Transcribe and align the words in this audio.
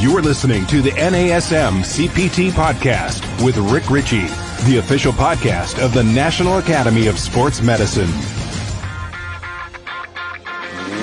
You're 0.00 0.22
listening 0.22 0.64
to 0.68 0.80
the 0.80 0.92
NASM 0.92 1.80
CPT 1.80 2.52
podcast 2.52 3.44
with 3.44 3.58
Rick 3.58 3.90
Richey, 3.90 4.28
the 4.64 4.78
official 4.78 5.12
podcast 5.12 5.78
of 5.84 5.92
the 5.92 6.02
National 6.02 6.56
Academy 6.56 7.06
of 7.06 7.18
Sports 7.18 7.60
Medicine. 7.60 8.08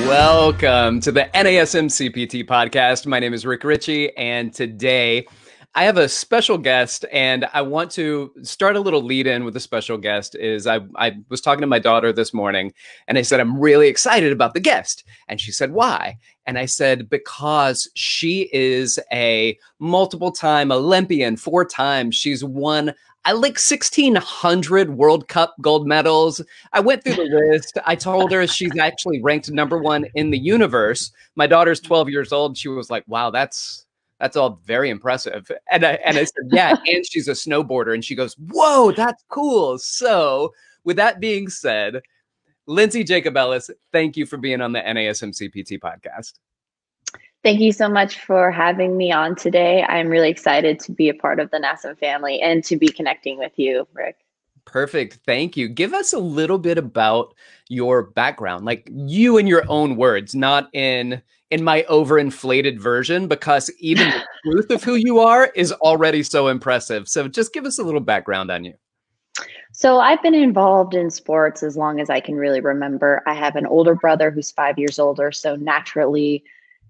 Welcome 0.08 1.00
to 1.02 1.12
the 1.12 1.30
NASM 1.36 1.92
CPT 1.92 2.48
podcast. 2.48 3.06
My 3.06 3.20
name 3.20 3.36
is 3.36 3.46
Rick 3.46 3.64
Richey, 3.64 4.18
and 4.18 4.52
today 4.52 5.28
I 5.76 5.84
have 5.84 5.98
a 5.98 6.10
special 6.10 6.58
guest, 6.58 7.06
and 7.12 7.48
I 7.54 7.62
want 7.62 7.92
to 7.92 8.32
start 8.42 8.76
a 8.76 8.80
little 8.80 9.04
lead 9.04 9.28
in 9.28 9.46
with 9.46 9.56
a 9.56 9.60
special 9.60 9.98
guest. 9.98 10.36
Is 10.36 10.66
I, 10.66 10.80
I 10.96 11.18
was 11.30 11.40
talking 11.40 11.62
to 11.62 11.68
my 11.68 11.78
daughter 11.78 12.12
this 12.12 12.34
morning, 12.34 12.74
and 13.08 13.18
I 13.18 13.22
said, 13.22 13.40
I'm 13.40 13.60
really 13.60 13.88
excited 13.88 14.32
about 14.32 14.56
the 14.56 14.60
guest. 14.60 15.04
And 15.28 15.40
she 15.40 15.52
said, 15.52 15.72
Why? 15.72 16.18
And 16.48 16.58
I 16.58 16.66
said, 16.66 17.10
Because 17.10 17.90
she 17.94 18.50
is 18.52 19.00
a 19.12 19.58
multiple 19.80 20.32
time 20.32 20.72
Olympian, 20.72 21.38
four 21.38 21.64
times. 21.64 22.16
She's 22.16 22.44
won 22.44 22.94
I 23.28 23.34
like 23.34 23.60
1600 23.60 24.92
World 24.92 25.28
Cup 25.28 25.54
gold 25.60 25.86
medals. 25.86 26.42
I 26.72 26.80
went 26.80 27.04
through 27.04 27.16
the 27.16 27.24
list. 27.52 27.78
I 27.86 27.94
told 27.94 28.32
her 28.32 28.48
she's 28.48 28.78
actually 28.78 29.22
ranked 29.22 29.52
number 29.52 29.78
one 29.78 30.06
in 30.16 30.30
the 30.30 30.38
universe. 30.38 31.12
My 31.36 31.46
daughter's 31.46 31.82
12 31.82 32.08
years 32.08 32.32
old. 32.32 32.58
She 32.58 32.70
was 32.70 32.90
like, 32.90 33.04
wow, 33.06 33.30
that's 33.30 33.86
that's 34.20 34.36
all 34.36 34.60
very 34.66 34.90
impressive. 34.90 35.52
And 35.72 35.86
I, 35.86 35.94
and 36.06 36.18
I 36.18 36.24
said, 36.24 36.46
yeah, 36.52 36.76
and 36.86 37.06
she's 37.06 37.28
a 37.28 37.32
snowboarder. 37.32 37.94
And 37.94 38.04
she 38.04 38.16
goes, 38.16 38.36
whoa, 38.36 38.92
that's 38.92 39.24
cool. 39.30 39.78
So 39.78 40.54
with 40.84 40.98
that 40.98 41.20
being 41.20 41.50
said, 41.50 42.02
Lindsey 42.66 43.04
Jacobellis, 43.04 43.70
thank 43.92 44.18
you 44.18 44.26
for 44.26 44.38
being 44.38 44.62
on 44.62 44.74
the 44.74 44.82
NASM 44.82 45.34
CPT 45.34 45.80
podcast. 45.80 46.34
Thank 47.44 47.62
you 47.62 47.72
so 47.72 47.88
much 47.88 48.20
for 48.20 48.52
having 48.52 48.98
me 48.98 49.12
on 49.12 49.36
today. 49.36 49.84
I'm 49.84 50.10
really 50.10 50.30
excited 50.30 50.80
to 50.82 50.92
be 50.92 51.08
a 51.08 51.14
part 51.14 51.40
of 51.40 51.50
the 51.52 51.58
NASM 51.58 51.98
family 51.98 52.42
and 52.42 52.64
to 52.66 52.76
be 52.76 52.90
connecting 52.90 53.38
with 53.38 53.54
you, 53.56 53.88
Rick. 53.94 54.18
Perfect. 54.66 55.20
Thank 55.26 55.56
you. 55.56 55.70
Give 55.70 55.94
us 55.94 56.12
a 56.12 56.20
little 56.20 56.58
bit 56.58 56.78
about 56.78 57.34
your 57.70 58.04
background, 58.04 58.66
like 58.66 58.90
you 58.92 59.38
in 59.38 59.48
your 59.48 59.64
own 59.70 59.96
words, 59.96 60.36
not 60.36 60.70
in 60.74 61.22
in 61.50 61.64
my 61.64 61.84
overinflated 61.90 62.80
version, 62.80 63.28
because 63.28 63.72
even 63.80 64.10
the 64.10 64.24
truth 64.52 64.70
of 64.72 64.84
who 64.84 64.96
you 64.96 65.20
are 65.20 65.46
is 65.56 65.72
already 65.74 66.24
so 66.24 66.48
impressive. 66.48 67.08
So 67.08 67.28
just 67.28 67.54
give 67.54 67.66
us 67.66 67.80
a 67.80 67.84
little 67.84 68.02
background 68.02 68.52
on 68.52 68.66
you. 68.66 68.74
So 69.72 70.00
I've 70.00 70.22
been 70.24 70.34
involved 70.34 70.96
in 70.96 71.12
sports 71.12 71.62
as 71.62 71.78
long 71.78 72.00
as 72.00 72.10
I 72.10 72.20
can 72.20 72.36
really 72.36 72.62
remember. 72.62 73.22
I 73.28 73.34
have 73.34 73.56
an 73.56 73.66
older 73.68 73.96
brother 73.96 74.32
who's 74.32 74.52
five 74.52 74.80
years 74.80 74.98
older, 74.98 75.32
so 75.32 75.56
naturally, 75.56 76.44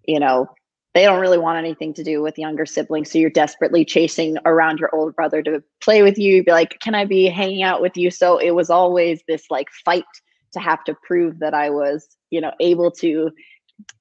you 0.07 0.19
know, 0.19 0.47
they 0.93 1.03
don't 1.03 1.19
really 1.19 1.37
want 1.37 1.59
anything 1.59 1.93
to 1.93 2.03
do 2.03 2.23
with 2.23 2.39
younger 2.39 2.65
siblings. 2.65 3.11
So 3.11 3.19
you're 3.19 3.29
desperately 3.29 3.85
chasing 3.85 4.37
around 4.45 4.79
your 4.79 4.89
older 4.95 5.11
brother 5.11 5.43
to 5.43 5.61
play 5.79 6.01
with 6.01 6.17
you. 6.17 6.43
Be 6.43 6.51
like, 6.51 6.79
can 6.79 6.95
I 6.95 7.05
be 7.05 7.27
hanging 7.27 7.61
out 7.61 7.81
with 7.81 7.97
you? 7.97 8.09
So 8.09 8.37
it 8.39 8.51
was 8.51 8.69
always 8.69 9.21
this 9.27 9.45
like 9.51 9.67
fight 9.85 10.05
to 10.53 10.59
have 10.59 10.83
to 10.85 10.95
prove 11.05 11.39
that 11.39 11.53
I 11.53 11.69
was, 11.69 12.07
you 12.31 12.41
know, 12.41 12.51
able 12.59 12.89
to 12.91 13.29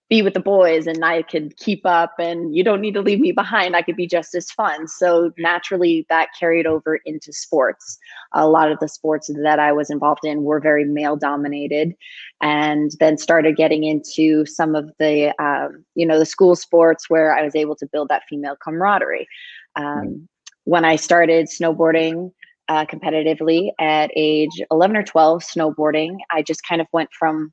be 0.09 0.23
with 0.23 0.35
the 0.35 0.41
boys 0.41 0.87
and 0.87 1.05
I 1.05 1.23
could 1.23 1.57
keep 1.57 1.85
up 1.85 2.15
and 2.19 2.55
you 2.55 2.63
don't 2.63 2.81
need 2.81 2.95
to 2.95 3.03
leave 3.03 3.19
me 3.19 3.33
behind. 3.33 3.75
I 3.75 3.83
could 3.83 3.97
be 3.97 4.07
just 4.07 4.35
as 4.37 4.51
fun. 4.53 4.87
So 4.87 5.33
naturally 5.37 6.07
that 6.09 6.29
carried 6.39 6.67
over 6.67 7.01
into 7.05 7.33
sports. 7.33 7.99
A 8.33 8.49
lot 8.49 8.71
of 8.71 8.79
the 8.79 8.89
sports 8.89 9.29
that 9.43 9.59
I 9.59 9.73
was 9.73 9.91
involved 9.91 10.25
in 10.25 10.45
were 10.45 10.61
very 10.61 10.85
male 10.85 11.17
dominated 11.17 11.95
and 12.41 12.93
then 13.01 13.19
started 13.19 13.57
getting 13.57 13.83
into 13.83 14.47
some 14.47 14.77
of 14.77 14.91
the, 15.01 15.35
um, 15.43 15.85
you 15.97 16.07
know, 16.07 16.19
the 16.21 16.27
school 16.27 16.55
sports 16.55 17.11
where 17.11 17.35
I 17.37 17.43
was 17.43 17.57
able 17.57 17.75
to 17.77 17.87
build 17.87 18.09
that 18.09 18.23
female 18.29 18.57
camaraderie. 18.63 19.27
Um, 19.75 20.29
when 20.65 20.85
I 20.85 20.97
started 20.97 21.49
snowboarding, 21.49 22.31
uh, 22.69 22.85
competitively 22.85 23.71
at 23.79 24.11
age 24.17 24.61
11 24.73 24.97
or 24.97 25.03
12 25.05 25.41
snowboarding 25.41 26.17
i 26.33 26.43
just 26.43 26.65
kind 26.65 26.81
of 26.81 26.89
went 26.93 27.09
from 27.17 27.53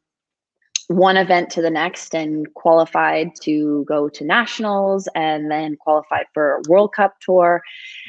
one 0.96 1.18
event 1.18 1.50
to 1.52 1.62
the 1.62 1.70
next 1.70 2.14
and 2.14 2.54
qualified 2.54 3.32
to 3.42 3.84
go 3.88 4.10
to 4.10 4.24
nationals 4.24 5.08
and 5.16 5.50
then 5.50 5.76
qualified 5.78 6.26
for 6.34 6.62
World 6.68 6.94
Cup 6.94 7.16
tour 7.20 7.62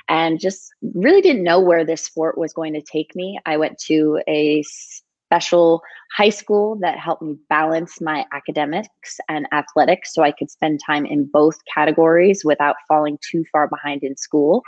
and 0.08 0.38
just 0.38 0.72
really 0.94 1.20
didn't 1.20 1.42
know 1.42 1.60
where 1.60 1.84
this 1.84 2.02
sport 2.02 2.36
was 2.36 2.52
going 2.52 2.74
to 2.74 2.82
take 2.82 3.16
me. 3.16 3.38
I 3.46 3.56
went 3.56 3.78
to 3.86 4.20
a 4.28 4.62
special 4.64 5.82
high 6.14 6.28
school 6.28 6.76
that 6.80 6.98
helped 6.98 7.22
me 7.22 7.36
balance 7.48 8.00
my 8.00 8.24
academics 8.32 9.18
and 9.28 9.48
athletics 9.52 10.12
so 10.12 10.22
I 10.22 10.32
could 10.32 10.50
spend 10.50 10.80
time 10.84 11.06
in 11.06 11.24
both 11.24 11.56
categories 11.72 12.44
without 12.44 12.76
falling 12.86 13.18
too 13.30 13.44
far 13.50 13.66
behind 13.66 14.02
in 14.02 14.16
school. 14.16 14.62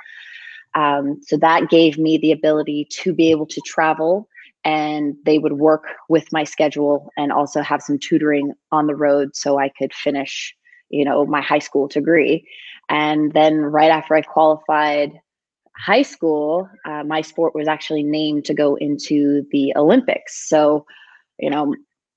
Um, 0.74 1.20
so 1.22 1.36
that 1.36 1.70
gave 1.70 1.98
me 1.98 2.18
the 2.18 2.32
ability 2.32 2.88
to 3.02 3.14
be 3.14 3.30
able 3.30 3.46
to 3.46 3.60
travel 3.66 4.28
and 4.66 5.14
they 5.24 5.38
would 5.38 5.52
work 5.52 5.84
with 6.08 6.32
my 6.32 6.42
schedule 6.42 7.12
and 7.16 7.30
also 7.30 7.62
have 7.62 7.80
some 7.80 7.98
tutoring 8.00 8.52
on 8.72 8.88
the 8.88 8.96
road 8.96 9.30
so 9.36 9.60
I 9.60 9.68
could 9.68 9.94
finish, 9.94 10.52
you 10.90 11.04
know, 11.04 11.24
my 11.24 11.40
high 11.40 11.60
school 11.60 11.86
degree. 11.86 12.44
And 12.88 13.32
then 13.32 13.58
right 13.58 13.92
after 13.92 14.16
I 14.16 14.22
qualified 14.22 15.12
high 15.76 16.02
school, 16.02 16.68
uh, 16.84 17.04
my 17.04 17.20
sport 17.20 17.54
was 17.54 17.68
actually 17.68 18.02
named 18.02 18.44
to 18.46 18.54
go 18.54 18.74
into 18.74 19.46
the 19.52 19.72
Olympics. 19.76 20.48
So, 20.48 20.84
you 21.38 21.48
know, 21.48 21.72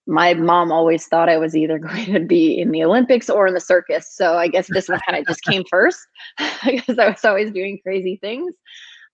my 0.08 0.34
mom 0.34 0.72
always 0.72 1.06
thought 1.06 1.30
I 1.30 1.38
was 1.38 1.56
either 1.56 1.78
going 1.88 2.14
to 2.14 2.20
be 2.20 2.60
in 2.60 2.72
the 2.72 2.84
Olympics 2.84 3.30
or 3.30 3.46
in 3.46 3.54
the 3.54 3.60
circus. 3.60 4.12
So 4.12 4.38
I 4.38 4.48
guess 4.48 4.66
this 4.72 4.90
one 4.90 5.00
kind 5.08 5.20
of 5.20 5.28
just 5.28 5.44
came 5.44 5.66
first 5.70 6.00
because 6.66 6.98
I 6.98 7.10
was 7.10 7.24
always 7.24 7.52
doing 7.52 7.78
crazy 7.84 8.18
things. 8.20 8.56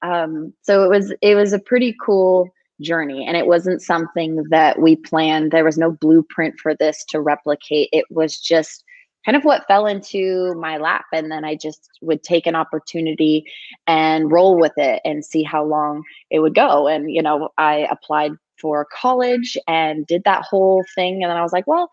Um, 0.02 0.54
so 0.62 0.86
it 0.86 0.90
was 0.90 1.14
it 1.22 1.36
was 1.36 1.52
a 1.52 1.60
pretty 1.60 1.96
cool 2.02 2.50
journey. 2.82 3.26
And 3.26 3.38
it 3.38 3.48
wasn't 3.48 3.82
something 3.82 4.44
that 4.50 4.82
we 4.82 4.96
planned. 4.96 5.52
There 5.52 5.64
was 5.64 5.78
no 5.78 5.92
blueprint 5.92 6.60
for 6.60 6.76
this 6.76 7.04
to 7.10 7.22
replicate. 7.22 7.90
It 7.92 8.06
was 8.10 8.38
just 8.38 8.84
kind 9.26 9.36
of 9.36 9.44
what 9.44 9.66
fell 9.68 9.88
into 9.88 10.54
my 10.56 10.78
lap. 10.78 11.06
And 11.12 11.32
then 11.32 11.44
i 11.44 11.56
just 11.56 11.90
would 12.02 12.24
take 12.24 12.46
an 12.46 12.56
opportunity 12.56 13.46
and 13.88 14.32
roll 14.32 14.60
with 14.60 14.74
it 14.78 15.02
and 15.04 15.26
see 15.26 15.44
how 15.44 15.66
long 15.66 16.04
it 16.30 16.40
would 16.40 16.56
go. 16.56 16.88
And 16.88 17.12
you 17.12 17.22
know 17.22 17.50
i 17.58 17.88
applied 17.90 18.34
for 18.62 18.88
college 18.94 19.58
and 19.68 20.08
did 20.08 20.24
that 20.26 20.44
whole 20.44 20.84
thing. 20.96 21.24
And 21.24 21.30
then 21.30 21.38
i 21.38 21.42
was 21.42 21.54
like 21.54 21.68
well 21.68 21.90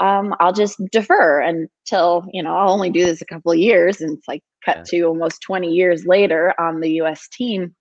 um, 0.00 0.32
i'll 0.38 0.52
just 0.52 0.80
defer 0.92 1.40
until 1.40 2.24
you 2.32 2.40
know 2.40 2.56
i'll 2.56 2.72
only 2.72 2.90
do 2.90 3.04
this 3.04 3.20
a 3.20 3.26
couple 3.26 3.50
of 3.50 3.58
years. 3.58 4.00
And 4.00 4.16
it's 4.16 4.28
like 4.28 4.42
cut 4.64 4.78
yeah. 4.78 5.00
to 5.00 5.02
almost 5.02 5.42
20 5.42 5.68
years 5.72 6.06
later 6.06 6.54
on 6.60 6.80
the 6.80 6.90
us 7.00 7.28
team 7.32 7.74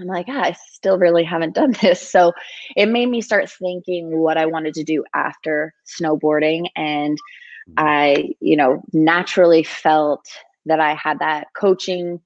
I'm 0.00 0.06
like, 0.06 0.26
ah, 0.28 0.42
I 0.44 0.56
still 0.72 0.98
really 0.98 1.24
haven't 1.24 1.54
done 1.54 1.74
this. 1.82 2.00
So 2.08 2.32
it 2.76 2.86
made 2.86 3.08
me 3.08 3.20
start 3.20 3.50
thinking 3.50 4.18
what 4.18 4.36
I 4.36 4.46
wanted 4.46 4.74
to 4.74 4.84
do 4.84 5.04
after 5.14 5.74
snowboarding. 5.86 6.66
And 6.76 7.18
mm. 7.68 7.74
I, 7.76 8.30
you 8.40 8.56
know, 8.56 8.82
naturally 8.92 9.62
felt 9.62 10.26
that 10.66 10.80
I 10.80 10.94
had 10.94 11.18
that 11.20 11.48
coaching 11.54 12.20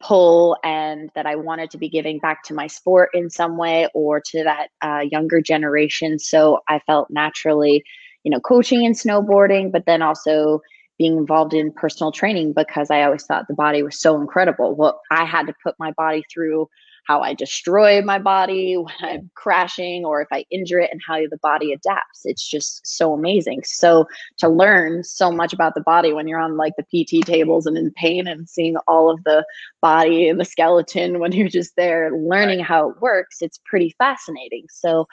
pull 0.00 0.56
and 0.62 1.10
that 1.14 1.26
I 1.26 1.36
wanted 1.36 1.70
to 1.70 1.78
be 1.78 1.88
giving 1.88 2.18
back 2.18 2.42
to 2.44 2.54
my 2.54 2.66
sport 2.66 3.10
in 3.14 3.30
some 3.30 3.56
way 3.56 3.88
or 3.94 4.20
to 4.32 4.44
that 4.44 4.68
uh, 4.82 5.00
younger 5.10 5.40
generation. 5.40 6.18
So 6.18 6.60
I 6.68 6.80
felt 6.80 7.08
naturally, 7.10 7.82
you 8.22 8.30
know, 8.30 8.40
coaching 8.40 8.84
and 8.84 8.94
snowboarding, 8.94 9.72
but 9.72 9.86
then 9.86 10.02
also 10.02 10.60
being 10.98 11.16
involved 11.16 11.54
in 11.54 11.72
personal 11.72 12.12
training 12.12 12.52
because 12.52 12.90
I 12.90 13.02
always 13.02 13.24
thought 13.24 13.48
the 13.48 13.54
body 13.54 13.82
was 13.82 14.00
so 14.00 14.20
incredible. 14.20 14.74
Well, 14.74 15.00
I 15.10 15.24
had 15.24 15.46
to 15.46 15.54
put 15.62 15.74
my 15.78 15.92
body 15.92 16.24
through 16.32 16.68
how 17.06 17.20
I 17.20 17.34
destroy 17.34 18.00
my 18.02 18.18
body 18.18 18.76
when 18.78 18.94
I'm 19.00 19.30
crashing 19.34 20.04
or 20.04 20.22
if 20.22 20.28
I 20.32 20.44
injure 20.50 20.80
it 20.80 20.90
and 20.90 21.00
how 21.06 21.16
the 21.16 21.38
body 21.42 21.72
adapts. 21.72 22.22
It's 22.24 22.46
just 22.46 22.86
so 22.86 23.12
amazing. 23.12 23.62
So 23.64 24.06
to 24.38 24.48
learn 24.48 25.04
so 25.04 25.30
much 25.30 25.52
about 25.52 25.74
the 25.74 25.82
body 25.82 26.12
when 26.12 26.26
you're 26.26 26.40
on 26.40 26.56
like 26.56 26.74
the 26.76 26.84
PT 26.84 27.24
tables 27.26 27.66
and 27.66 27.76
in 27.76 27.90
pain 27.92 28.26
and 28.26 28.48
seeing 28.48 28.76
all 28.88 29.10
of 29.10 29.22
the 29.24 29.44
body 29.82 30.28
and 30.28 30.40
the 30.40 30.44
skeleton 30.44 31.18
when 31.18 31.32
you're 31.32 31.48
just 31.48 31.76
there 31.76 32.10
learning 32.16 32.60
how 32.60 32.90
it 32.90 33.00
works, 33.00 33.38
it's 33.40 33.60
pretty 33.66 33.94
fascinating. 33.98 34.64
So 34.70 35.06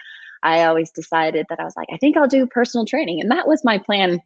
I 0.43 0.63
always 0.63 0.91
decided 0.91 1.45
that 1.49 1.59
I 1.59 1.63
was 1.63 1.75
like, 1.75 1.89
I 1.93 1.97
think 1.97 2.17
I'll 2.17 2.27
do 2.27 2.47
personal 2.47 2.85
training. 2.85 3.21
And 3.21 3.29
that 3.29 3.47
was 3.47 3.63
my 3.63 3.77
plan 3.77 4.21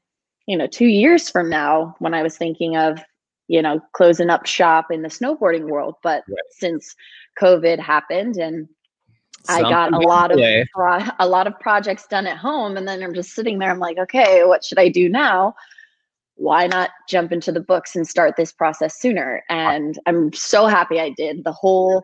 you 0.47 0.57
know, 0.57 0.67
two 0.67 0.87
years 0.87 1.29
from 1.29 1.49
now 1.49 1.95
when 1.99 2.13
I 2.13 2.23
was 2.23 2.37
thinking 2.37 2.77
of, 2.77 2.99
you 3.47 3.61
know, 3.61 3.79
closing 3.93 4.29
up 4.29 4.45
shop 4.45 4.87
in 4.91 5.01
the 5.01 5.09
snowboarding 5.09 5.69
world. 5.69 5.95
But 6.03 6.23
right. 6.27 6.37
since 6.51 6.95
COVID 7.39 7.79
happened 7.79 8.37
and 8.37 8.67
Something 9.47 9.65
I 9.65 9.69
got 9.69 9.93
a 9.93 9.99
lot 9.99 10.31
of 10.31 10.39
pro- 10.73 11.05
a 11.19 11.27
lot 11.27 11.45
of 11.45 11.59
projects 11.59 12.07
done 12.07 12.25
at 12.25 12.37
home, 12.37 12.77
and 12.77 12.87
then 12.87 13.03
I'm 13.03 13.13
just 13.13 13.35
sitting 13.35 13.59
there. 13.59 13.69
I'm 13.69 13.79
like, 13.79 13.97
okay, 13.99 14.43
what 14.43 14.63
should 14.63 14.79
I 14.79 14.89
do 14.89 15.07
now? 15.07 15.53
Why 16.33 16.65
not 16.65 16.89
jump 17.07 17.31
into 17.31 17.51
the 17.51 17.59
books 17.59 17.95
and 17.95 18.07
start 18.07 18.35
this 18.37 18.51
process 18.51 18.99
sooner? 18.99 19.43
And 19.47 19.99
I'm 20.07 20.33
so 20.33 20.65
happy 20.65 20.99
I 20.99 21.11
did. 21.11 21.43
The 21.43 21.51
whole 21.51 22.01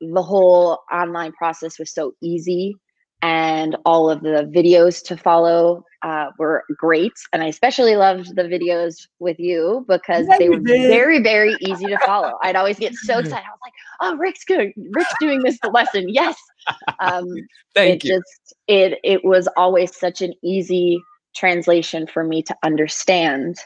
the 0.00 0.22
whole 0.22 0.80
online 0.92 1.32
process 1.32 1.78
was 1.78 1.92
so 1.92 2.12
easy 2.20 2.74
and 3.22 3.76
all 3.86 4.10
of 4.10 4.20
the 4.22 4.50
videos 4.54 5.02
to 5.04 5.16
follow 5.16 5.84
uh, 6.02 6.30
were 6.38 6.64
great. 6.76 7.12
And 7.32 7.42
I 7.42 7.46
especially 7.46 7.96
loved 7.96 8.36
the 8.36 8.42
videos 8.42 9.06
with 9.18 9.38
you 9.38 9.84
because 9.88 10.26
yeah, 10.28 10.38
they 10.38 10.48
were 10.50 10.60
very, 10.60 11.22
very 11.22 11.56
easy 11.60 11.86
to 11.86 11.98
follow. 12.04 12.38
I'd 12.42 12.56
always 12.56 12.78
get 12.78 12.94
so 12.94 13.18
excited. 13.20 13.44
I 13.46 13.50
was 13.50 13.60
like, 13.62 13.72
"Oh, 14.02 14.16
Rick's 14.16 14.44
good. 14.44 14.72
Rick's 14.76 15.14
doing 15.18 15.42
this 15.42 15.58
lesson. 15.72 16.08
Yes." 16.08 16.36
Um, 17.00 17.26
Thank 17.74 18.04
it 18.04 18.08
you. 18.08 18.16
Just 18.16 18.54
it 18.66 18.98
it 19.02 19.24
was 19.24 19.48
always 19.56 19.96
such 19.96 20.20
an 20.20 20.34
easy 20.42 21.00
translation 21.34 22.06
for 22.06 22.24
me 22.24 22.42
to 22.42 22.56
understand. 22.62 23.56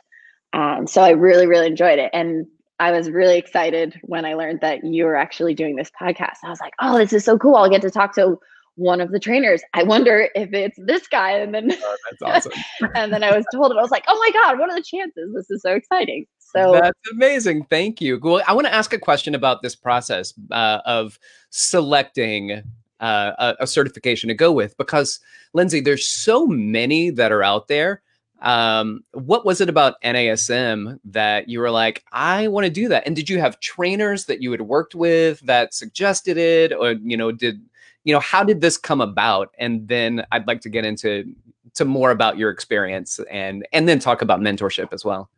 Um, 0.53 0.87
so 0.87 1.03
I 1.03 1.11
really, 1.11 1.47
really 1.47 1.67
enjoyed 1.67 1.99
it. 1.99 2.11
And 2.13 2.47
I 2.81 2.93
was 2.93 3.11
really 3.11 3.39
excited 3.39 3.99
when 4.03 4.25
I 4.25 4.35
learned 4.35 4.61
that 4.61 4.85
you 4.85 5.05
were 5.05 5.17
actually 5.17 5.55
doing 5.55 5.77
this 5.77 5.91
podcast. 6.01 6.37
I 6.45 6.51
was 6.51 6.61
like, 6.61 6.75
oh, 6.81 6.99
this 6.99 7.13
is 7.13 7.25
so 7.25 7.37
cool. 7.37 7.57
I'll 7.57 7.69
get 7.69 7.83
to 7.83 7.91
talk 7.91 8.15
to 8.15 8.39
one 8.79 9.01
of 9.01 9.11
the 9.11 9.19
trainers. 9.19 9.63
I 9.75 9.83
wonder 9.83 10.29
if 10.35 10.53
it's 10.53 10.79
this 10.87 11.07
guy. 11.09 11.33
And 11.33 11.55
then 11.55 11.71
oh, 11.73 11.97
that's 12.23 12.47
awesome. 12.47 12.63
and 12.95 13.13
then 13.13 13.23
I 13.23 13.37
was 13.37 13.45
told 13.53 13.73
it. 13.73 13.77
I 13.77 13.83
was 13.83 13.91
like, 13.91 14.05
oh 14.09 14.19
my 14.19 14.31
God, 14.33 14.59
what 14.59 14.71
are 14.71 14.77
the 14.77 14.83
chances? 14.83 15.35
This 15.35 15.51
is 15.51 15.63
so 15.63 15.75
exciting. 15.75 16.27
So 16.39 16.73
that's 16.73 16.99
amazing. 17.13 17.65
Thank 17.65 18.01
you. 18.01 18.19
Well, 18.23 18.43
I 18.47 18.55
want 18.55 18.67
to 18.67 18.75
ask 18.75 18.93
a 18.93 18.99
question 18.99 19.35
about 19.35 19.61
this 19.61 19.75
process 19.75 20.33
uh, 20.51 20.81
of 20.87 21.19
selecting 21.51 22.63
uh, 23.01 23.33
a, 23.39 23.57
a, 23.61 23.67
certification 23.67 24.29
to 24.29 24.35
go 24.35 24.51
with 24.51 24.77
because 24.77 25.21
Lindsey, 25.53 25.81
there's 25.81 26.07
so 26.07 26.47
many 26.47 27.11
that 27.11 27.33
are 27.33 27.43
out 27.43 27.69
there. 27.69 28.03
Um, 28.41 29.05
what 29.13 29.45
was 29.45 29.61
it 29.61 29.69
about 29.69 30.01
NASM 30.03 30.99
that 31.05 31.49
you 31.49 31.61
were 31.61 31.71
like, 31.71 32.05
I 32.13 32.49
want 32.49 32.65
to 32.65 32.71
do 32.71 32.89
that? 32.89 33.05
And 33.07 33.15
did 33.15 33.29
you 33.29 33.41
have 33.41 33.61
trainers 33.61 34.25
that 34.27 34.41
you 34.43 34.51
had 34.53 34.63
worked 34.63 34.95
with 34.95 35.41
that 35.41 35.75
suggested 35.75 36.39
it, 36.39 36.73
or 36.73 36.93
you 36.93 37.17
know, 37.17 37.31
did 37.31 37.61
you 38.05 38.13
know 38.13 38.21
how 38.21 38.45
did 38.45 38.61
this 38.61 38.77
come 38.77 39.01
about? 39.01 39.55
And 39.59 39.87
then 39.89 40.25
I'd 40.33 40.47
like 40.47 40.61
to 40.63 40.69
get 40.69 40.85
into 40.85 41.35
to 41.75 41.85
more 41.85 42.11
about 42.11 42.39
your 42.39 42.51
experience 42.51 43.21
and 43.31 43.67
and 43.73 43.89
then 43.89 43.99
talk 43.99 44.23
about 44.23 44.41
mentorship 44.41 44.93
as 44.93 45.05
well. 45.05 45.31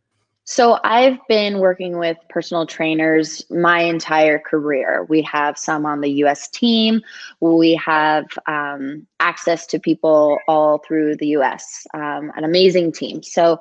So 0.44 0.80
I've 0.82 1.18
been 1.28 1.60
working 1.60 1.98
with 1.98 2.16
personal 2.28 2.66
trainers 2.66 3.48
my 3.50 3.82
entire 3.82 4.38
career. 4.38 5.06
We 5.08 5.22
have 5.22 5.56
some 5.56 5.86
on 5.86 6.00
the 6.00 6.10
US 6.24 6.48
team. 6.48 7.02
We 7.40 7.74
have 7.76 8.26
um, 8.46 9.06
access 9.20 9.64
to 9.68 9.78
people 9.78 10.38
all 10.48 10.78
through 10.78 11.16
the 11.16 11.28
US, 11.38 11.86
um, 11.94 12.32
an 12.36 12.42
amazing 12.42 12.90
team. 12.90 13.22
So 13.22 13.60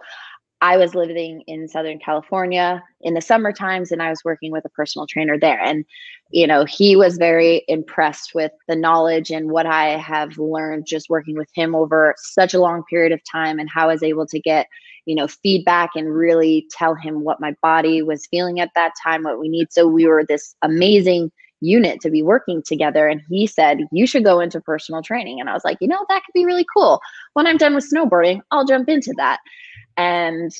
I 0.61 0.77
was 0.77 0.93
living 0.93 1.43
in 1.47 1.67
Southern 1.69 1.99
California 1.99 2.83
in 3.01 3.13
the 3.13 3.21
summer 3.21 3.53
times 3.53 3.91
and 3.91 4.01
I 4.01 4.09
was 4.09 4.23
working 4.25 4.51
with 4.51 4.65
a 4.65 4.69
personal 4.69 5.07
trainer 5.07 5.39
there. 5.39 5.59
And, 5.59 5.85
you 6.31 6.45
know, 6.47 6.65
he 6.65 6.95
was 6.97 7.17
very 7.17 7.63
impressed 7.67 8.35
with 8.35 8.51
the 8.67 8.75
knowledge 8.75 9.31
and 9.31 9.51
what 9.51 9.65
I 9.65 9.97
have 9.97 10.37
learned 10.37 10.85
just 10.85 11.09
working 11.09 11.37
with 11.37 11.49
him 11.53 11.75
over 11.75 12.13
such 12.17 12.53
a 12.53 12.59
long 12.59 12.83
period 12.89 13.13
of 13.13 13.21
time 13.31 13.57
and 13.59 13.69
how 13.69 13.85
I 13.85 13.93
was 13.93 14.03
able 14.03 14.27
to 14.27 14.39
get 14.39 14.67
you 15.05 15.15
know 15.15 15.27
feedback 15.27 15.91
and 15.95 16.13
really 16.13 16.67
tell 16.69 16.93
him 16.93 17.23
what 17.23 17.41
my 17.41 17.55
body 17.63 18.03
was 18.03 18.27
feeling 18.27 18.59
at 18.59 18.69
that 18.75 18.91
time 19.01 19.23
what 19.23 19.39
we 19.39 19.49
need 19.49 19.71
so 19.71 19.87
we 19.87 20.05
were 20.05 20.23
this 20.23 20.55
amazing 20.61 21.31
unit 21.61 21.99
to 22.01 22.09
be 22.09 22.21
working 22.21 22.61
together 22.61 23.07
and 23.07 23.21
he 23.29 23.45
said 23.45 23.79
you 23.91 24.07
should 24.07 24.23
go 24.23 24.39
into 24.39 24.61
personal 24.61 25.01
training 25.01 25.39
and 25.39 25.49
i 25.49 25.53
was 25.53 25.63
like 25.65 25.77
you 25.81 25.87
know 25.87 26.05
that 26.07 26.23
could 26.25 26.33
be 26.33 26.45
really 26.45 26.65
cool 26.75 26.99
when 27.33 27.45
i'm 27.45 27.57
done 27.57 27.75
with 27.75 27.89
snowboarding 27.91 28.39
i'll 28.51 28.65
jump 28.65 28.87
into 28.87 29.13
that 29.17 29.39
and 29.97 30.53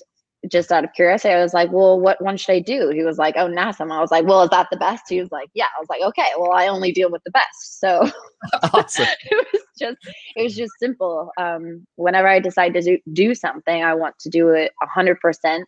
just 0.48 0.72
out 0.72 0.84
of 0.84 0.94
curiosity, 0.94 1.34
I 1.34 1.42
was 1.42 1.54
like, 1.54 1.72
well, 1.72 2.00
what 2.00 2.24
one 2.24 2.38
should 2.38 2.54
I 2.54 2.60
do? 2.60 2.90
He 2.90 3.04
was 3.04 3.18
like, 3.18 3.36
oh, 3.38 3.48
NASM. 3.48 3.92
I 3.92 4.00
was 4.00 4.12
like, 4.12 4.25
well, 4.25 4.44
is 4.44 4.50
that 4.51 4.68
the 4.72 4.78
best? 4.78 5.04
He 5.10 5.19
was 5.19 5.31
like, 5.31 5.50
yeah. 5.54 5.66
I 5.66 5.80
was 5.80 5.90
like, 5.90 6.01
okay, 6.01 6.28
well, 6.38 6.54
I 6.54 6.68
only 6.68 6.92
deal 6.92 7.12
with 7.12 7.24
the 7.25 7.31
best. 7.31 7.80
So 7.80 8.10
awesome. 8.74 9.06
it 9.24 9.48
was 9.54 9.63
just, 9.78 9.98
it 10.36 10.44
was 10.44 10.56
just 10.56 10.72
simple. 10.80 11.31
Um, 11.38 11.86
whenever 11.96 12.28
I 12.28 12.40
decide 12.40 12.74
to 12.75 12.81
do, 12.81 12.98
do 13.12 13.36
something, 13.36 13.84
I 13.84 13.94
want 13.94 14.18
to 14.19 14.30
do 14.30 14.50
it 14.50 14.72
a 14.81 14.88
hundred 14.88 15.19
percent. 15.19 15.68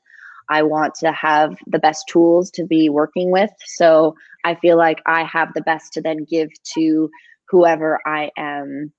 I 0.51 0.63
want 0.63 0.95
to 0.95 1.13
have 1.13 1.57
the 1.65 1.79
best 1.79 2.07
tools 2.09 2.51
to 2.51 2.65
be 2.65 2.89
working 2.89 3.31
with. 3.31 3.51
So 3.65 4.15
I 4.43 4.55
feel 4.55 4.77
like 4.77 5.01
I 5.05 5.23
have 5.23 5.53
the 5.53 5.61
best 5.61 5.93
to 5.93 6.01
then 6.01 6.25
give 6.25 6.49
to 6.75 7.09
whoever 7.47 7.99
I 8.05 8.31
am 8.37 8.91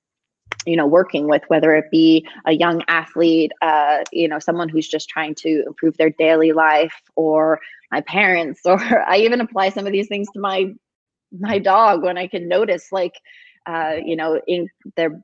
you 0.66 0.76
know 0.76 0.86
working 0.86 1.28
with 1.28 1.42
whether 1.48 1.74
it 1.74 1.90
be 1.90 2.26
a 2.46 2.52
young 2.52 2.82
athlete 2.88 3.52
uh, 3.62 4.04
you 4.12 4.28
know 4.28 4.38
someone 4.38 4.68
who's 4.68 4.88
just 4.88 5.08
trying 5.08 5.34
to 5.34 5.64
improve 5.66 5.96
their 5.96 6.10
daily 6.10 6.52
life 6.52 6.94
or 7.16 7.58
my 7.90 8.00
parents 8.02 8.60
or 8.64 8.80
i 9.08 9.16
even 9.16 9.40
apply 9.40 9.70
some 9.70 9.86
of 9.86 9.92
these 9.92 10.08
things 10.08 10.28
to 10.32 10.40
my 10.40 10.72
my 11.32 11.58
dog 11.58 12.02
when 12.02 12.18
i 12.18 12.26
can 12.26 12.48
notice 12.48 12.92
like 12.92 13.14
uh, 13.66 13.94
you 14.04 14.14
know 14.14 14.40
in 14.46 14.68
their 14.96 15.22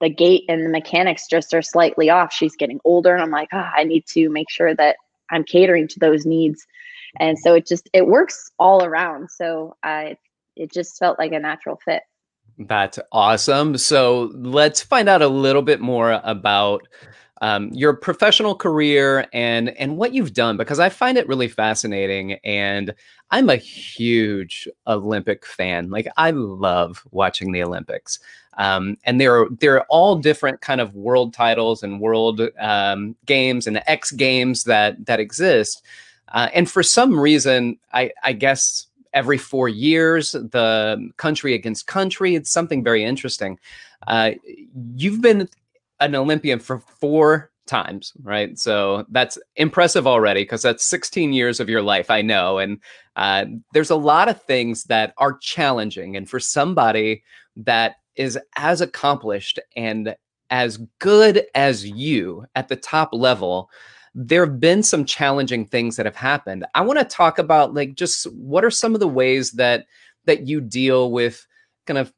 the 0.00 0.08
gait 0.08 0.44
and 0.48 0.64
the 0.64 0.70
mechanics 0.70 1.26
just 1.28 1.52
are 1.52 1.62
slightly 1.62 2.08
off 2.08 2.32
she's 2.32 2.56
getting 2.56 2.80
older 2.84 3.12
and 3.12 3.22
i'm 3.22 3.30
like 3.30 3.48
oh, 3.52 3.68
i 3.76 3.84
need 3.84 4.04
to 4.06 4.30
make 4.30 4.50
sure 4.50 4.74
that 4.74 4.96
i'm 5.30 5.44
catering 5.44 5.88
to 5.88 5.98
those 5.98 6.26
needs. 6.26 6.66
And 7.18 7.38
so 7.38 7.54
it 7.54 7.66
just 7.66 7.88
it 7.92 8.06
works 8.06 8.50
all 8.58 8.84
around. 8.84 9.30
So 9.30 9.76
i 9.82 10.16
it 10.56 10.72
just 10.72 10.98
felt 10.98 11.18
like 11.18 11.32
a 11.32 11.40
natural 11.40 11.78
fit. 11.84 12.02
That's 12.58 12.98
awesome. 13.10 13.78
So 13.78 14.30
let's 14.34 14.82
find 14.82 15.08
out 15.08 15.22
a 15.22 15.28
little 15.28 15.62
bit 15.62 15.80
more 15.80 16.20
about 16.22 16.86
um, 17.40 17.70
your 17.72 17.94
professional 17.94 18.54
career 18.54 19.26
and 19.32 19.70
and 19.78 19.96
what 19.96 20.12
you've 20.12 20.34
done 20.34 20.56
because 20.56 20.78
I 20.78 20.88
find 20.88 21.16
it 21.16 21.28
really 21.28 21.48
fascinating. 21.48 22.34
And 22.44 22.94
I'm 23.30 23.48
a 23.48 23.56
huge 23.56 24.68
Olympic 24.86 25.46
fan. 25.46 25.90
Like 25.90 26.08
I 26.16 26.30
love 26.30 27.02
watching 27.10 27.52
the 27.52 27.62
Olympics. 27.62 28.18
Um, 28.58 28.98
and 29.04 29.20
they're 29.20 29.46
they're 29.60 29.84
all 29.84 30.16
different 30.16 30.60
kind 30.60 30.80
of 30.80 30.94
world 30.94 31.32
titles 31.32 31.82
and 31.82 32.00
world 32.00 32.42
um, 32.58 33.16
games 33.24 33.66
and 33.66 33.82
X 33.86 34.12
games 34.12 34.64
that 34.64 35.06
that 35.06 35.20
exist. 35.20 35.82
Uh, 36.28 36.48
and 36.54 36.70
for 36.70 36.82
some 36.82 37.18
reason, 37.18 37.78
I, 37.92 38.12
I 38.22 38.32
guess 38.34 38.86
every 39.12 39.38
four 39.38 39.68
years, 39.68 40.32
the 40.32 41.10
country 41.16 41.54
against 41.54 41.86
country. 41.86 42.34
It's 42.34 42.50
something 42.50 42.84
very 42.84 43.04
interesting. 43.04 43.58
Uh, 44.06 44.32
you've 44.94 45.20
been 45.20 45.48
an 46.00 46.14
Olympian 46.14 46.58
for 46.58 46.78
four 46.80 47.50
times, 47.66 48.12
right? 48.22 48.58
So 48.58 49.06
that's 49.10 49.38
impressive 49.56 50.06
already 50.06 50.42
because 50.42 50.62
that's 50.62 50.84
16 50.84 51.32
years 51.32 51.60
of 51.60 51.68
your 51.68 51.82
life, 51.82 52.10
I 52.10 52.20
know. 52.20 52.58
And 52.58 52.80
uh, 53.16 53.46
there's 53.72 53.90
a 53.90 53.96
lot 53.96 54.28
of 54.28 54.42
things 54.42 54.84
that 54.84 55.14
are 55.18 55.38
challenging. 55.38 56.16
And 56.16 56.28
for 56.28 56.40
somebody 56.40 57.22
that 57.56 57.96
is 58.16 58.38
as 58.56 58.80
accomplished 58.80 59.58
and 59.76 60.14
as 60.50 60.78
good 60.98 61.46
as 61.54 61.86
you 61.86 62.44
at 62.56 62.68
the 62.68 62.76
top 62.76 63.10
level, 63.12 63.70
there 64.14 64.44
have 64.44 64.58
been 64.58 64.82
some 64.82 65.04
challenging 65.04 65.64
things 65.64 65.96
that 65.96 66.06
have 66.06 66.16
happened. 66.16 66.66
I 66.74 66.80
want 66.80 66.98
to 66.98 67.04
talk 67.04 67.38
about 67.38 67.74
like 67.74 67.94
just 67.94 68.24
what 68.32 68.64
are 68.64 68.70
some 68.70 68.94
of 68.94 69.00
the 69.00 69.08
ways 69.08 69.52
that 69.52 69.86
that 70.26 70.48
you 70.48 70.60
deal 70.60 71.12
with 71.12 71.46
kind 71.90 71.98
of 71.98 72.12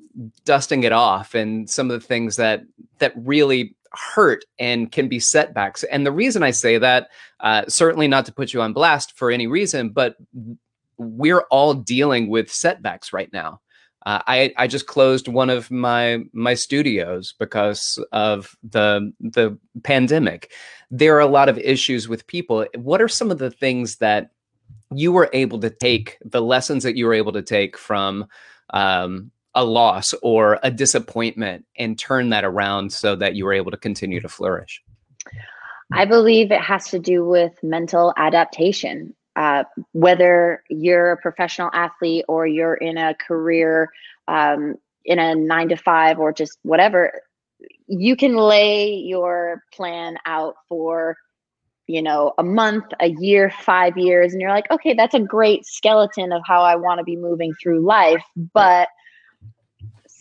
dusting 0.45 0.83
it 0.83 0.93
off 0.93 1.35
and 1.35 1.71
some 1.71 1.91
of 1.91 1.99
the 1.99 2.07
things 2.07 2.37
that 2.37 2.63
that 2.99 3.15
really 3.17 3.75
hurt 3.93 4.45
and 4.59 4.93
can 4.93 5.09
be 5.09 5.19
setbacks. 5.19 5.83
And 5.85 6.05
the 6.05 6.13
reason 6.13 6.43
I 6.43 6.51
say 6.51 6.77
that, 6.77 7.09
uh, 7.41 7.65
certainly 7.69 8.07
not 8.07 8.27
to 8.27 8.33
put 8.33 8.53
you 8.53 8.61
on 8.61 8.75
blast 8.75 9.17
for 9.17 9.31
any 9.31 9.47
reason, 9.47 9.89
but 9.89 10.17
we're 10.99 11.47
all 11.51 11.73
dealing 11.73 12.29
with 12.29 12.53
setbacks 12.53 13.15
right 13.15 13.33
now. 13.33 13.61
Uh, 14.05 14.21
I 14.27 14.53
I 14.59 14.67
just 14.67 14.87
closed 14.87 15.27
one 15.27 15.49
of 15.49 15.71
my 15.71 16.23
my 16.35 16.53
studios 16.53 17.35
because 17.39 17.99
of 18.13 18.55
the 18.63 19.11
the 19.21 19.57
pandemic. 19.85 20.53
There 20.91 21.17
are 21.17 21.21
a 21.21 21.27
lot 21.39 21.49
of 21.49 21.57
issues 21.57 22.11
with 22.11 22.27
people. 22.27 22.67
What 22.77 23.01
are 23.01 23.09
some 23.09 23.31
of 23.31 23.39
the 23.39 23.51
things 23.51 23.97
that 23.99 24.33
you 24.95 25.13
were 25.13 25.31
able 25.33 25.61
to 25.61 25.71
take, 25.71 26.19
the 26.23 26.43
lessons 26.43 26.83
that 26.83 26.97
you 26.97 27.07
were 27.07 27.15
able 27.15 27.33
to 27.33 27.43
take 27.43 27.79
from 27.79 28.27
um, 28.73 29.31
a 29.55 29.65
loss 29.65 30.15
or 30.23 30.59
a 30.63 30.71
disappointment, 30.71 31.65
and 31.79 31.99
turn 31.99 32.31
that 32.31 32.45
around 32.45 32.93
so 32.93 33.17
that 33.17 33.35
you 33.35 33.45
were 33.45 33.53
able 33.53 33.71
to 33.71 33.77
continue 33.77 34.21
to 34.21 34.29
flourish? 34.29 34.83
I 35.93 36.07
believe 36.07 36.51
it 36.51 36.61
has 36.61 36.89
to 36.91 36.99
do 36.99 37.25
with 37.25 37.53
mental 37.63 38.15
adaptation 38.17 39.15
uh, 39.37 39.65
whether 39.93 40.63
you're 40.69 41.13
a 41.13 41.17
professional 41.17 41.71
athlete 41.73 42.25
or 42.29 42.47
you're 42.47 42.75
in 42.75 42.99
a 42.99 43.15
career 43.15 43.91
um, 44.29 44.75
in 45.05 45.19
a 45.19 45.35
nine 45.35 45.69
to 45.69 45.77
five 45.77 46.19
or 46.19 46.33
just 46.33 46.59
whatever, 46.63 47.23
you 47.87 48.15
can 48.15 48.37
lay 48.37 48.91
your 48.91 49.63
plan 49.73 50.17
out 50.27 50.55
for 50.69 51.17
you 51.89 52.01
know 52.01 52.33
a 52.39 52.43
month 52.45 52.85
a 53.01 53.09
year 53.09 53.53
five 53.61 53.99
years 53.99 54.33
and 54.33 54.41
you're 54.41 54.51
like 54.51 54.71
okay 54.71 54.95
that's 54.95 55.15
a 55.15 55.21
great 55.21 55.67
skeleton 55.67 56.33
of 56.33 56.41
how 56.47 56.63
i 56.63 56.77
want 56.77 56.99
to 56.99 57.05
be 57.05 57.17
moving 57.17 57.53
through 57.61 57.85
life 57.85 58.23
but 58.55 58.89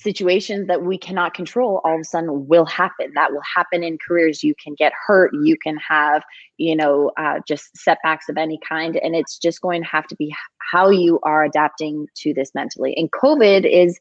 situations 0.01 0.67
that 0.67 0.84
we 0.84 0.98
cannot 0.98 1.34
control 1.34 1.81
all 1.84 1.96
of 1.96 2.01
a 2.01 2.03
sudden 2.03 2.48
will 2.48 2.65
happen. 2.65 3.12
That 3.15 3.31
will 3.31 3.41
happen 3.55 3.84
in 3.84 3.98
careers. 4.05 4.43
You 4.43 4.55
can 4.62 4.74
get 4.75 4.93
hurt. 5.08 5.31
You 5.43 5.58
can 5.58 5.77
have 5.77 6.24
you 6.58 6.75
know 6.75 7.12
uh, 7.17 7.39
just 7.48 7.75
setbacks 7.77 8.29
of 8.29 8.38
any 8.38 8.60
kind. 8.67 8.98
And 8.98 9.15
it's 9.15 9.38
just 9.38 9.62
going 9.62 9.81
to 9.81 9.88
have 9.88 10.08
to 10.08 10.15
be 10.15 10.34
how 10.72 10.89
you 10.89 11.20
are 11.24 11.43
adapting 11.43 12.08
to 12.17 12.34
this 12.34 12.51
mentally. 12.55 12.93
And 12.98 13.12
covid 13.12 13.65
is 13.65 14.00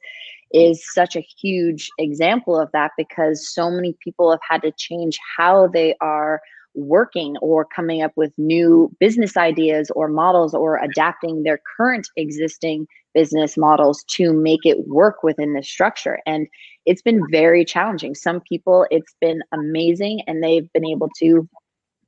is 0.53 0.83
such 0.93 1.15
a 1.15 1.21
huge 1.21 1.91
example 1.99 2.59
of 2.59 2.69
that 2.73 2.91
because 2.97 3.49
so 3.53 3.71
many 3.71 3.97
people 4.03 4.31
have 4.33 4.41
had 4.49 4.63
to 4.63 4.73
change 4.73 5.19
how 5.37 5.69
they 5.69 5.95
are 6.01 6.41
working 6.75 7.37
or 7.39 7.65
coming 7.65 8.03
up 8.03 8.13
with 8.17 8.33
new 8.39 8.95
business 9.01 9.37
ideas 9.37 9.91
or 9.95 10.09
models 10.09 10.55
or 10.55 10.79
adapting 10.79 11.43
their 11.43 11.61
current 11.77 12.09
existing 12.17 12.87
business 13.15 13.57
models 13.57 14.05
to 14.09 14.33
make 14.33 14.61
it 14.65 14.87
work 14.87 15.23
within 15.23 15.55
this 15.55 15.69
structure. 15.69 16.19
And 16.27 16.47
it's 16.87 17.03
been 17.03 17.23
very 17.31 17.65
challenging. 17.65 18.15
Some 18.15 18.41
people, 18.41 18.87
it's 18.91 19.15
been 19.21 19.43
amazing 19.53 20.23
and 20.27 20.43
they've 20.43 20.73
been 20.73 20.87
able 20.87 21.09
to 21.19 21.49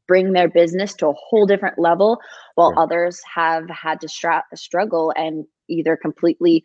bring 0.08 0.32
their 0.32 0.48
business 0.48 0.94
to 0.94 1.08
a 1.08 1.14
whole 1.14 1.46
different 1.46 1.78
level, 1.78 2.18
while 2.54 2.74
others 2.76 3.20
have 3.34 3.68
had 3.70 4.00
to 4.00 4.08
stra- 4.08 4.44
struggle 4.54 5.12
and 5.16 5.44
either 5.68 5.96
completely 5.96 6.62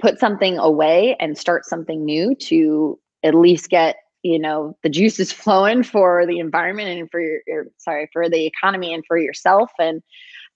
put 0.00 0.18
something 0.18 0.58
away 0.58 1.16
and 1.20 1.36
start 1.36 1.64
something 1.66 2.04
new 2.04 2.34
to 2.34 2.98
at 3.22 3.34
least 3.34 3.68
get 3.68 3.96
you 4.22 4.38
know 4.38 4.76
the 4.82 4.88
juices 4.88 5.30
flowing 5.42 5.82
for 5.82 6.26
the 6.26 6.38
environment 6.38 6.88
and 6.88 7.10
for 7.10 7.20
your, 7.20 7.40
your 7.46 7.66
sorry 7.78 8.08
for 8.12 8.28
the 8.28 8.46
economy 8.46 8.92
and 8.92 9.04
for 9.06 9.18
yourself 9.18 9.70
and 9.78 10.02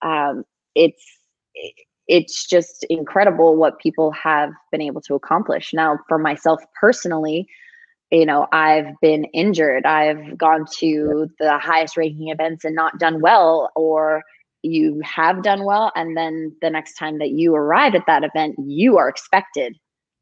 um, 0.03 0.45
it's 0.75 1.05
it's 2.07 2.47
just 2.47 2.85
incredible 2.91 3.57
what 3.57 3.79
people 3.79 4.11
have 4.13 4.51
been 4.71 4.83
able 4.83 5.01
to 5.03 5.15
accomplish. 5.15 5.73
Now 5.73 5.99
for 6.09 6.19
myself 6.19 6.63
personally 6.81 7.47
you 8.11 8.27
know 8.27 8.47
i've 8.53 8.93
been 9.01 9.25
injured. 9.27 9.87
I've 9.87 10.37
gone 10.37 10.67
to 10.79 11.29
the 11.39 11.59
highest 11.59 11.97
ranking 11.97 12.29
events 12.29 12.65
and 12.65 12.75
not 12.75 12.99
done 12.99 13.21
well 13.21 13.71
or 13.75 14.23
you 14.63 15.01
have 15.05 15.43
done 15.43 15.65
well 15.65 15.93
and 15.97 16.17
then 16.17 16.55
the 16.63 16.71
next 16.71 16.95
time 16.95 17.19
that 17.19 17.31
you 17.31 17.55
arrive 17.55 17.95
at 17.95 18.07
that 18.07 18.25
event 18.25 18.57
you 18.59 18.99
are 18.99 19.09
expected 19.09 19.77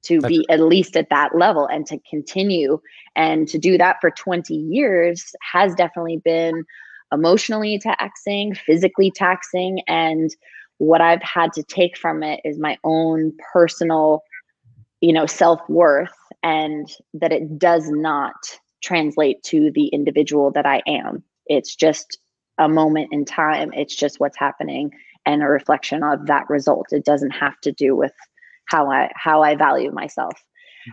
to 0.04 0.20
That's 0.20 0.28
be 0.28 0.46
at 0.50 0.60
least 0.60 0.96
at 0.96 1.08
that 1.10 1.36
level. 1.36 1.66
And 1.66 1.86
to 1.86 1.98
continue 2.08 2.80
and 3.16 3.48
to 3.48 3.58
do 3.58 3.78
that 3.78 3.96
for 4.00 4.10
20 4.10 4.54
years 4.54 5.34
has 5.52 5.74
definitely 5.74 6.20
been 6.24 6.64
emotionally 7.12 7.78
taxing 7.78 8.54
physically 8.54 9.10
taxing 9.14 9.82
and 9.86 10.30
what 10.82 11.00
i've 11.00 11.22
had 11.22 11.52
to 11.52 11.62
take 11.62 11.96
from 11.96 12.22
it 12.22 12.40
is 12.44 12.58
my 12.58 12.76
own 12.82 13.32
personal 13.52 14.22
you 15.00 15.12
know 15.12 15.26
self-worth 15.26 16.14
and 16.42 16.90
that 17.14 17.32
it 17.32 17.58
does 17.58 17.88
not 17.88 18.34
translate 18.82 19.42
to 19.44 19.70
the 19.74 19.86
individual 19.88 20.50
that 20.50 20.66
i 20.66 20.82
am. 20.86 21.22
It's 21.46 21.74
just 21.76 22.18
a 22.58 22.68
moment 22.68 23.08
in 23.12 23.24
time. 23.24 23.72
It's 23.74 23.94
just 23.94 24.20
what's 24.20 24.38
happening 24.38 24.90
and 25.26 25.42
a 25.42 25.46
reflection 25.46 26.02
of 26.02 26.26
that 26.26 26.48
result. 26.48 26.86
It 26.92 27.04
doesn't 27.04 27.30
have 27.30 27.60
to 27.62 27.72
do 27.72 27.96
with 27.96 28.12
how 28.66 28.90
I 28.90 29.10
how 29.14 29.42
I 29.42 29.54
value 29.54 29.92
myself. 29.92 30.34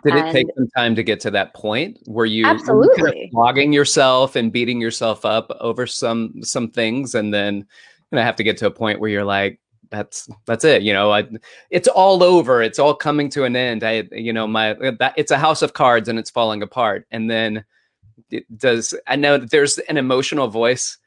Did 0.03 0.13
and 0.13 0.27
it 0.27 0.31
take 0.31 0.47
some 0.55 0.67
time 0.75 0.95
to 0.95 1.03
get 1.03 1.19
to 1.21 1.31
that 1.31 1.53
point? 1.55 1.97
Where 2.05 2.25
you 2.25 2.45
absolutely. 2.45 3.29
flogging 3.31 3.73
yourself 3.73 4.35
and 4.35 4.51
beating 4.51 4.79
yourself 4.79 5.25
up 5.25 5.51
over 5.59 5.87
some 5.87 6.35
some 6.41 6.69
things, 6.69 7.15
and 7.15 7.33
then 7.33 7.57
you 7.57 8.15
know 8.15 8.21
have 8.21 8.35
to 8.37 8.43
get 8.43 8.57
to 8.57 8.67
a 8.67 8.71
point 8.71 8.99
where 8.99 9.09
you're 9.09 9.25
like, 9.25 9.59
that's 9.89 10.29
that's 10.45 10.65
it. 10.65 10.81
You 10.81 10.93
know, 10.93 11.11
I, 11.11 11.27
it's 11.69 11.87
all 11.87 12.23
over. 12.23 12.61
It's 12.61 12.79
all 12.79 12.93
coming 12.93 13.29
to 13.31 13.43
an 13.43 13.55
end. 13.55 13.83
I 13.83 14.07
you 14.11 14.33
know 14.33 14.47
my 14.47 14.73
that 14.99 15.13
it's 15.17 15.31
a 15.31 15.37
house 15.37 15.61
of 15.61 15.73
cards 15.73 16.09
and 16.09 16.19
it's 16.19 16.29
falling 16.29 16.61
apart. 16.61 17.07
And 17.11 17.29
then 17.29 17.63
does 18.57 18.93
I 19.07 19.15
know 19.15 19.37
that 19.37 19.51
there's 19.51 19.77
an 19.79 19.97
emotional 19.97 20.47
voice 20.47 20.97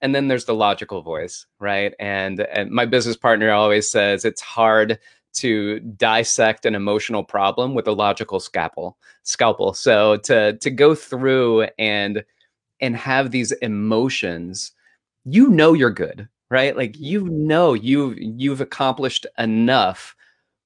and 0.00 0.14
then 0.14 0.28
there's 0.28 0.44
the 0.44 0.54
logical 0.54 1.02
voice, 1.02 1.46
right? 1.58 1.92
And, 1.98 2.40
and 2.40 2.70
my 2.70 2.86
business 2.86 3.16
partner 3.16 3.50
always 3.50 3.90
says 3.90 4.24
it's 4.24 4.40
hard 4.40 4.98
to 5.34 5.80
dissect 5.80 6.66
an 6.66 6.74
emotional 6.74 7.22
problem 7.22 7.74
with 7.74 7.86
a 7.86 7.92
logical 7.92 8.40
scalpel 8.40 8.96
scalpel 9.22 9.74
so 9.74 10.16
to 10.16 10.56
to 10.56 10.70
go 10.70 10.94
through 10.94 11.66
and 11.78 12.24
and 12.80 12.96
have 12.96 13.30
these 13.30 13.52
emotions 13.52 14.72
you 15.24 15.48
know 15.48 15.74
you're 15.74 15.90
good 15.90 16.26
right? 16.50 16.76
Like 16.76 16.98
you 16.98 17.28
know 17.28 17.74
you 17.74 18.14
you've 18.18 18.60
accomplished 18.60 19.26
enough 19.38 20.14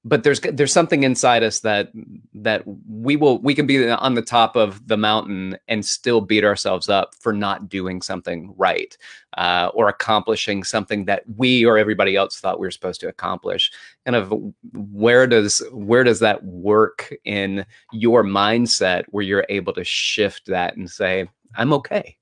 but 0.05 0.25
there's 0.25 0.41
there's 0.41 0.73
something 0.73 1.05
inside 1.05 1.43
us 1.43 1.61
that 1.61 1.91
that 2.35 2.63
we 2.89 3.15
will 3.15 3.39
we 3.39 3.55
can 3.55 3.67
be 3.67 3.89
on 3.89 4.15
the 4.15 4.23
top 4.23 4.57
of 4.57 4.87
the 4.89 4.97
mountain 4.97 5.57
and 5.69 5.85
still 5.85 6.21
beat 6.21 6.45
ourselves 6.45 6.89
up 6.89 7.15
for 7.15 7.33
not 7.33 7.69
doing 7.69 8.03
something 8.03 8.53
right 8.57 8.97
uh, 9.39 9.71
or 9.75 9.89
accomplishing 9.89 10.65
something 10.65 11.05
that 11.05 11.23
we 11.37 11.65
or 11.65 11.79
everybody 11.79 12.17
else 12.17 12.41
thought 12.41 12.59
we 12.59 12.67
were 12.67 12.73
supposed 12.73 13.01
to 13.01 13.09
accomplish. 13.09 13.71
Kind 14.05 14.17
of 14.17 14.33
where 14.73 15.27
does 15.27 15.63
where 15.71 16.03
does 16.03 16.19
that 16.19 16.43
work 16.45 17.15
in 17.25 17.65
your 17.93 18.25
mindset 18.25 19.05
where 19.11 19.25
you're 19.25 19.47
able 19.49 19.73
to 19.73 19.85
shift 19.85 20.47
that 20.47 20.77
and 20.77 20.91
say 20.91 21.29
i'm 21.55 21.73
okay 21.73 22.17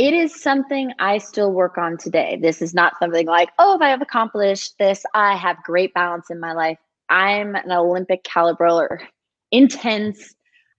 it 0.00 0.14
is 0.14 0.34
something 0.40 0.94
I 0.98 1.18
still 1.18 1.52
work 1.52 1.76
on 1.76 1.98
today. 1.98 2.38
This 2.40 2.62
is 2.62 2.72
not 2.72 2.98
something 2.98 3.26
like, 3.26 3.50
oh, 3.58 3.74
if 3.74 3.82
I 3.82 3.90
have 3.90 4.00
accomplished 4.00 4.78
this, 4.78 5.04
I 5.12 5.36
have 5.36 5.62
great 5.62 5.92
balance 5.92 6.30
in 6.30 6.40
my 6.40 6.54
life. 6.54 6.78
I'm 7.10 7.54
an 7.54 7.70
Olympic 7.70 8.24
caliber, 8.24 8.64
or 8.64 9.02
intense 9.52 10.34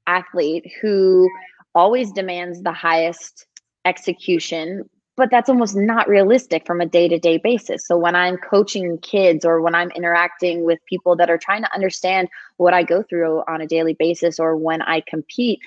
athlete 0.08 0.66
who 0.82 1.30
always 1.76 2.12
demands 2.12 2.64
the 2.64 2.72
highest 2.72 3.46
execution, 3.86 4.90
but 5.16 5.30
that's 5.30 5.50
almost 5.50 5.76
not 5.76 6.10
realistic 6.10 6.66
from 6.66 6.82
a 6.82 6.88
day 6.88 7.08
to 7.08 7.20
day 7.20 7.38
basis. 7.38 7.86
So 7.86 8.00
when 8.00 8.16
I'm 8.16 8.38
coaching 8.38 8.98
kids 9.04 9.46
or 9.46 9.62
when 9.62 9.76
I'm 9.76 9.92
interacting 9.92 10.66
with 10.66 10.80
people 10.90 11.16
that 11.18 11.30
are 11.30 11.38
trying 11.38 11.62
to 11.62 11.74
understand 11.76 12.28
what 12.58 12.74
I 12.74 12.82
go 12.82 13.04
through 13.04 13.44
on 13.48 13.62
a 13.62 13.68
daily 13.68 13.94
basis 13.94 14.40
or 14.40 14.58
when 14.58 14.82
I 14.82 15.04
compete, 15.08 15.60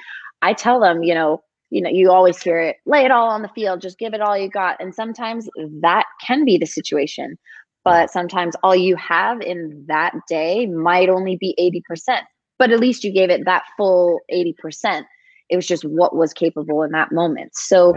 I 0.43 0.55
tell 0.55 0.81
them, 0.81 1.05
you 1.05 1.15
know, 1.15 1.45
you 1.71 1.83
know, 1.83 1.91
you 1.91 2.11
always 2.11 2.41
hear 2.43 2.61
it, 2.61 2.77
lay 2.87 3.05
it 3.05 3.11
all 3.11 3.29
on 3.29 3.43
the 3.43 3.49
field, 3.49 3.81
just 3.81 3.99
give 3.99 4.15
it 4.15 4.21
all 4.21 4.37
you 4.39 4.49
got. 4.49 4.77
And 4.81 4.95
sometimes 4.95 5.49
that 5.81 6.07
can 6.25 6.45
be 6.45 6.59
the 6.59 6.67
situation. 6.67 7.37
But 7.85 8.11
sometimes 8.11 8.55
all 8.63 8.75
you 8.75 8.97
have 8.97 9.41
in 9.43 9.85
that 9.89 10.15
day 10.29 10.67
might 10.67 11.09
only 11.09 11.37
be 11.37 11.55
80%. 11.91 12.21
But 12.59 12.71
at 12.71 12.81
least 12.81 13.05
you 13.05 13.13
gave 13.13 13.31
it 13.31 13.45
that 13.45 13.65
full 13.77 14.21
80%. 14.33 15.05
It 15.51 15.57
was 15.57 15.67
just 15.67 15.85
what 15.85 16.17
was 16.17 16.33
capable 16.33 16.83
in 16.83 16.93
that 16.93 17.13
moment. 17.13 17.55
So 17.55 17.93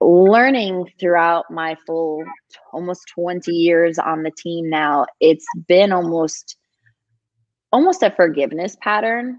learning 0.00 0.90
throughout 1.00 1.46
my 1.50 1.76
full 1.86 2.22
almost 2.72 3.02
20 3.14 3.50
years 3.50 3.98
on 3.98 4.22
the 4.22 4.32
team 4.36 4.68
now, 4.68 5.06
it's 5.20 5.46
been 5.66 5.92
almost 5.92 6.56
almost 7.72 8.02
a 8.02 8.10
forgiveness 8.10 8.76
pattern 8.80 9.38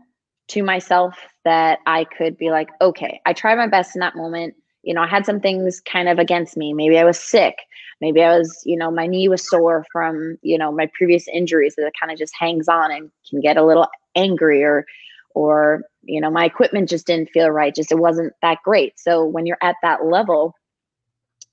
to 0.50 0.62
myself 0.62 1.15
that 1.45 1.79
I 1.85 2.03
could 2.03 2.37
be 2.37 2.49
like, 2.49 2.69
okay, 2.81 3.21
I 3.25 3.33
tried 3.33 3.57
my 3.57 3.67
best 3.67 3.95
in 3.95 4.01
that 4.01 4.15
moment. 4.15 4.55
You 4.83 4.93
know, 4.93 5.01
I 5.01 5.07
had 5.07 5.25
some 5.25 5.39
things 5.39 5.79
kind 5.79 6.09
of 6.09 6.19
against 6.19 6.57
me. 6.57 6.73
Maybe 6.73 6.97
I 6.97 7.03
was 7.05 7.19
sick. 7.19 7.55
Maybe 8.01 8.21
I 8.21 8.37
was, 8.37 8.61
you 8.65 8.77
know, 8.77 8.91
my 8.91 9.07
knee 9.07 9.29
was 9.29 9.47
sore 9.47 9.85
from, 9.91 10.37
you 10.41 10.57
know, 10.57 10.71
my 10.71 10.89
previous 10.93 11.27
injuries 11.27 11.75
that 11.77 11.91
kind 11.99 12.11
of 12.11 12.19
just 12.19 12.33
hangs 12.37 12.67
on 12.67 12.91
and 12.91 13.09
can 13.29 13.39
get 13.39 13.57
a 13.57 13.65
little 13.65 13.87
angry 14.15 14.63
or, 14.63 14.85
or, 15.33 15.83
you 16.03 16.19
know, 16.19 16.29
my 16.29 16.45
equipment 16.45 16.89
just 16.89 17.07
didn't 17.07 17.29
feel 17.29 17.49
right. 17.49 17.73
Just 17.73 17.91
it 17.91 17.99
wasn't 17.99 18.33
that 18.41 18.59
great. 18.63 18.99
So 18.99 19.25
when 19.25 19.45
you're 19.45 19.57
at 19.61 19.75
that 19.81 20.05
level, 20.05 20.55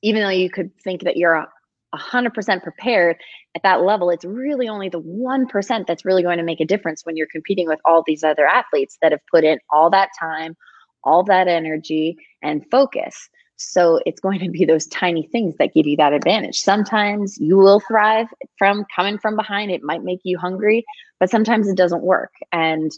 even 0.02 0.22
though 0.22 0.28
you 0.28 0.50
could 0.50 0.70
think 0.82 1.04
that 1.04 1.16
you're 1.16 1.46
100% 1.94 2.62
prepared 2.62 3.16
at 3.54 3.62
that 3.62 3.82
level, 3.82 4.11
it's 4.11 4.25
really 4.25 4.68
only 4.68 4.88
the 4.88 5.00
1% 5.00 5.87
that's 5.87 6.04
really 6.04 6.22
going 6.22 6.38
to 6.38 6.44
make 6.44 6.61
a 6.61 6.64
difference 6.64 7.04
when 7.04 7.16
you're 7.16 7.26
competing 7.30 7.68
with 7.68 7.80
all 7.84 8.02
these 8.06 8.25
other 8.25 8.46
athletes 8.46 8.99
that 9.02 9.12
have 9.12 9.20
put 9.30 9.44
in 9.44 9.58
all 9.70 9.90
that 9.90 10.08
time, 10.18 10.56
all 11.04 11.22
that 11.25 11.49
energy, 11.49 12.16
and 12.42 12.64
focus. 12.70 13.28
So 13.56 14.00
it's 14.06 14.20
going 14.20 14.40
to 14.40 14.50
be 14.50 14.64
those 14.64 14.87
tiny 14.87 15.28
things 15.30 15.54
that 15.58 15.75
give 15.75 15.87
you 15.87 15.96
that 15.99 16.12
advantage. 16.12 16.58
Sometimes 16.58 17.38
you 17.38 17.56
will 17.56 17.80
thrive 17.80 18.26
from 18.58 18.84
coming 18.94 19.18
from 19.18 19.37
behind. 19.37 19.70
It 19.70 19.82
might 19.82 20.02
make 20.02 20.20
you 20.25 20.38
hungry, 20.38 20.84
but 21.20 21.30
sometimes 21.30 21.68
it 21.68 21.76
doesn't 21.76 22.02
work. 22.02 22.32
And 22.50 22.90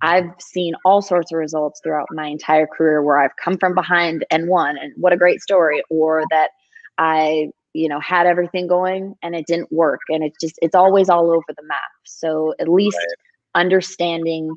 I've 0.00 0.30
seen 0.38 0.74
all 0.84 1.02
sorts 1.02 1.32
of 1.32 1.38
results 1.38 1.80
throughout 1.82 2.08
my 2.10 2.26
entire 2.26 2.66
career 2.66 3.02
where 3.02 3.18
I've 3.18 3.36
come 3.42 3.58
from 3.58 3.74
behind 3.74 4.24
and 4.30 4.48
won. 4.48 4.78
And 4.78 4.92
what 4.96 5.12
a 5.12 5.16
great 5.16 5.40
story. 5.40 5.82
Or 5.90 6.24
that 6.30 6.50
I 6.98 7.50
you 7.78 7.88
know 7.88 8.00
had 8.00 8.26
everything 8.26 8.66
going 8.66 9.14
and 9.22 9.36
it 9.36 9.46
didn't 9.46 9.70
work 9.70 10.00
and 10.08 10.24
it 10.24 10.32
just 10.40 10.58
it's 10.60 10.74
always 10.74 11.08
all 11.08 11.30
over 11.30 11.44
the 11.56 11.62
map 11.62 11.90
so 12.04 12.52
at 12.58 12.68
least 12.68 12.96
right. 12.96 13.62
understanding 13.62 14.50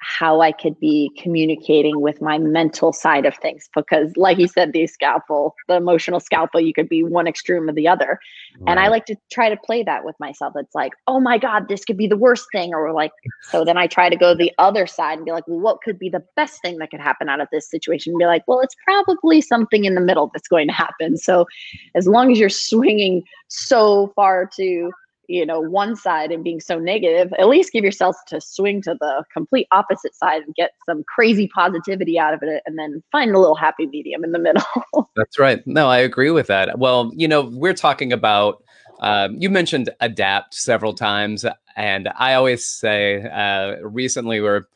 how 0.00 0.40
I 0.40 0.52
could 0.52 0.78
be 0.78 1.10
communicating 1.18 2.00
with 2.00 2.20
my 2.20 2.38
mental 2.38 2.92
side 2.92 3.26
of 3.26 3.36
things. 3.36 3.68
Because, 3.74 4.16
like 4.16 4.38
you 4.38 4.48
said, 4.48 4.72
the 4.72 4.86
scalpel, 4.86 5.54
the 5.66 5.74
emotional 5.74 6.20
scalpel, 6.20 6.60
you 6.60 6.72
could 6.72 6.88
be 6.88 7.02
one 7.02 7.26
extreme 7.26 7.68
or 7.68 7.72
the 7.72 7.88
other. 7.88 8.20
Right. 8.60 8.70
And 8.70 8.80
I 8.80 8.88
like 8.88 9.06
to 9.06 9.16
try 9.30 9.48
to 9.48 9.56
play 9.56 9.82
that 9.82 10.04
with 10.04 10.14
myself. 10.20 10.54
It's 10.56 10.74
like, 10.74 10.92
oh 11.06 11.20
my 11.20 11.38
God, 11.38 11.68
this 11.68 11.84
could 11.84 11.96
be 11.96 12.06
the 12.06 12.16
worst 12.16 12.46
thing. 12.52 12.72
Or 12.74 12.92
like, 12.92 13.12
so 13.50 13.64
then 13.64 13.76
I 13.76 13.86
try 13.86 14.08
to 14.08 14.16
go 14.16 14.34
the 14.34 14.52
other 14.58 14.86
side 14.86 15.18
and 15.18 15.24
be 15.24 15.32
like, 15.32 15.46
well, 15.46 15.60
what 15.60 15.82
could 15.82 15.98
be 15.98 16.08
the 16.08 16.24
best 16.36 16.60
thing 16.62 16.78
that 16.78 16.90
could 16.90 17.00
happen 17.00 17.28
out 17.28 17.40
of 17.40 17.48
this 17.50 17.68
situation? 17.68 18.12
And 18.12 18.18
be 18.18 18.26
like, 18.26 18.44
well, 18.46 18.60
it's 18.60 18.76
probably 18.84 19.40
something 19.40 19.84
in 19.84 19.94
the 19.94 20.00
middle 20.00 20.30
that's 20.32 20.48
going 20.48 20.68
to 20.68 20.74
happen. 20.74 21.16
So 21.16 21.46
as 21.94 22.06
long 22.06 22.30
as 22.32 22.38
you're 22.38 22.48
swinging 22.48 23.24
so 23.48 24.12
far 24.14 24.48
to, 24.56 24.92
you 25.28 25.46
know 25.46 25.60
one 25.60 25.94
side 25.94 26.32
and 26.32 26.42
being 26.42 26.58
so 26.58 26.78
negative 26.78 27.32
at 27.38 27.48
least 27.48 27.72
give 27.72 27.84
yourself 27.84 28.16
to 28.26 28.40
swing 28.40 28.82
to 28.82 28.96
the 28.98 29.24
complete 29.32 29.68
opposite 29.70 30.14
side 30.14 30.42
and 30.42 30.54
get 30.54 30.72
some 30.86 31.04
crazy 31.04 31.48
positivity 31.48 32.18
out 32.18 32.34
of 32.34 32.42
it 32.42 32.62
and 32.66 32.78
then 32.78 33.02
find 33.12 33.34
a 33.34 33.38
little 33.38 33.54
happy 33.54 33.86
medium 33.86 34.24
in 34.24 34.32
the 34.32 34.38
middle. 34.38 34.62
That's 35.16 35.38
right. 35.38 35.64
No 35.66 35.88
i 35.88 35.98
agree 35.98 36.30
with 36.30 36.48
that. 36.48 36.78
Well 36.78 37.12
you 37.14 37.28
know 37.28 37.42
we're 37.42 37.74
talking 37.74 38.12
about 38.12 38.64
um, 39.00 39.36
you 39.38 39.48
mentioned 39.48 39.90
adapt 40.00 40.54
several 40.54 40.92
times 40.92 41.44
and 41.76 42.08
i 42.18 42.34
always 42.34 42.66
say 42.66 43.22
uh, 43.22 43.76
recently 43.82 44.40
we're 44.40 44.66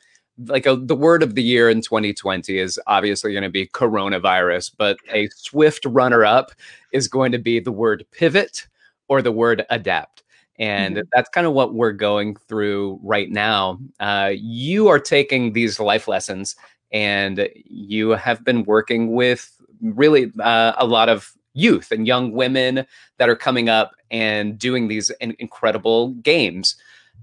like 0.47 0.65
a, 0.65 0.75
the 0.75 0.95
word 0.95 1.21
of 1.21 1.35
the 1.35 1.43
year 1.43 1.69
in 1.69 1.81
2020 1.81 2.57
is 2.57 2.79
obviously 2.87 3.33
going 3.33 3.43
to 3.43 3.49
be 3.49 3.67
coronavirus 3.67 4.71
but 4.77 4.97
a 5.11 5.27
swift 5.35 5.85
runner 5.85 6.23
up 6.23 6.51
is 6.91 7.07
going 7.07 7.31
to 7.31 7.37
be 7.37 7.59
the 7.59 7.71
word 7.71 8.05
pivot 8.11 8.67
or 9.07 9.21
the 9.21 9.31
word 9.31 9.65
adapt 9.69 10.22
and 10.59 10.95
mm-hmm. 10.95 11.07
that's 11.13 11.29
kind 11.29 11.47
of 11.47 11.53
what 11.53 11.73
we're 11.73 11.91
going 11.91 12.35
through 12.35 12.99
right 13.03 13.29
now. 13.29 13.79
Uh, 13.99 14.31
you 14.35 14.87
are 14.87 14.99
taking 14.99 15.53
these 15.53 15.79
life 15.79 16.07
lessons 16.07 16.55
and 16.91 17.49
you 17.53 18.11
have 18.11 18.43
been 18.43 18.63
working 18.63 19.13
with 19.13 19.51
really 19.81 20.31
uh, 20.39 20.73
a 20.77 20.85
lot 20.85 21.09
of 21.09 21.33
youth 21.53 21.91
and 21.91 22.07
young 22.07 22.31
women 22.31 22.85
that 23.17 23.29
are 23.29 23.35
coming 23.35 23.69
up 23.69 23.95
and 24.11 24.57
doing 24.57 24.87
these 24.87 25.09
in- 25.21 25.35
incredible 25.39 26.09
games. 26.15 26.75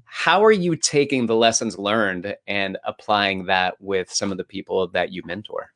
How 0.05 0.45
are 0.45 0.53
you 0.53 0.75
taking 0.75 1.27
the 1.27 1.37
lessons 1.37 1.79
learned 1.79 2.37
and 2.47 2.79
applying 2.85 3.47
that 3.47 3.81
with 3.81 4.13
some 4.13 4.33
of 4.33 4.39
the 4.39 4.45
people 4.45 4.89
that 4.89 5.13
you 5.13 5.23
mentor? 5.25 5.73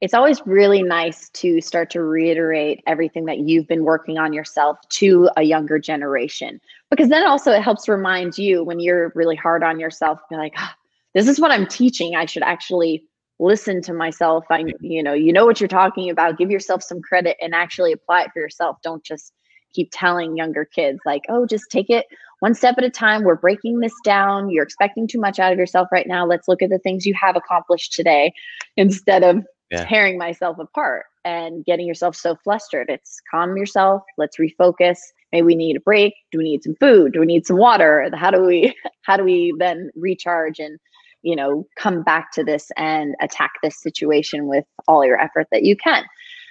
It's 0.00 0.14
always 0.14 0.42
really 0.46 0.82
nice 0.82 1.30
to 1.30 1.60
start 1.60 1.90
to 1.90 2.02
reiterate 2.02 2.82
everything 2.86 3.24
that 3.24 3.38
you've 3.38 3.66
been 3.66 3.84
working 3.84 4.18
on 4.18 4.32
yourself 4.32 4.78
to 4.90 5.30
a 5.36 5.42
younger 5.42 5.78
generation. 5.78 6.60
Because 6.90 7.08
then 7.08 7.26
also 7.26 7.50
it 7.52 7.62
helps 7.62 7.88
remind 7.88 8.36
you 8.36 8.62
when 8.62 8.78
you're 8.78 9.10
really 9.14 9.36
hard 9.36 9.62
on 9.62 9.80
yourself 9.80 10.20
be 10.28 10.36
like 10.36 10.52
oh, 10.58 10.70
this 11.14 11.28
is 11.28 11.40
what 11.40 11.50
i'm 11.50 11.66
teaching. 11.66 12.14
I 12.14 12.26
should 12.26 12.42
actually 12.42 13.04
listen 13.38 13.82
to 13.82 13.94
myself. 13.94 14.44
I 14.50 14.64
you 14.80 15.02
know 15.02 15.14
you 15.14 15.32
know 15.32 15.46
what 15.46 15.60
you're 15.60 15.68
talking 15.68 16.10
about. 16.10 16.38
Give 16.38 16.50
yourself 16.50 16.82
some 16.82 17.00
credit 17.00 17.36
and 17.40 17.54
actually 17.54 17.92
apply 17.92 18.22
it 18.22 18.30
for 18.32 18.40
yourself. 18.40 18.76
Don't 18.82 19.02
just 19.02 19.32
keep 19.72 19.88
telling 19.92 20.36
younger 20.36 20.64
kids 20.64 21.00
like 21.04 21.22
oh 21.28 21.44
just 21.44 21.64
take 21.70 21.90
it 21.90 22.06
one 22.40 22.54
step 22.54 22.76
at 22.76 22.84
a 22.84 22.90
time. 22.90 23.24
We're 23.24 23.34
breaking 23.34 23.80
this 23.80 23.94
down. 24.04 24.50
You're 24.50 24.62
expecting 24.62 25.08
too 25.08 25.18
much 25.18 25.38
out 25.38 25.52
of 25.52 25.58
yourself 25.58 25.88
right 25.90 26.06
now. 26.06 26.26
Let's 26.26 26.48
look 26.48 26.60
at 26.60 26.68
the 26.68 26.78
things 26.78 27.06
you 27.06 27.14
have 27.14 27.34
accomplished 27.34 27.94
today 27.94 28.32
instead 28.76 29.22
of 29.22 29.42
yeah. 29.70 29.84
tearing 29.86 30.18
myself 30.18 30.58
apart 30.58 31.04
and 31.24 31.64
getting 31.64 31.86
yourself 31.86 32.16
so 32.16 32.36
flustered. 32.44 32.88
It's 32.88 33.20
calm 33.30 33.56
yourself. 33.56 34.02
Let's 34.16 34.36
refocus. 34.38 34.98
Maybe 35.32 35.44
we 35.44 35.54
need 35.56 35.76
a 35.76 35.80
break. 35.80 36.14
Do 36.30 36.38
we 36.38 36.44
need 36.44 36.62
some 36.62 36.76
food? 36.78 37.12
Do 37.12 37.20
we 37.20 37.26
need 37.26 37.46
some 37.46 37.56
water? 37.56 38.08
How 38.14 38.30
do 38.30 38.42
we 38.42 38.74
how 39.02 39.16
do 39.16 39.24
we 39.24 39.54
then 39.58 39.90
recharge 39.96 40.58
and 40.58 40.78
you 41.22 41.34
know 41.34 41.66
come 41.76 42.02
back 42.02 42.32
to 42.32 42.44
this 42.44 42.70
and 42.76 43.14
attack 43.20 43.52
this 43.62 43.80
situation 43.82 44.46
with 44.46 44.64
all 44.86 45.04
your 45.04 45.20
effort 45.20 45.48
that 45.50 45.64
you 45.64 45.76
can? 45.76 46.04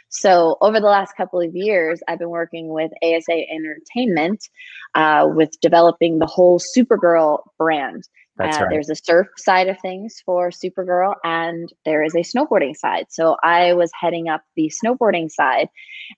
So 0.10 0.58
over 0.62 0.80
the 0.80 0.88
last 0.88 1.18
couple 1.18 1.42
of 1.42 1.56
years, 1.56 2.02
I've 2.08 2.20
been 2.20 2.30
working 2.30 2.70
with 2.70 2.92
ASA 3.04 3.34
Entertainment 3.52 4.48
uh, 4.94 5.28
with 5.28 5.50
developing 5.62 6.20
the 6.20 6.26
whole 6.26 6.60
Supergirl 6.60 7.40
brand. 7.58 8.04
That's 8.38 8.58
uh, 8.58 8.62
right. 8.62 8.70
There's 8.70 8.90
a 8.90 8.96
surf 8.96 9.28
side 9.38 9.68
of 9.68 9.80
things 9.80 10.22
for 10.26 10.50
Supergirl, 10.50 11.16
and 11.24 11.72
there 11.86 12.04
is 12.04 12.16
a 12.16 12.20
snowboarding 12.20 12.76
side. 12.76 13.08
So 13.10 13.38
I 13.44 13.74
was 13.74 13.92
heading 14.00 14.28
up 14.28 14.44
the 14.56 14.72
snowboarding 14.84 15.32
side, 15.32 15.70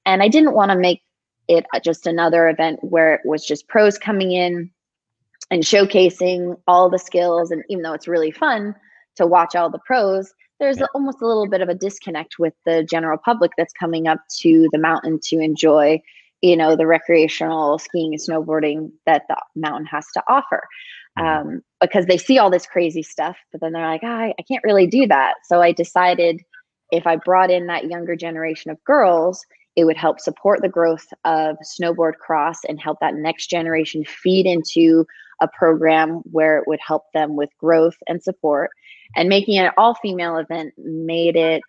and 0.05 0.23
I 0.23 0.27
didn't 0.27 0.53
want 0.53 0.71
to 0.71 0.77
make 0.77 1.01
it 1.47 1.65
just 1.83 2.07
another 2.07 2.49
event 2.49 2.79
where 2.81 3.15
it 3.15 3.21
was 3.23 3.45
just 3.45 3.67
pros 3.67 3.97
coming 3.97 4.31
in 4.31 4.69
and 5.51 5.63
showcasing 5.63 6.59
all 6.67 6.89
the 6.89 6.99
skills. 6.99 7.51
And 7.51 7.63
even 7.69 7.83
though 7.83 7.93
it's 7.93 8.07
really 8.07 8.31
fun 8.31 8.75
to 9.15 9.25
watch 9.25 9.55
all 9.55 9.69
the 9.69 9.79
pros, 9.85 10.33
there's 10.59 10.79
yeah. 10.79 10.87
almost 10.93 11.21
a 11.21 11.27
little 11.27 11.47
bit 11.47 11.61
of 11.61 11.69
a 11.69 11.75
disconnect 11.75 12.39
with 12.39 12.53
the 12.65 12.83
general 12.83 13.17
public 13.17 13.51
that's 13.57 13.73
coming 13.73 14.07
up 14.07 14.19
to 14.39 14.67
the 14.71 14.79
mountain 14.79 15.19
to 15.25 15.39
enjoy 15.39 16.01
you 16.41 16.55
know 16.55 16.75
the 16.75 16.85
recreational 16.85 17.79
skiing 17.79 18.13
and 18.13 18.21
snowboarding 18.21 18.91
that 19.05 19.23
the 19.27 19.37
mountain 19.55 19.85
has 19.85 20.05
to 20.13 20.23
offer. 20.27 20.67
Um, 21.19 21.61
because 21.81 22.05
they 22.05 22.17
see 22.17 22.37
all 22.37 22.49
this 22.49 22.65
crazy 22.65 23.03
stuff, 23.03 23.37
but 23.51 23.61
then 23.61 23.71
they're 23.73 23.87
like, 23.87 24.01
oh, 24.03 24.07
I, 24.07 24.33
I 24.37 24.41
can't 24.43 24.63
really 24.63 24.87
do 24.87 25.07
that. 25.07 25.35
So 25.45 25.61
I 25.61 25.71
decided 25.71 26.41
if 26.91 27.05
I 27.05 27.17
brought 27.17 27.51
in 27.51 27.67
that 27.67 27.85
younger 27.89 28.15
generation 28.15 28.71
of 28.71 28.83
girls, 28.83 29.45
it 29.75 29.85
would 29.85 29.97
help 29.97 30.19
support 30.19 30.61
the 30.61 30.69
growth 30.69 31.05
of 31.23 31.57
snowboard 31.79 32.15
cross 32.15 32.57
and 32.67 32.79
help 32.79 32.99
that 32.99 33.13
next 33.13 33.47
generation 33.47 34.03
feed 34.05 34.45
into 34.45 35.05
a 35.39 35.47
program 35.47 36.21
where 36.31 36.57
it 36.57 36.67
would 36.67 36.79
help 36.85 37.03
them 37.13 37.35
with 37.35 37.49
growth 37.59 37.95
and 38.07 38.23
support. 38.23 38.71
And 39.15 39.29
making 39.29 39.55
it 39.55 39.65
an 39.65 39.71
all 39.77 39.93
female 39.95 40.37
event 40.37 40.73
made 40.77 41.35
it 41.35 41.61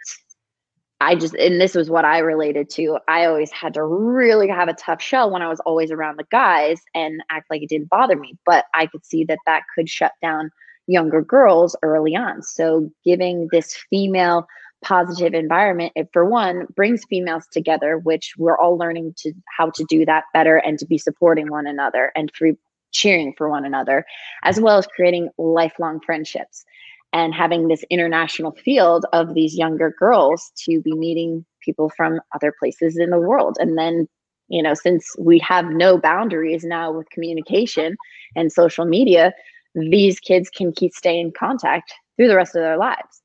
I 1.01 1.15
just, 1.15 1.35
and 1.35 1.61
this 1.61 1.75
was 1.75 1.91
what 1.91 2.05
I 2.05 2.19
related 2.19 2.69
to. 2.71 2.99
I 3.07 3.27
always 3.27 3.53
had 3.53 3.75
to 3.75 3.85
really 3.85 4.49
have 4.49 4.69
a 4.69 4.75
tough 4.75 5.01
shell 5.01 5.31
when 5.31 5.43
I 5.43 5.49
was 5.49 5.61
always 5.61 5.93
around 5.93 6.19
the 6.19 6.27
guys 6.31 6.81
and 6.95 7.23
act 7.31 7.47
like 7.51 7.63
it 7.63 7.69
didn't 7.69 7.89
bother 7.89 8.17
me. 8.17 8.37
But 8.45 8.65
I 8.75 8.87
could 8.87 9.07
see 9.07 9.25
that 9.25 9.39
that 9.47 9.63
could 9.75 9.89
shut 9.89 10.13
down 10.21 10.51
younger 10.89 11.23
girls 11.23 11.77
early 11.83 12.17
on. 12.17 12.43
So 12.43 12.91
giving 13.05 13.49
this 13.53 13.77
female 13.91 14.49
positive 14.83 15.35
environment, 15.35 15.93
it 15.95 16.09
for 16.13 16.25
one 16.25 16.67
brings 16.75 17.05
females 17.09 17.47
together, 17.53 17.99
which 17.99 18.35
we're 18.37 18.59
all 18.59 18.77
learning 18.77 19.15
to 19.19 19.33
how 19.57 19.71
to 19.71 19.85
do 19.89 20.05
that 20.07 20.25
better 20.35 20.57
and 20.57 20.79
to 20.81 20.87
be 20.87 20.99
supporting 20.99 21.51
one 21.51 21.67
another 21.67 22.11
and 22.17 22.31
for 22.35 22.51
cheering 22.91 23.35
for 23.37 23.49
one 23.49 23.65
another, 23.65 24.05
as 24.43 24.61
well 24.61 24.79
as 24.79 24.87
creating 24.87 25.29
lifelong 25.37 26.01
friendships 26.01 26.65
and 27.13 27.35
having 27.35 27.69
this 27.69 27.85
international 27.91 28.53
field 28.53 29.07
of 29.13 29.35
these 29.35 29.57
younger 29.57 29.95
girls 29.99 30.53
to 30.65 30.81
be 30.83 30.93
meeting 30.93 31.45
people 31.65 31.91
from 31.97 32.21
other 32.35 32.53
places 32.59 32.99
in 32.99 33.11
the 33.11 33.19
world. 33.19 33.57
And 33.61 33.79
then 33.79 34.09
you 34.49 34.63
know 34.63 34.75
since 34.75 35.15
we 35.19 35.39
have 35.41 35.67
no 35.67 35.99
boundaries 35.99 36.65
now 36.65 36.91
with 36.91 37.11
communication 37.11 37.97
and 38.35 38.51
social 38.51 38.87
media 38.87 39.35
these 39.75 40.19
kids 40.19 40.51
can 40.51 40.73
keep 40.73 40.93
staying 40.93 41.27
in 41.27 41.33
contact 41.33 41.93
through 42.17 42.29
the 42.29 42.37
rest 42.37 42.57
of 42.57 42.63
their 42.63 42.79
lives. 42.79 43.23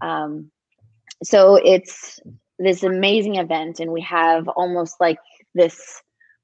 Um, 0.00 0.50
so 1.22 1.56
it's 1.56 2.20
this 2.58 2.82
amazing 2.82 3.36
event 3.36 3.80
and 3.80 3.92
we 3.92 4.00
have 4.02 4.48
almost 4.48 4.96
like 5.00 5.18
this 5.54 6.02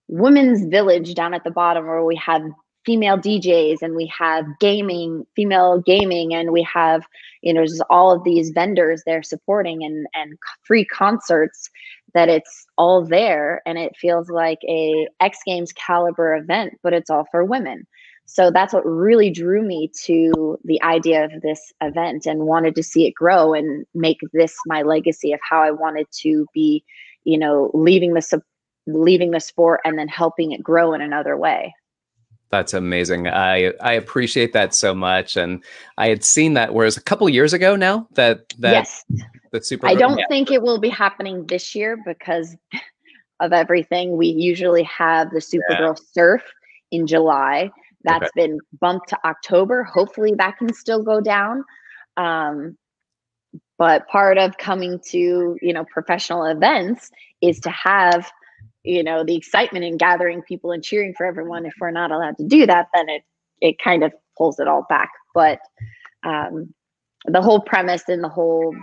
women's 0.08 0.66
village 0.66 1.14
down 1.14 1.34
at 1.34 1.44
the 1.44 1.50
bottom 1.50 1.86
where 1.86 2.04
we 2.04 2.16
have 2.16 2.42
female 2.86 3.18
DJs 3.18 3.82
and 3.82 3.96
we 3.96 4.06
have 4.16 4.46
gaming, 4.60 5.26
female 5.34 5.82
gaming, 5.84 6.32
and 6.34 6.52
we 6.52 6.62
have, 6.62 7.04
you 7.42 7.52
know, 7.52 7.66
just 7.66 7.82
all 7.90 8.12
of 8.12 8.24
these 8.24 8.50
vendors 8.50 9.02
they're 9.04 9.22
supporting 9.22 9.84
and 9.84 10.06
and 10.14 10.38
free 10.62 10.84
concerts 10.84 11.68
that 12.14 12.28
it's 12.30 12.66
all 12.78 13.04
there 13.04 13.60
and 13.66 13.76
it 13.76 13.94
feels 13.96 14.30
like 14.30 14.60
a 14.66 15.06
X 15.20 15.38
Games 15.44 15.72
caliber 15.72 16.34
event, 16.34 16.74
but 16.82 16.94
it's 16.94 17.10
all 17.10 17.26
for 17.30 17.44
women. 17.44 17.86
So 18.24 18.50
that's 18.50 18.72
what 18.72 18.84
really 18.84 19.30
drew 19.30 19.62
me 19.62 19.90
to 20.04 20.58
the 20.64 20.82
idea 20.82 21.24
of 21.24 21.42
this 21.42 21.72
event 21.80 22.26
and 22.26 22.40
wanted 22.40 22.74
to 22.76 22.82
see 22.82 23.06
it 23.06 23.14
grow 23.14 23.54
and 23.54 23.86
make 23.94 24.18
this 24.32 24.56
my 24.66 24.82
legacy 24.82 25.32
of 25.32 25.40
how 25.48 25.62
I 25.62 25.70
wanted 25.70 26.06
to 26.22 26.46
be, 26.54 26.84
you 27.24 27.38
know, 27.38 27.70
leaving 27.74 28.14
the 28.14 28.42
leaving 28.88 29.32
the 29.32 29.40
sport 29.40 29.80
and 29.84 29.98
then 29.98 30.08
helping 30.08 30.52
it 30.52 30.62
grow 30.62 30.92
in 30.92 31.00
another 31.00 31.36
way. 31.36 31.74
That's 32.56 32.72
amazing. 32.72 33.28
I 33.28 33.74
I 33.82 33.92
appreciate 33.92 34.54
that 34.54 34.74
so 34.74 34.94
much, 34.94 35.36
and 35.36 35.62
I 35.98 36.08
had 36.08 36.24
seen 36.24 36.54
that. 36.54 36.72
Whereas 36.72 36.96
a 36.96 37.02
couple 37.02 37.28
years 37.28 37.52
ago 37.52 37.76
now, 37.76 38.08
that 38.12 38.54
that 38.60 38.72
yes, 38.72 39.04
that 39.52 39.66
super. 39.66 39.86
I 39.86 39.94
don't 39.94 40.16
yeah. 40.16 40.24
think 40.30 40.50
it 40.50 40.62
will 40.62 40.78
be 40.78 40.88
happening 40.88 41.46
this 41.46 41.74
year 41.74 41.98
because 42.06 42.56
of 43.40 43.52
everything. 43.52 44.16
We 44.16 44.28
usually 44.28 44.84
have 44.84 45.32
the 45.32 45.40
Supergirl 45.40 45.98
yeah. 45.98 46.04
Surf 46.12 46.42
in 46.90 47.06
July. 47.06 47.70
That's 48.04 48.24
okay. 48.24 48.46
been 48.46 48.58
bumped 48.80 49.10
to 49.10 49.18
October. 49.26 49.84
Hopefully, 49.84 50.32
that 50.38 50.56
can 50.56 50.72
still 50.72 51.02
go 51.02 51.20
down. 51.20 51.62
Um, 52.16 52.78
but 53.76 54.08
part 54.08 54.38
of 54.38 54.56
coming 54.56 54.98
to 55.10 55.58
you 55.60 55.72
know 55.74 55.84
professional 55.84 56.46
events 56.46 57.10
is 57.42 57.60
to 57.60 57.70
have 57.70 58.32
you 58.86 59.02
know 59.02 59.24
the 59.24 59.36
excitement 59.36 59.84
in 59.84 59.96
gathering 59.96 60.42
people 60.42 60.72
and 60.72 60.82
cheering 60.82 61.12
for 61.16 61.26
everyone 61.26 61.66
if 61.66 61.74
we're 61.80 61.90
not 61.90 62.10
allowed 62.10 62.36
to 62.36 62.44
do 62.46 62.66
that 62.66 62.88
then 62.94 63.08
it 63.08 63.22
it 63.60 63.78
kind 63.78 64.02
of 64.02 64.12
pulls 64.36 64.58
it 64.58 64.68
all 64.68 64.86
back 64.88 65.10
but 65.34 65.60
um, 66.24 66.72
the 67.26 67.42
whole 67.42 67.60
premise 67.60 68.08
and 68.08 68.22
the 68.22 68.28
whole 68.28 68.74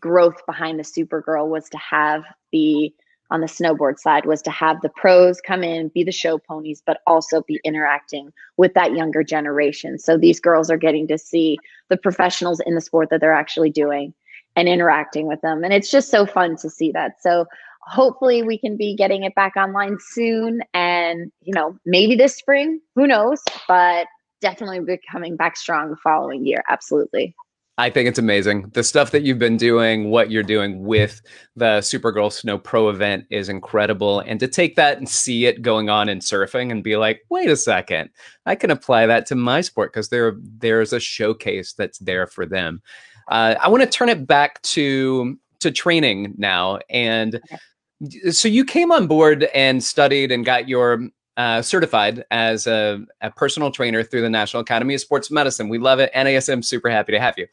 growth 0.00 0.44
behind 0.46 0.78
the 0.78 0.82
Supergirl 0.82 1.48
was 1.48 1.68
to 1.68 1.78
have 1.78 2.24
the 2.52 2.92
on 3.32 3.40
the 3.40 3.46
snowboard 3.46 3.96
side 3.96 4.26
was 4.26 4.42
to 4.42 4.50
have 4.50 4.80
the 4.80 4.88
pros 4.88 5.40
come 5.40 5.62
in, 5.62 5.86
be 5.94 6.02
the 6.02 6.10
show 6.10 6.36
ponies, 6.36 6.82
but 6.84 7.00
also 7.06 7.42
be 7.42 7.60
interacting 7.62 8.32
with 8.56 8.74
that 8.74 8.92
younger 8.92 9.22
generation. 9.22 10.00
So 10.00 10.18
these 10.18 10.40
girls 10.40 10.68
are 10.68 10.76
getting 10.76 11.06
to 11.06 11.16
see 11.16 11.56
the 11.90 11.96
professionals 11.96 12.60
in 12.66 12.74
the 12.74 12.80
sport 12.80 13.08
that 13.10 13.20
they're 13.20 13.32
actually 13.32 13.70
doing 13.70 14.12
and 14.56 14.68
interacting 14.68 15.28
with 15.28 15.40
them. 15.42 15.62
And 15.62 15.72
it's 15.72 15.92
just 15.92 16.10
so 16.10 16.26
fun 16.26 16.56
to 16.56 16.68
see 16.68 16.90
that. 16.90 17.22
So 17.22 17.46
hopefully 17.82 18.42
we 18.42 18.58
can 18.58 18.76
be 18.76 18.94
getting 18.94 19.24
it 19.24 19.34
back 19.34 19.56
online 19.56 19.96
soon 20.00 20.60
and, 20.74 21.32
you 21.40 21.54
know, 21.54 21.76
maybe 21.84 22.14
this 22.14 22.36
spring, 22.36 22.80
who 22.94 23.06
knows, 23.06 23.42
but 23.68 24.06
definitely 24.40 24.80
be 24.80 24.98
coming 25.10 25.36
back 25.36 25.56
strong 25.56 25.90
the 25.90 25.96
following 25.96 26.46
year. 26.46 26.62
Absolutely. 26.68 27.34
I 27.78 27.88
think 27.88 28.10
it's 28.10 28.18
amazing. 28.18 28.68
The 28.74 28.82
stuff 28.84 29.10
that 29.12 29.22
you've 29.22 29.38
been 29.38 29.56
doing, 29.56 30.10
what 30.10 30.30
you're 30.30 30.42
doing 30.42 30.84
with 30.84 31.22
the 31.56 31.78
Supergirl 31.78 32.30
Snow 32.30 32.58
Pro 32.58 32.90
event 32.90 33.24
is 33.30 33.48
incredible. 33.48 34.20
And 34.20 34.38
to 34.40 34.48
take 34.48 34.76
that 34.76 34.98
and 34.98 35.08
see 35.08 35.46
it 35.46 35.62
going 35.62 35.88
on 35.88 36.10
in 36.10 36.18
surfing 36.18 36.70
and 36.70 36.84
be 36.84 36.98
like, 36.98 37.22
wait 37.30 37.48
a 37.48 37.56
second, 37.56 38.10
I 38.44 38.54
can 38.54 38.70
apply 38.70 39.06
that 39.06 39.24
to 39.26 39.34
my 39.34 39.62
sport 39.62 39.94
because 39.94 40.10
there 40.10 40.36
there's 40.58 40.92
a 40.92 41.00
showcase 41.00 41.72
that's 41.72 41.98
there 42.00 42.26
for 42.26 42.44
them. 42.44 42.82
Uh, 43.28 43.54
I 43.58 43.68
want 43.68 43.82
to 43.82 43.88
turn 43.88 44.10
it 44.10 44.26
back 44.26 44.60
to 44.62 45.38
to 45.60 45.70
training 45.70 46.34
now. 46.36 46.78
And 46.88 47.40
so 48.30 48.48
you 48.48 48.64
came 48.64 48.90
on 48.92 49.06
board 49.06 49.44
and 49.54 49.82
studied 49.82 50.32
and 50.32 50.44
got 50.44 50.68
your 50.68 51.08
uh, 51.36 51.62
certified 51.62 52.24
as 52.30 52.66
a, 52.66 53.04
a, 53.20 53.30
personal 53.30 53.70
trainer 53.70 54.02
through 54.02 54.20
the 54.20 54.30
National 54.30 54.60
Academy 54.60 54.94
of 54.94 55.00
Sports 55.00 55.30
Medicine. 55.30 55.68
We 55.68 55.78
love 55.78 55.98
it. 55.98 56.12
NASM, 56.12 56.64
super 56.64 56.90
happy 56.90 57.12
to 57.12 57.20
have 57.20 57.34
you. 57.38 57.46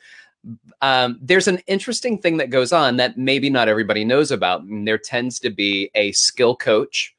Um, 0.81 1.19
there's 1.21 1.47
an 1.47 1.59
interesting 1.67 2.17
thing 2.17 2.37
that 2.37 2.49
goes 2.49 2.73
on 2.73 2.97
that 2.97 3.17
maybe 3.17 3.49
not 3.49 3.69
everybody 3.69 4.03
knows 4.03 4.31
about. 4.31 4.61
And 4.63 4.87
there 4.87 4.97
tends 4.97 5.39
to 5.39 5.49
be 5.49 5.89
a 5.95 6.11
skill 6.13 6.55
coach, 6.55 7.15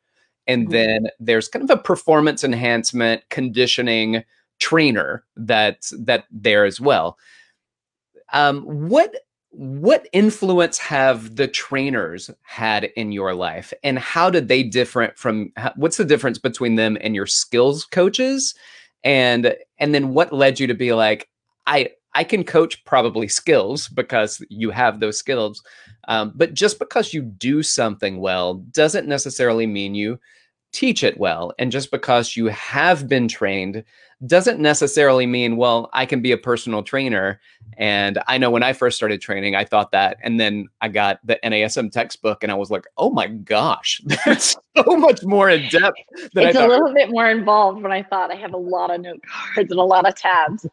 and 0.46 0.64
mm-hmm. 0.64 0.72
then 0.72 1.09
there's 1.18 1.48
kind 1.48 1.62
of 1.62 1.70
a 1.70 1.81
performance 1.81 2.44
enhancement 2.44 3.22
conditioning 3.31 4.24
trainer 4.59 5.24
that's 5.37 5.94
that 5.98 6.24
there 6.31 6.64
as 6.64 6.81
well. 6.81 7.18
Um, 8.33 8.62
what 8.62 9.14
what 9.59 10.07
influence 10.12 10.79
have 10.79 11.35
the 11.35 11.49
trainers 11.49 12.31
had 12.42 12.85
in 12.97 13.11
your 13.11 13.35
life? 13.35 13.73
And 13.83 13.99
how 13.99 14.31
did 14.31 14.47
they 14.47 14.62
different 14.62 15.18
from 15.18 15.53
what's 15.75 15.97
the 15.97 16.05
difference 16.05 16.38
between 16.38 16.77
them 16.77 16.97
and 17.01 17.14
your 17.14 17.27
skills 17.27 17.85
coaches? 17.85 18.55
And 19.03 19.57
and 19.79 19.94
then 19.94 20.14
what 20.14 20.33
led 20.33 20.61
you 20.61 20.66
to 20.66 20.75
be 20.75 20.92
like 20.92 21.29
i 21.68 21.88
i 22.14 22.25
can 22.25 22.42
coach 22.42 22.85
probably 22.85 23.29
skills 23.29 23.88
because 23.88 24.44
you 24.49 24.71
have 24.71 25.01
those 25.01 25.18
skills 25.18 25.62
um, 26.09 26.33
but 26.35 26.55
just 26.55 26.79
because 26.79 27.12
you 27.12 27.23
do 27.23 27.62
something 27.62 28.18
well 28.18 28.55
doesn't 28.73 29.07
necessarily 29.07 29.66
mean 29.66 29.94
you 29.94 30.18
teach 30.73 31.03
it 31.03 31.19
well 31.19 31.53
and 31.59 31.73
just 31.73 31.91
because 31.91 32.37
you 32.37 32.47
have 32.47 33.09
been 33.09 33.29
trained 33.29 33.85
doesn't 34.27 34.59
necessarily 34.59 35.27
mean, 35.27 35.57
well, 35.57 35.89
I 35.93 36.05
can 36.05 36.21
be 36.21 36.33
a 36.33 36.37
personal 36.37 36.83
trainer. 36.83 37.41
And 37.77 38.19
I 38.27 38.37
know 38.37 38.51
when 38.51 38.65
I 38.65 38.73
first 38.73 38.97
started 38.97 39.21
training, 39.21 39.55
I 39.55 39.65
thought 39.65 39.93
that. 39.93 40.17
And 40.23 40.41
then 40.41 40.69
I 40.81 40.89
got 40.89 41.21
the 41.25 41.39
NASM 41.45 41.93
textbook 41.93 42.43
and 42.43 42.51
I 42.51 42.57
was 42.57 42.71
like, 42.71 42.87
oh 42.97 43.11
my 43.11 43.29
gosh, 43.29 44.01
that's 44.25 44.57
so 44.77 44.97
much 44.97 45.23
more 45.23 45.49
in 45.49 45.69
depth. 45.69 45.99
Than 46.35 46.49
it's 46.49 46.57
I 46.57 46.61
thought. 46.61 46.69
a 46.69 46.73
little 46.73 46.93
bit 46.93 47.11
more 47.11 47.31
involved 47.31 47.81
when 47.81 47.93
I 47.93 48.03
thought 48.03 48.33
I 48.33 48.37
have 48.37 48.55
a 48.55 48.59
lot 48.59 48.93
of 48.93 49.01
note 49.01 49.21
cards 49.23 49.71
and 49.71 49.79
a 49.79 49.85
lot 49.85 50.09
of 50.09 50.17
tabs. 50.17 50.67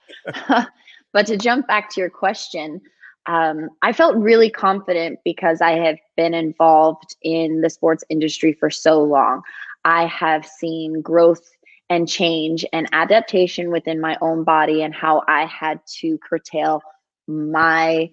but 1.14 1.28
to 1.28 1.38
jump 1.38 1.68
back 1.68 1.92
to 1.92 2.02
your 2.02 2.10
question, 2.10 2.82
um, 3.28 3.70
I 3.84 3.94
felt 3.94 4.16
really 4.16 4.50
confident 4.50 5.20
because 5.24 5.62
I 5.62 5.72
have 5.72 5.98
been 6.16 6.34
involved 6.34 7.16
in 7.22 7.62
the 7.62 7.70
sports 7.70 8.04
industry 8.10 8.54
for 8.54 8.70
so 8.72 9.04
long. 9.04 9.42
I 9.86 10.08
have 10.08 10.46
seen 10.46 11.02
growth 11.02 11.48
and 11.90 12.10
change 12.10 12.66
and 12.74 12.90
adaptation 12.92 13.72
within 13.72 14.02
my 14.02 14.18
own 14.20 14.44
body 14.44 14.82
and 14.82 14.94
how 14.94 15.22
I 15.28 15.46
had 15.46 15.80
to 16.00 16.18
curtail 16.18 16.82
my 17.28 18.10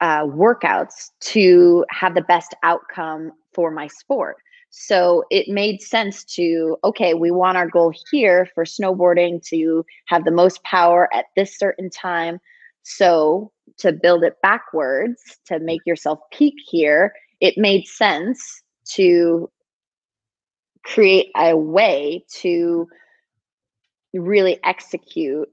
uh, 0.00 0.24
workouts 0.24 1.10
to 1.20 1.84
have 1.90 2.14
the 2.14 2.22
best 2.22 2.54
outcome 2.62 3.32
for 3.54 3.70
my 3.70 3.86
sport. 3.86 4.36
So 4.68 5.24
it 5.30 5.48
made 5.48 5.82
sense 5.82 6.24
to, 6.36 6.76
okay, 6.82 7.14
we 7.14 7.30
want 7.30 7.56
our 7.56 7.68
goal 7.68 7.92
here 8.10 8.48
for 8.54 8.64
snowboarding 8.64 9.46
to 9.48 9.84
have 10.06 10.24
the 10.24 10.30
most 10.30 10.62
power 10.64 11.08
at 11.14 11.26
this 11.36 11.58
certain 11.58 11.90
time. 11.90 12.38
So 12.82 13.52
to 13.78 13.92
build 13.92 14.24
it 14.24 14.40
backwards, 14.42 15.22
to 15.46 15.58
make 15.58 15.80
yourself 15.86 16.18
peak 16.32 16.54
here, 16.70 17.12
it 17.40 17.56
made 17.56 17.86
sense 17.86 18.62
to 18.94 19.50
create 20.84 21.30
a 21.36 21.56
way 21.56 22.24
to 22.40 22.88
really 24.12 24.58
execute 24.64 25.48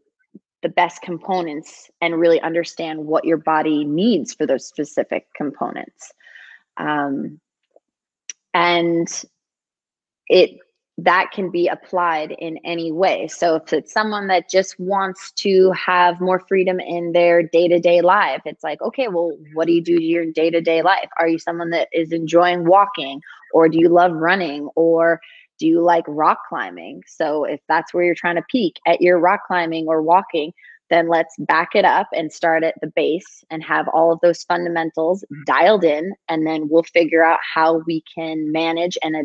the 0.61 0.69
best 0.69 1.01
components 1.01 1.89
and 2.01 2.19
really 2.19 2.41
understand 2.41 3.05
what 3.05 3.25
your 3.25 3.37
body 3.37 3.85
needs 3.85 4.33
for 4.33 4.45
those 4.45 4.67
specific 4.67 5.27
components. 5.35 6.11
Um, 6.77 7.39
and 8.53 9.07
it 10.27 10.59
that 11.03 11.31
can 11.31 11.49
be 11.49 11.67
applied 11.67 12.31
in 12.39 12.57
any 12.63 12.91
way. 12.91 13.27
So 13.27 13.55
if 13.55 13.71
it's 13.73 13.93
someone 13.93 14.27
that 14.27 14.49
just 14.49 14.79
wants 14.79 15.31
to 15.33 15.71
have 15.71 16.19
more 16.19 16.39
freedom 16.47 16.79
in 16.79 17.11
their 17.13 17.43
day-to-day 17.43 18.01
life 18.01 18.41
it's 18.45 18.63
like 18.63 18.81
okay 18.81 19.07
well 19.07 19.31
what 19.53 19.67
do 19.67 19.73
you 19.73 19.81
do 19.81 19.97
to 19.97 20.03
your 20.03 20.25
day-to-day 20.25 20.81
life? 20.81 21.09
Are 21.19 21.27
you 21.27 21.39
someone 21.39 21.69
that 21.71 21.89
is 21.93 22.11
enjoying 22.11 22.65
walking 22.65 23.21
or 23.53 23.69
do 23.69 23.79
you 23.79 23.89
love 23.89 24.11
running 24.13 24.69
or 24.75 25.19
do 25.57 25.67
you 25.67 25.81
like 25.81 26.05
rock 26.07 26.39
climbing? 26.47 27.03
So 27.07 27.43
if 27.43 27.59
that's 27.67 27.93
where 27.93 28.03
you're 28.03 28.15
trying 28.15 28.35
to 28.35 28.45
peak 28.49 28.77
at 28.87 29.01
your 29.01 29.19
rock 29.19 29.41
climbing 29.47 29.87
or 29.87 30.01
walking 30.01 30.53
then 30.89 31.07
let's 31.07 31.35
back 31.39 31.69
it 31.75 31.85
up 31.85 32.07
and 32.13 32.33
start 32.33 32.63
at 32.63 32.73
the 32.81 32.91
base 32.95 33.43
and 33.51 33.63
have 33.63 33.87
all 33.89 34.11
of 34.11 34.19
those 34.21 34.43
fundamentals 34.43 35.23
mm-hmm. 35.23 35.43
dialed 35.45 35.83
in 35.83 36.13
and 36.27 36.45
then 36.47 36.67
we'll 36.69 36.83
figure 36.83 37.23
out 37.23 37.39
how 37.53 37.81
we 37.85 38.03
can 38.13 38.51
manage 38.51 38.97
and 39.03 39.15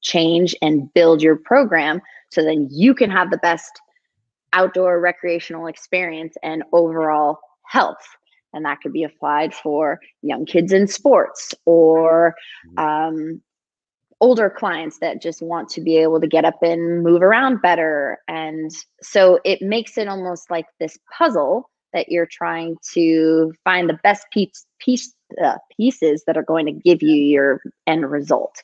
change 0.00 0.54
and 0.62 0.92
build 0.94 1.22
your 1.22 1.36
program 1.36 2.00
so 2.30 2.42
then 2.42 2.68
you 2.70 2.94
can 2.94 3.10
have 3.10 3.30
the 3.30 3.38
best 3.38 3.80
outdoor 4.52 5.00
recreational 5.00 5.66
experience 5.66 6.36
and 6.42 6.62
overall 6.72 7.38
health 7.66 8.04
and 8.52 8.64
that 8.64 8.80
could 8.80 8.92
be 8.92 9.04
applied 9.04 9.54
for 9.54 10.00
young 10.22 10.44
kids 10.44 10.72
in 10.72 10.86
sports 10.86 11.54
or 11.64 12.34
mm-hmm. 12.66 12.78
um, 12.78 13.42
older 14.20 14.50
clients 14.50 14.98
that 14.98 15.22
just 15.22 15.40
want 15.40 15.68
to 15.70 15.80
be 15.80 15.96
able 15.96 16.20
to 16.20 16.26
get 16.26 16.44
up 16.44 16.62
and 16.62 17.02
move 17.02 17.22
around 17.22 17.62
better. 17.62 18.18
And 18.28 18.70
so 19.02 19.40
it 19.44 19.62
makes 19.62 19.96
it 19.96 20.08
almost 20.08 20.50
like 20.50 20.66
this 20.78 20.98
puzzle 21.16 21.70
that 21.92 22.08
you're 22.08 22.28
trying 22.30 22.76
to 22.92 23.52
find 23.64 23.88
the 23.88 23.98
best 24.02 24.26
piece, 24.32 24.66
piece 24.78 25.12
uh, 25.42 25.56
pieces 25.76 26.22
that 26.26 26.36
are 26.36 26.42
going 26.42 26.66
to 26.66 26.72
give 26.72 27.02
you 27.02 27.14
your 27.14 27.60
end 27.86 28.08
result. 28.10 28.62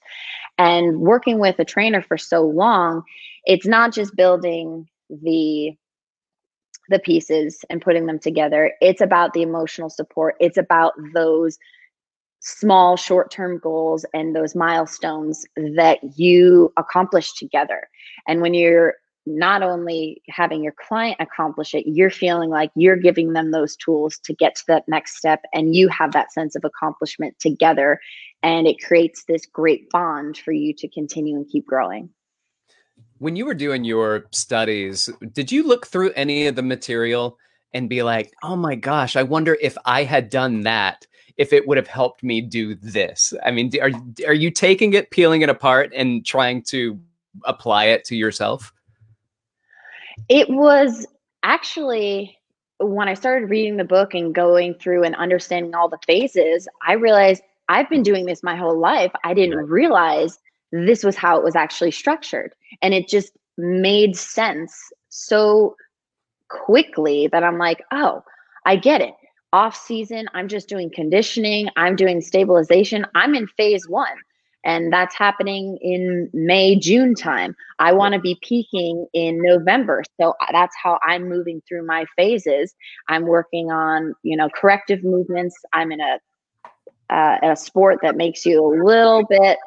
And 0.58 1.00
working 1.00 1.38
with 1.38 1.58
a 1.58 1.64
trainer 1.64 2.02
for 2.02 2.16
so 2.16 2.42
long, 2.42 3.02
it's 3.44 3.66
not 3.66 3.92
just 3.92 4.16
building 4.16 4.88
the 5.10 5.76
the 6.88 6.98
pieces 7.00 7.64
and 7.68 7.82
putting 7.82 8.06
them 8.06 8.18
together. 8.18 8.72
It's 8.80 9.00
about 9.00 9.32
the 9.32 9.42
emotional 9.42 9.90
support. 9.90 10.36
It's 10.38 10.56
about 10.56 10.92
those 11.14 11.58
small 12.40 12.96
short 12.96 13.30
term 13.30 13.58
goals 13.58 14.06
and 14.14 14.34
those 14.36 14.54
milestones 14.54 15.44
that 15.56 15.98
you 16.16 16.72
accomplish 16.76 17.32
together. 17.34 17.88
And 18.28 18.40
when 18.40 18.54
you're 18.54 18.94
not 19.26 19.62
only 19.62 20.22
having 20.28 20.62
your 20.62 20.74
client 20.86 21.16
accomplish 21.20 21.74
it, 21.74 21.84
you're 21.86 22.10
feeling 22.10 22.50
like 22.50 22.70
you're 22.76 22.96
giving 22.96 23.32
them 23.32 23.50
those 23.50 23.76
tools 23.76 24.18
to 24.24 24.34
get 24.34 24.54
to 24.56 24.62
that 24.68 24.84
next 24.88 25.16
step, 25.16 25.42
and 25.52 25.74
you 25.74 25.88
have 25.88 26.12
that 26.12 26.32
sense 26.32 26.54
of 26.54 26.64
accomplishment 26.64 27.38
together. 27.38 28.00
And 28.42 28.66
it 28.66 28.82
creates 28.82 29.24
this 29.24 29.46
great 29.46 29.90
bond 29.90 30.38
for 30.38 30.52
you 30.52 30.72
to 30.74 30.88
continue 30.88 31.36
and 31.36 31.48
keep 31.48 31.66
growing. 31.66 32.10
When 33.18 33.34
you 33.34 33.46
were 33.46 33.54
doing 33.54 33.84
your 33.84 34.26
studies, 34.30 35.10
did 35.32 35.50
you 35.50 35.66
look 35.66 35.86
through 35.86 36.12
any 36.12 36.46
of 36.46 36.54
the 36.54 36.62
material 36.62 37.38
and 37.72 37.88
be 37.88 38.02
like, 38.02 38.32
oh 38.42 38.56
my 38.56 38.74
gosh, 38.74 39.16
I 39.16 39.22
wonder 39.22 39.56
if 39.60 39.76
I 39.84 40.04
had 40.04 40.30
done 40.30 40.62
that? 40.62 41.06
if 41.36 41.52
it 41.52 41.68
would 41.68 41.76
have 41.76 41.86
helped 41.86 42.22
me 42.22 42.40
do 42.40 42.74
this. 42.76 43.34
I 43.44 43.50
mean, 43.50 43.70
are 43.80 43.90
are 44.26 44.34
you 44.34 44.50
taking 44.50 44.94
it, 44.94 45.10
peeling 45.10 45.42
it 45.42 45.48
apart, 45.48 45.92
and 45.94 46.24
trying 46.24 46.62
to 46.64 46.98
apply 47.44 47.86
it 47.86 48.04
to 48.04 48.16
yourself? 48.16 48.72
It 50.28 50.48
was 50.50 51.06
actually 51.42 52.36
when 52.78 53.08
I 53.08 53.14
started 53.14 53.48
reading 53.48 53.76
the 53.76 53.84
book 53.84 54.14
and 54.14 54.34
going 54.34 54.74
through 54.74 55.04
and 55.04 55.14
understanding 55.16 55.74
all 55.74 55.88
the 55.88 55.98
phases, 56.06 56.68
I 56.86 56.92
realized 56.92 57.42
I've 57.68 57.88
been 57.88 58.02
doing 58.02 58.26
this 58.26 58.42
my 58.42 58.56
whole 58.56 58.78
life. 58.78 59.12
I 59.24 59.34
didn't 59.34 59.66
realize 59.66 60.38
this 60.72 61.02
was 61.02 61.16
how 61.16 61.38
it 61.38 61.44
was 61.44 61.56
actually 61.56 61.90
structured. 61.90 62.54
And 62.82 62.92
it 62.92 63.08
just 63.08 63.32
made 63.56 64.16
sense 64.16 64.74
so 65.08 65.74
quickly 66.48 67.28
that 67.28 67.42
I'm 67.42 67.58
like, 67.58 67.82
oh, 67.92 68.22
I 68.66 68.76
get 68.76 69.00
it. 69.00 69.14
Off 69.52 69.74
season, 69.74 70.28
I'm 70.34 70.48
just 70.48 70.68
doing 70.68 70.90
conditioning, 70.94 71.68
I'm 71.76 71.96
doing 71.96 72.20
stabilization. 72.20 73.06
I'm 73.14 73.34
in 73.34 73.46
phase 73.46 73.88
one 73.88 74.18
and 74.66 74.92
that's 74.92 75.14
happening 75.14 75.78
in 75.80 76.28
May, 76.34 76.76
June 76.76 77.14
time. 77.14 77.54
I 77.78 77.92
want 77.92 78.14
to 78.14 78.20
be 78.20 78.36
peaking 78.42 79.06
in 79.14 79.40
November. 79.40 80.02
So 80.20 80.34
uh, 80.40 80.46
that's 80.50 80.74
how 80.82 80.98
I'm 81.04 81.28
moving 81.28 81.62
through 81.68 81.86
my 81.86 82.04
phases. 82.16 82.74
I'm 83.08 83.26
working 83.26 83.70
on, 83.70 84.12
you 84.24 84.36
know, 84.36 84.48
corrective 84.50 85.04
movements. 85.04 85.56
I'm 85.72 85.92
in 85.92 86.00
a 86.00 86.18
uh, 87.08 87.38
a 87.44 87.56
sport 87.56 88.00
that 88.02 88.16
makes 88.16 88.44
you 88.44 88.60
a 88.60 88.82
little 88.84 89.24
bit 89.30 89.58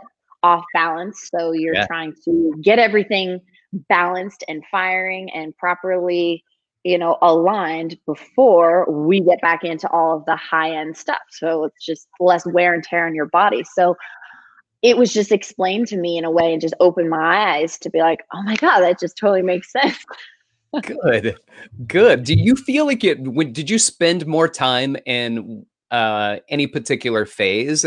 off 0.43 0.65
balance. 0.73 1.29
So 1.33 1.53
you're 1.53 1.75
yeah. 1.75 1.87
trying 1.87 2.13
to 2.25 2.53
get 2.61 2.77
everything 2.77 3.39
balanced 3.87 4.43
and 4.49 4.61
firing 4.69 5.29
and 5.33 5.55
properly, 5.55 6.43
you 6.83 6.97
know, 6.97 7.17
aligned 7.21 7.97
before 8.05 8.85
we 8.91 9.21
get 9.21 9.39
back 9.39 9.63
into 9.63 9.89
all 9.89 10.17
of 10.17 10.25
the 10.25 10.35
high 10.35 10.75
end 10.75 10.97
stuff. 10.97 11.21
So 11.29 11.63
it's 11.63 11.85
just 11.85 12.09
less 12.19 12.45
wear 12.45 12.73
and 12.73 12.83
tear 12.83 13.07
on 13.07 13.15
your 13.15 13.27
body. 13.27 13.63
So 13.63 13.95
it 14.81 14.97
was 14.97 15.13
just 15.13 15.31
explained 15.31 15.87
to 15.87 15.97
me 15.97 16.17
in 16.17 16.25
a 16.25 16.31
way 16.31 16.51
and 16.51 16.61
just 16.61 16.73
opened 16.79 17.09
my 17.09 17.57
eyes 17.57 17.77
to 17.79 17.89
be 17.89 17.99
like, 17.99 18.23
oh 18.33 18.41
my 18.43 18.55
God, 18.55 18.79
that 18.79 18.99
just 18.99 19.17
totally 19.17 19.41
makes 19.41 19.71
sense. 19.71 20.05
good. 20.83 21.37
Good. 21.87 22.23
Do 22.23 22.33
you 22.33 22.55
feel 22.55 22.85
like 22.85 23.03
it 23.03 23.19
when 23.19 23.53
did 23.53 23.69
you 23.69 23.79
spend 23.79 24.25
more 24.27 24.47
time 24.47 24.95
in 25.05 25.65
uh 25.91 26.37
any 26.49 26.67
particular 26.67 27.25
phase? 27.25 27.85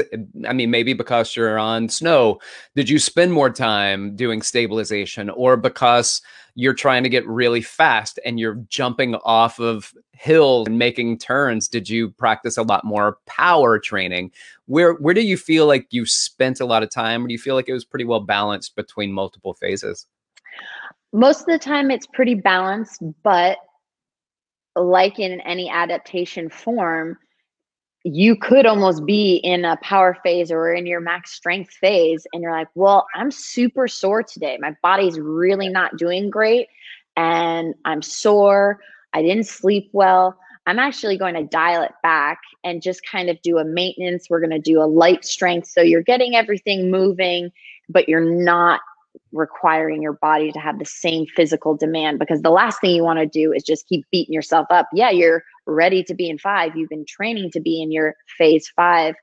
I 0.48 0.52
mean, 0.52 0.70
maybe 0.70 0.92
because 0.92 1.36
you're 1.36 1.58
on 1.58 1.88
snow, 1.88 2.40
did 2.74 2.88
you 2.88 2.98
spend 2.98 3.32
more 3.32 3.50
time 3.50 4.16
doing 4.16 4.42
stabilization 4.42 5.30
or 5.30 5.56
because 5.56 6.20
you're 6.54 6.74
trying 6.74 7.02
to 7.02 7.08
get 7.08 7.26
really 7.26 7.62
fast 7.62 8.18
and 8.24 8.38
you're 8.38 8.62
jumping 8.68 9.14
off 9.24 9.58
of 9.58 9.94
hills 10.12 10.68
and 10.68 10.78
making 10.78 11.18
turns 11.18 11.66
did 11.66 11.88
you 11.88 12.10
practice 12.10 12.56
a 12.56 12.62
lot 12.62 12.84
more 12.84 13.18
power 13.26 13.78
training? 13.78 14.30
Where 14.66 14.94
where 14.94 15.14
do 15.14 15.22
you 15.22 15.36
feel 15.36 15.66
like 15.66 15.86
you 15.90 16.06
spent 16.06 16.60
a 16.60 16.66
lot 16.66 16.82
of 16.82 16.90
time? 16.90 17.24
Or 17.24 17.28
do 17.28 17.32
you 17.32 17.38
feel 17.38 17.54
like 17.54 17.68
it 17.68 17.72
was 17.72 17.84
pretty 17.84 18.04
well 18.04 18.20
balanced 18.20 18.76
between 18.76 19.12
multiple 19.12 19.54
phases? 19.54 20.06
Most 21.12 21.40
of 21.40 21.46
the 21.46 21.58
time 21.58 21.90
it's 21.90 22.06
pretty 22.06 22.34
balanced 22.34 23.02
but 23.22 23.58
like 24.76 25.18
in 25.18 25.40
any 25.42 25.68
adaptation 25.68 26.48
form 26.48 27.18
you 28.04 28.36
could 28.36 28.66
almost 28.66 29.06
be 29.06 29.36
in 29.36 29.64
a 29.64 29.76
power 29.82 30.16
phase 30.24 30.50
or 30.50 30.72
in 30.72 30.86
your 30.86 31.00
max 31.00 31.32
strength 31.32 31.72
phase 31.74 32.26
and 32.32 32.42
you're 32.42 32.52
like 32.52 32.68
well 32.74 33.06
i'm 33.14 33.30
super 33.30 33.86
sore 33.86 34.22
today. 34.22 34.58
My 34.60 34.74
body's 34.82 35.18
really 35.20 35.68
not 35.68 35.96
doing 35.96 36.30
great 36.30 36.68
and 37.16 37.74
i'm 37.84 38.02
sore. 38.02 38.80
I 39.14 39.22
didn't 39.22 39.46
sleep 39.46 39.90
well. 39.92 40.38
I'm 40.66 40.78
actually 40.78 41.18
going 41.18 41.34
to 41.34 41.42
dial 41.42 41.82
it 41.82 41.92
back 42.02 42.40
and 42.64 42.80
just 42.80 43.04
kind 43.04 43.28
of 43.28 43.40
do 43.42 43.58
a 43.58 43.64
maintenance. 43.64 44.30
We're 44.30 44.40
going 44.40 44.50
to 44.50 44.58
do 44.58 44.80
a 44.80 44.86
light 44.86 45.24
strength. 45.24 45.68
So 45.68 45.82
you're 45.82 46.02
getting 46.02 46.34
everything 46.34 46.90
moving 46.90 47.50
but 47.88 48.08
you're 48.08 48.20
not 48.20 48.80
requiring 49.32 50.02
your 50.02 50.14
body 50.14 50.52
to 50.52 50.58
have 50.60 50.78
the 50.78 50.84
same 50.84 51.26
physical 51.36 51.76
demand 51.76 52.18
because 52.18 52.42
the 52.42 52.50
last 52.50 52.80
thing 52.80 52.94
you 52.94 53.02
want 53.04 53.18
to 53.18 53.26
do 53.26 53.52
is 53.52 53.62
just 53.62 53.88
keep 53.88 54.04
beating 54.12 54.34
yourself 54.34 54.66
up 54.70 54.88
yeah 54.94 55.10
you're 55.10 55.42
ready 55.66 56.02
to 56.04 56.14
be 56.14 56.28
in 56.28 56.38
five. 56.38 56.76
You've 56.76 56.88
been 56.88 57.06
training 57.06 57.50
to 57.52 57.60
be 57.60 57.82
in 57.82 57.92
your 57.92 58.14
phase 58.38 58.68
five, 58.74 59.14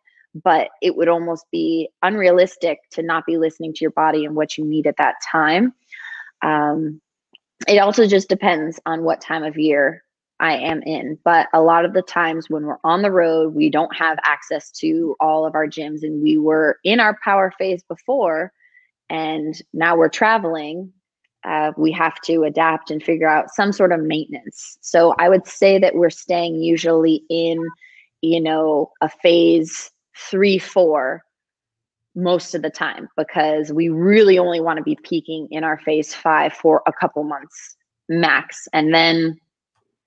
but 0.43 0.69
it 0.81 0.95
would 0.95 1.09
almost 1.09 1.45
be 1.51 1.89
unrealistic 2.01 2.79
to 2.91 3.03
not 3.03 3.25
be 3.25 3.37
listening 3.37 3.73
to 3.73 3.79
your 3.81 3.91
body 3.91 4.25
and 4.25 4.35
what 4.35 4.57
you 4.57 4.65
need 4.65 4.87
at 4.87 4.97
that 4.97 5.15
time. 5.31 5.73
Um, 6.43 7.01
it 7.67 7.79
also 7.79 8.07
just 8.07 8.29
depends 8.29 8.79
on 8.85 9.03
what 9.03 9.21
time 9.21 9.43
of 9.43 9.57
year 9.57 10.03
I 10.39 10.57
am 10.57 10.81
in. 10.83 11.19
But 11.25 11.47
a 11.53 11.61
lot 11.61 11.85
of 11.85 11.93
the 11.93 12.01
times 12.01 12.49
when 12.49 12.65
we're 12.65 12.79
on 12.83 13.01
the 13.01 13.11
road, 13.11 13.53
we 13.53 13.69
don't 13.69 13.95
have 13.95 14.19
access 14.23 14.71
to 14.79 15.15
all 15.19 15.45
of 15.45 15.55
our 15.55 15.67
gyms, 15.67 16.03
and 16.03 16.23
we 16.23 16.37
were 16.37 16.79
in 16.83 16.99
our 16.99 17.17
power 17.23 17.53
phase 17.57 17.83
before, 17.83 18.53
and 19.09 19.61
now 19.73 19.95
we're 19.95 20.09
traveling 20.09 20.91
uh, 21.45 21.71
we 21.77 21.91
have 21.91 22.19
to 22.21 22.43
adapt 22.43 22.91
and 22.91 23.01
figure 23.01 23.27
out 23.27 23.53
some 23.53 23.71
sort 23.71 23.91
of 23.91 24.01
maintenance. 24.01 24.77
So 24.81 25.15
I 25.17 25.29
would 25.29 25.47
say 25.47 25.79
that 25.79 25.95
we're 25.95 26.09
staying 26.09 26.61
usually 26.61 27.23
in, 27.29 27.65
you 28.21 28.41
know, 28.41 28.91
a 29.01 29.09
phase 29.09 29.91
three, 30.17 30.57
four 30.57 31.23
most 32.15 32.53
of 32.55 32.61
the 32.61 32.69
time 32.69 33.07
because 33.15 33.71
we 33.71 33.87
really 33.87 34.37
only 34.37 34.59
want 34.59 34.77
to 34.77 34.83
be 34.83 34.97
peaking 35.03 35.47
in 35.51 35.63
our 35.63 35.79
phase 35.79 36.13
five 36.13 36.51
for 36.51 36.81
a 36.85 36.93
couple 36.93 37.23
months 37.23 37.75
max 38.09 38.67
and 38.73 38.93
then 38.93 39.39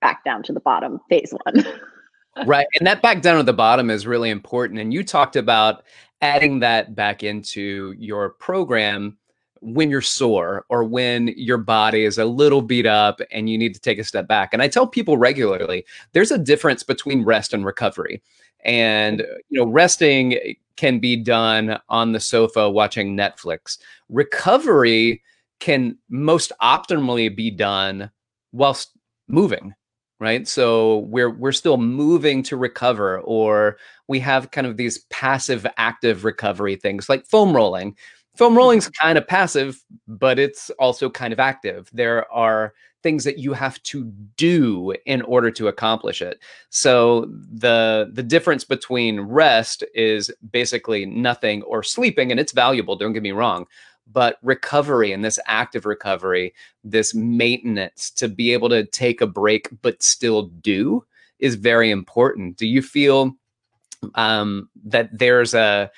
back 0.01 0.23
down 0.23 0.43
to 0.43 0.53
the 0.53 0.59
bottom, 0.59 0.99
phase 1.09 1.33
one. 1.45 1.65
right. 2.45 2.67
And 2.77 2.87
that 2.87 3.01
back 3.01 3.21
down 3.21 3.37
at 3.37 3.45
the 3.45 3.53
bottom 3.53 3.89
is 3.89 4.07
really 4.07 4.29
important. 4.29 4.79
And 4.79 4.93
you 4.93 5.03
talked 5.03 5.35
about 5.35 5.83
adding 6.21 6.59
that 6.59 6.95
back 6.95 7.23
into 7.23 7.93
your 7.97 8.29
program 8.29 9.17
when 9.61 9.89
you're 9.89 10.01
sore 10.01 10.65
or 10.69 10.83
when 10.83 11.29
your 11.37 11.57
body 11.57 12.03
is 12.03 12.17
a 12.17 12.25
little 12.25 12.61
beat 12.61 12.85
up 12.85 13.21
and 13.31 13.49
you 13.49 13.57
need 13.57 13.73
to 13.73 13.79
take 13.79 13.97
a 13.97 14.03
step 14.03 14.27
back. 14.27 14.53
And 14.53 14.61
I 14.61 14.67
tell 14.67 14.85
people 14.85 15.17
regularly 15.17 15.85
there's 16.11 16.31
a 16.31 16.37
difference 16.37 16.83
between 16.83 17.23
rest 17.23 17.53
and 17.53 17.65
recovery. 17.65 18.21
And, 18.65 19.19
mm. 19.19 19.37
you 19.49 19.59
know, 19.59 19.67
resting 19.67 20.55
can 20.75 20.99
be 20.99 21.15
done 21.15 21.79
on 21.89 22.11
the 22.11 22.19
sofa 22.19 22.69
watching 22.69 23.15
Netflix. 23.15 23.77
Recovery 24.09 25.21
can 25.59 25.97
most 26.09 26.51
optimally 26.61 27.33
be 27.33 27.49
done 27.49 28.11
whilst 28.51 28.91
moving 29.27 29.73
right 30.19 30.47
so 30.47 30.99
we're 30.99 31.29
we're 31.29 31.51
still 31.51 31.77
moving 31.77 32.43
to 32.43 32.55
recover 32.55 33.19
or 33.21 33.77
we 34.07 34.19
have 34.19 34.51
kind 34.51 34.67
of 34.67 34.77
these 34.77 34.99
passive 35.09 35.65
active 35.77 36.23
recovery 36.23 36.75
things 36.75 37.09
like 37.09 37.25
foam 37.25 37.55
rolling 37.55 37.95
Foam 38.35 38.49
mm-hmm. 38.49 38.57
rolling's 38.57 38.89
kind 38.89 39.17
of 39.17 39.27
passive, 39.27 39.83
but 40.07 40.39
it's 40.39 40.69
also 40.71 41.09
kind 41.09 41.33
of 41.33 41.39
active. 41.39 41.89
There 41.93 42.31
are 42.31 42.73
things 43.03 43.25
that 43.25 43.37
you 43.37 43.53
have 43.53 43.81
to 43.83 44.05
do 44.37 44.95
in 45.05 45.21
order 45.23 45.51
to 45.51 45.67
accomplish 45.67 46.21
it. 46.21 46.39
So 46.69 47.25
the 47.25 48.09
the 48.11 48.23
difference 48.23 48.63
between 48.63 49.19
rest 49.19 49.83
is 49.93 50.31
basically 50.51 51.05
nothing 51.05 51.63
or 51.63 51.83
sleeping 51.83 52.31
and 52.31 52.39
it's 52.39 52.53
valuable, 52.53 52.95
don't 52.95 53.13
get 53.13 53.21
me 53.21 53.31
wrong, 53.31 53.65
but 54.11 54.37
recovery 54.41 55.11
and 55.11 55.23
this 55.23 55.39
active 55.47 55.85
recovery, 55.85 56.53
this 56.83 57.13
maintenance 57.13 58.11
to 58.11 58.27
be 58.27 58.53
able 58.53 58.69
to 58.69 58.85
take 58.85 59.21
a 59.21 59.27
break 59.27 59.69
but 59.81 60.03
still 60.03 60.43
do 60.43 61.03
is 61.39 61.55
very 61.55 61.89
important. 61.91 62.57
Do 62.57 62.67
you 62.67 62.81
feel 62.81 63.33
um, 64.15 64.69
that 64.85 65.09
there's 65.17 65.53
a 65.53 65.91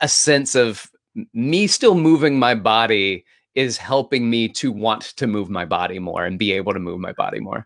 a 0.00 0.08
sense 0.08 0.54
of 0.54 0.90
me 1.34 1.66
still 1.66 1.94
moving 1.94 2.38
my 2.38 2.54
body 2.54 3.24
is 3.54 3.76
helping 3.76 4.30
me 4.30 4.48
to 4.48 4.70
want 4.70 5.02
to 5.02 5.26
move 5.26 5.50
my 5.50 5.64
body 5.64 5.98
more 5.98 6.24
and 6.24 6.38
be 6.38 6.52
able 6.52 6.72
to 6.72 6.78
move 6.78 7.00
my 7.00 7.12
body 7.12 7.40
more. 7.40 7.64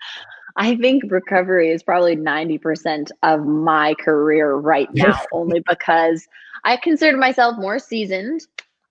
I 0.57 0.77
think 0.77 1.05
recovery 1.09 1.71
is 1.71 1.83
probably 1.83 2.17
90% 2.17 3.11
of 3.23 3.47
my 3.47 3.95
career 3.95 4.55
right 4.55 4.89
now, 4.93 5.19
only 5.33 5.63
because 5.69 6.27
I 6.65 6.77
consider 6.77 7.17
myself 7.17 7.59
more 7.59 7.79
seasoned 7.79 8.41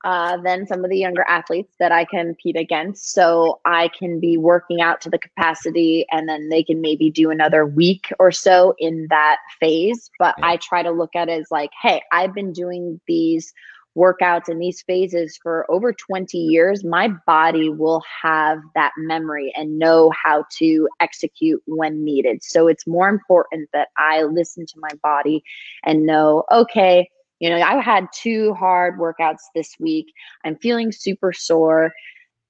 uh, 0.04 0.38
than 0.38 0.66
some 0.66 0.84
of 0.84 0.90
the 0.90 0.98
younger 0.98 1.24
athletes 1.28 1.74
that 1.80 1.92
I 1.92 2.06
compete 2.06 2.58
against. 2.58 3.12
So 3.14 3.60
I 3.66 3.90
can 3.90 4.20
be 4.20 4.38
working 4.38 4.82
out 4.82 5.02
to 5.02 5.10
the 5.10 5.20
capacity 5.20 6.06
and 6.12 6.28
then 6.28 6.50
they 6.50 6.64
can 6.64 6.82
maybe 6.82 7.10
do 7.10 7.30
another 7.30 7.66
week 7.66 8.12
or 8.20 8.32
so 8.32 8.74
in 8.80 9.08
that 9.10 9.38
phase. 9.60 10.10
But 10.20 10.36
yeah. 10.40 10.48
I 10.48 10.58
try 10.58 10.84
to 10.84 10.92
look 10.92 11.16
at 11.16 11.30
it 11.30 11.40
as 11.40 11.52
like, 11.52 11.72
hey, 11.82 12.02
I've 12.12 12.34
been 12.34 12.54
doing 12.54 13.00
these 13.08 13.54
workouts 13.98 14.50
in 14.50 14.60
these 14.60 14.82
phases 14.82 15.38
for 15.42 15.70
over 15.70 15.94
20 15.94 16.38
years, 16.38 16.84
my 16.84 17.10
body 17.28 17.70
will 17.70 18.02
have 18.22 18.60
that 18.76 18.92
memory 18.98 19.52
and 19.56 19.78
know 19.78 20.12
how 20.12 20.46
to 20.58 20.88
execute 21.00 21.62
when 21.66 22.04
needed. 22.04 22.44
So 22.44 22.68
it's 22.68 22.88
more 22.88 23.10
important 23.10 23.70
that 23.74 23.90
I 23.98 24.24
listen 24.24 24.66
to 24.66 24.80
my 24.80 24.96
body 25.04 25.44
and 25.84 26.06
know, 26.06 26.46
okay, 26.52 27.10
you 27.42 27.50
know, 27.50 27.60
I 27.60 27.82
had 27.82 28.06
two 28.14 28.54
hard 28.54 29.00
workouts 29.00 29.40
this 29.56 29.76
week. 29.80 30.14
I'm 30.46 30.56
feeling 30.58 30.92
super 30.92 31.34
sore. 31.34 31.92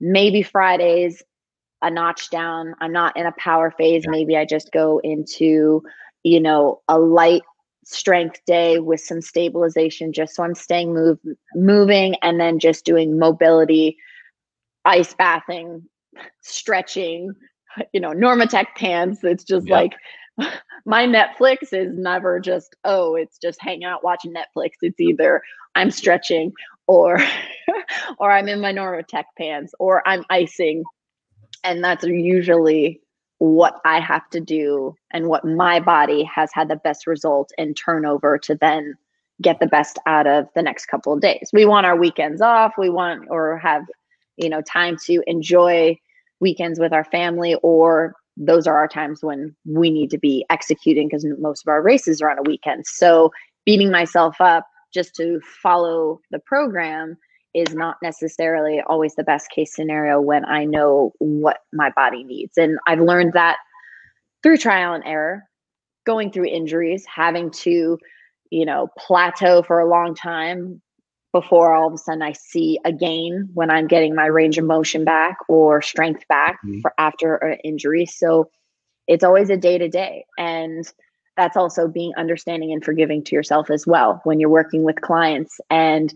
Maybe 0.02 0.44
Fridays 0.44 1.24
a 1.82 1.90
notch 1.90 2.30
down. 2.30 2.76
I'm 2.82 2.92
not 2.92 3.16
in 3.16 3.26
a 3.26 3.32
power 3.38 3.72
phase. 3.72 4.04
Maybe 4.06 4.36
I 4.36 4.44
just 4.44 4.74
go 4.74 5.00
into, 5.02 5.82
you 6.24 6.42
know, 6.42 6.82
a 6.90 7.00
light 7.00 7.44
strength 7.86 8.42
day 8.46 8.80
with 8.80 9.00
some 9.00 9.22
stabilization 9.22 10.12
just 10.12 10.36
so 10.36 10.44
I'm 10.44 10.54
staying 10.54 10.94
move 10.94 11.20
moving 11.56 12.16
and 12.22 12.38
then 12.38 12.60
just 12.60 12.84
doing 12.84 13.18
mobility, 13.18 13.98
ice 14.84 15.14
bathing, 15.14 15.84
stretching, 16.42 17.34
you 17.94 18.02
know, 18.02 18.12
Normatec 18.12 18.66
pants. 18.76 19.24
It's 19.24 19.46
just 19.46 19.68
yep. 19.68 19.74
like 19.74 19.94
my 20.86 21.06
Netflix 21.06 21.74
is 21.74 21.98
never 21.98 22.40
just, 22.40 22.76
oh, 22.84 23.16
it's 23.16 23.38
just 23.38 23.62
hanging 23.62 23.84
out 23.84 24.04
watching 24.04 24.34
Netflix. 24.34 24.72
It's 24.82 25.00
either 25.00 25.42
I'm 25.76 25.92
stretching 25.92 26.54
or 26.88 27.20
or 28.20 28.32
I'm 28.32 28.48
in 28.48 28.62
my 28.62 28.74
Normatec 28.74 29.24
pants 29.38 29.74
or 29.80 30.08
I'm 30.08 30.24
icing. 30.30 30.84
And 31.64 31.84
that's 31.84 32.04
usually 32.04 33.02
what 33.38 33.80
I 33.86 34.00
have 34.00 34.30
to 34.32 34.40
do 34.40 34.96
and 35.12 35.28
what 35.28 35.44
my 35.44 35.80
body 35.80 36.24
has 36.24 36.52
had 36.54 36.68
the 36.68 36.76
best 36.76 37.08
result 37.08 37.52
and 37.58 37.76
turnover 37.76 38.38
to 38.40 38.56
then 38.56 38.96
get 39.42 39.60
the 39.60 39.68
best 39.68 39.98
out 40.06 40.28
of 40.28 40.48
the 40.54 40.62
next 40.62 40.86
couple 40.86 41.14
of 41.14 41.22
days. 41.22 41.50
We 41.52 41.66
want 41.66 41.88
our 41.88 41.96
weekends 41.96 42.42
off. 42.42 42.74
We 42.78 42.90
want 42.90 43.28
or 43.30 43.58
have, 43.58 43.84
you 44.38 44.50
know, 44.50 44.62
time 44.62 44.98
to 45.06 45.24
enjoy 45.26 45.98
weekends 46.40 46.80
with 46.80 46.94
our 46.94 47.04
family 47.06 47.56
or 47.64 48.16
those 48.38 48.68
are 48.68 48.78
our 48.78 48.88
times 48.88 49.22
when 49.22 49.56
we 49.66 49.90
need 49.90 50.10
to 50.12 50.18
be 50.18 50.46
executing 50.50 51.08
because 51.08 51.26
most 51.40 51.64
of 51.66 51.70
our 51.70 51.82
races 51.82 52.22
are 52.22 52.30
on 52.30 52.40
a 52.40 52.44
weekend. 52.44 52.86
So 52.88 53.32
beating 53.66 53.92
myself 53.92 54.40
up 54.40 54.66
just 54.94 55.16
to 55.16 55.40
follow 55.62 56.20
the 56.32 56.40
program 56.40 57.18
is 57.54 57.74
not 57.74 57.98
necessarily 58.02 58.82
always 58.88 59.16
the 59.16 59.24
best 59.24 59.50
case 59.52 59.76
scenario 59.76 60.22
when 60.22 60.46
I 60.46 60.64
know 60.64 61.12
what 61.20 61.60
my 61.74 61.92
body 61.96 62.24
needs. 62.24 62.58
And 62.58 62.80
I've 62.88 63.02
learned 63.02 63.34
that 63.34 63.58
through 64.42 64.58
trial 64.58 64.94
and 64.94 65.04
error, 65.06 65.44
going 66.06 66.32
through 66.32 66.46
injuries, 66.46 67.06
having 67.14 67.52
to, 67.52 67.98
you 68.50 68.66
know, 68.66 68.88
plateau 68.98 69.64
for 69.64 69.80
a 69.80 69.90
long 69.90 70.16
time 70.16 70.82
before 71.32 71.74
all 71.74 71.88
of 71.88 71.94
a 71.94 71.98
sudden 71.98 72.22
I 72.22 72.34
see 72.34 72.80
a 72.84 72.92
gain 72.92 73.50
when 73.54 73.72
I'm 73.72 73.88
getting 73.88 74.16
my 74.16 74.26
range 74.26 74.58
of 74.58 74.66
motion 74.66 75.06
back 75.06 75.38
or 75.48 75.82
strength 75.82 76.28
back 76.28 76.60
mm-hmm. 76.66 76.82
for 76.82 76.94
after 76.98 77.36
an 77.36 77.58
injury. 77.64 78.06
So 78.06 78.50
it's 79.08 79.24
always 79.24 79.50
a 79.50 79.58
day 79.58 79.78
to 79.78 79.88
day. 79.88 80.26
And 80.38 80.86
that's 81.38 81.58
also 81.58 81.88
being 81.88 82.14
understanding 82.18 82.72
and 82.72 82.84
forgiving 82.84 83.24
to 83.24 83.36
yourself 83.36 83.70
as 83.70 83.88
well 83.88 84.22
when 84.24 84.40
you're 84.40 84.50
working 84.50 84.84
with 84.84 85.02
clients 85.02 85.60
and 85.70 86.14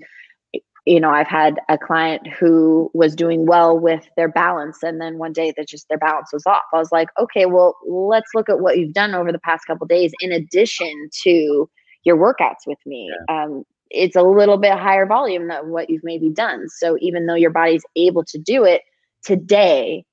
you 0.86 1.00
know 1.00 1.10
i've 1.10 1.28
had 1.28 1.60
a 1.70 1.78
client 1.78 2.28
who 2.28 2.92
was 2.94 3.16
doing 3.16 3.46
well 3.46 3.80
with 3.80 4.08
their 4.18 4.28
balance 4.28 4.84
and 4.84 5.02
then 5.02 5.18
one 5.18 5.34
day 5.34 5.54
that 5.56 5.68
just 5.68 5.88
their 5.90 5.98
balance 5.98 6.32
was 6.32 6.46
off 6.46 6.62
i 6.74 6.78
was 6.78 6.92
like 6.92 7.10
okay 7.20 7.46
well 7.46 7.76
let's 7.88 8.32
look 8.36 8.50
at 8.50 8.60
what 8.60 8.78
you've 8.78 8.94
done 8.94 9.16
over 9.16 9.32
the 9.32 9.40
past 9.40 9.66
couple 9.66 9.88
days 9.88 10.12
in 10.20 10.32
addition 10.32 11.10
to 11.12 11.70
your 12.04 12.18
workouts 12.18 12.68
with 12.68 12.80
me 12.86 13.10
yeah. 13.30 13.44
um, 13.44 13.64
it's 13.90 14.16
a 14.16 14.24
little 14.24 14.58
bit 14.58 14.74
higher 14.74 15.06
volume 15.06 15.48
than 15.48 15.70
what 15.70 15.90
you've 15.90 16.04
maybe 16.04 16.30
done. 16.30 16.68
So 16.70 16.98
even 17.00 17.26
though 17.26 17.36
your 17.36 17.52
body's 17.52 17.84
able 17.96 18.24
to 18.26 18.38
do 18.38 18.64
it 18.64 18.82
today 19.24 20.06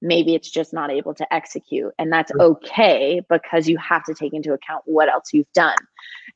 maybe 0.00 0.34
it's 0.34 0.50
just 0.50 0.72
not 0.72 0.90
able 0.90 1.14
to 1.14 1.34
execute. 1.34 1.92
And 1.98 2.12
that's 2.12 2.32
okay 2.38 3.20
because 3.28 3.68
you 3.68 3.76
have 3.78 4.04
to 4.04 4.14
take 4.14 4.32
into 4.32 4.52
account 4.52 4.82
what 4.86 5.08
else 5.08 5.30
you've 5.32 5.52
done 5.54 5.76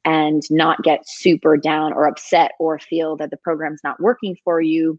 and 0.04 0.42
not 0.50 0.82
get 0.82 1.08
super 1.08 1.56
down 1.56 1.92
or 1.92 2.06
upset 2.06 2.52
or 2.58 2.78
feel 2.78 3.16
that 3.16 3.30
the 3.30 3.36
program's 3.36 3.80
not 3.84 4.00
working 4.00 4.36
for 4.44 4.60
you. 4.60 4.98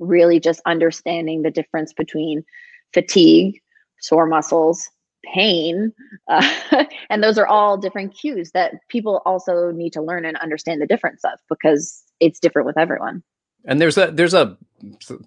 Really 0.00 0.40
just 0.40 0.60
understanding 0.66 1.42
the 1.42 1.50
difference 1.50 1.92
between 1.92 2.44
fatigue 2.92 3.60
sore 4.00 4.26
muscles 4.26 4.90
pain 5.32 5.92
uh, 6.28 6.84
and 7.10 7.22
those 7.22 7.38
are 7.38 7.46
all 7.46 7.76
different 7.76 8.14
cues 8.14 8.50
that 8.52 8.74
people 8.88 9.22
also 9.24 9.70
need 9.70 9.92
to 9.92 10.02
learn 10.02 10.24
and 10.24 10.36
understand 10.38 10.80
the 10.80 10.86
difference 10.86 11.22
of 11.24 11.38
because 11.48 12.02
it's 12.20 12.38
different 12.38 12.66
with 12.66 12.78
everyone 12.78 13.22
and 13.66 13.80
there's 13.80 13.96
a 13.96 14.10
there's 14.10 14.34
a 14.34 14.56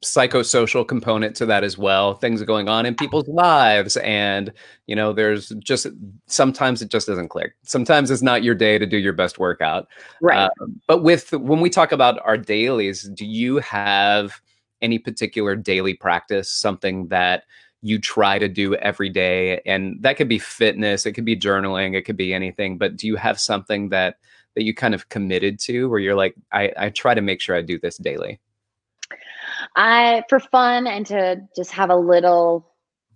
psychosocial 0.04 0.88
component 0.88 1.36
to 1.36 1.46
that 1.48 1.64
as 1.64 1.78
well. 1.78 2.14
Things 2.14 2.42
are 2.42 2.46
going 2.46 2.70
on 2.70 2.86
in 2.86 2.96
people's 2.96 3.28
lives, 3.28 3.98
and 3.98 4.54
you 4.86 4.96
know, 4.96 5.14
there's 5.14 5.50
just 5.60 5.88
sometimes 6.28 6.82
it 6.82 6.90
just 6.90 7.08
doesn't 7.08 7.30
click. 7.30 7.56
Sometimes 7.64 8.12
it's 8.12 8.22
not 8.22 8.44
your 8.44 8.56
day 8.56 8.78
to 8.78 8.86
do 8.86 8.98
your 8.98 9.14
best 9.14 9.40
workout. 9.40 9.88
Right. 10.22 10.38
Uh, 10.38 10.68
but 10.86 11.04
with 11.04 11.32
when 11.34 11.62
we 11.62 11.70
talk 11.70 11.92
about 11.92 12.20
our 12.24 12.38
dailies, 12.38 13.04
do 13.04 13.26
you 13.26 13.58
have 13.58 14.40
any 14.82 15.00
particular 15.00 15.56
daily 15.56 15.96
practice, 15.96 16.52
something 16.52 17.08
that 17.08 17.44
you 17.88 18.00
try 18.00 18.38
to 18.40 18.48
do 18.48 18.76
every 18.76 19.10
day? 19.10 19.62
And 19.66 20.02
that 20.02 20.18
could 20.18 20.28
be 20.28 20.40
fitness, 20.40 21.06
it 21.06 21.14
could 21.14 21.26
be 21.26 21.38
journaling, 21.38 21.96
it 21.96 22.04
could 22.04 22.18
be 22.18 22.34
anything. 22.34 22.78
But 22.78 22.98
do 22.98 23.08
you 23.08 23.16
have 23.16 23.40
something 23.40 23.90
that 23.90 24.18
that 24.56 24.64
you 24.64 24.74
kind 24.74 24.96
of 24.96 25.10
committed 25.10 25.60
to 25.60 25.88
where 25.88 26.00
you're 26.00 26.16
like, 26.16 26.34
I, 26.52 26.74
I 26.76 26.90
try 26.90 27.14
to 27.14 27.22
make 27.22 27.42
sure 27.42 27.56
I 27.56 27.62
do 27.62 27.80
this 27.80 27.98
daily? 27.98 28.40
I, 29.76 30.24
for 30.30 30.40
fun 30.40 30.88
and 30.88 31.06
to 31.08 31.42
just 31.56 31.72
have 31.72 31.92
a 31.92 31.96
little 31.96 32.68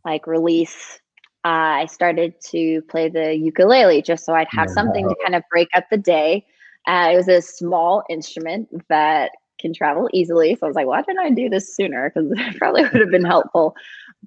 like 0.06 0.28
release, 0.28 1.00
uh, 1.44 1.82
I 1.82 1.86
started 1.88 2.36
to 2.52 2.84
play 2.84 3.10
the 3.10 3.34
ukulele 3.36 4.04
just 4.04 4.24
so 4.24 4.36
I'd 4.36 4.48
have 4.52 4.68
wow. 4.68 4.74
something 4.76 5.10
to 5.10 5.16
kind 5.24 5.34
of 5.34 5.42
break 5.50 5.70
up 5.74 5.86
the 5.90 5.98
day. 5.98 6.46
Uh, 6.88 7.10
it 7.12 7.16
was 7.16 7.28
a 7.28 7.42
small 7.42 8.04
instrument 8.08 8.70
that 8.90 9.32
can 9.60 9.74
travel 9.74 10.10
easily. 10.14 10.56
So 10.56 10.66
I 10.66 10.68
was 10.68 10.76
like, 10.76 10.88
why 10.88 11.02
didn't 11.02 11.20
I 11.20 11.30
do 11.30 11.50
this 11.50 11.76
sooner? 11.76 12.12
Because 12.14 12.32
it 12.36 12.58
probably 12.58 12.84
would 12.84 13.02
have 13.02 13.12
been 13.12 13.26
helpful. 13.26 13.76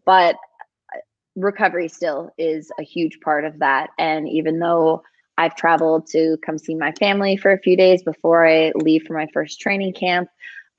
But 0.04 0.36
uh, 0.94 0.98
recovery 1.36 1.88
still 1.88 2.30
is 2.38 2.70
a 2.78 2.82
huge 2.82 3.20
part 3.20 3.44
of 3.44 3.58
that. 3.60 3.90
And 3.98 4.28
even 4.28 4.58
though 4.58 5.02
I've 5.36 5.56
traveled 5.56 6.06
to 6.08 6.36
come 6.44 6.58
see 6.58 6.74
my 6.74 6.92
family 6.92 7.36
for 7.36 7.52
a 7.52 7.58
few 7.58 7.76
days 7.76 8.02
before 8.02 8.46
I 8.46 8.72
leave 8.76 9.04
for 9.04 9.14
my 9.14 9.26
first 9.32 9.60
training 9.60 9.94
camp. 9.94 10.28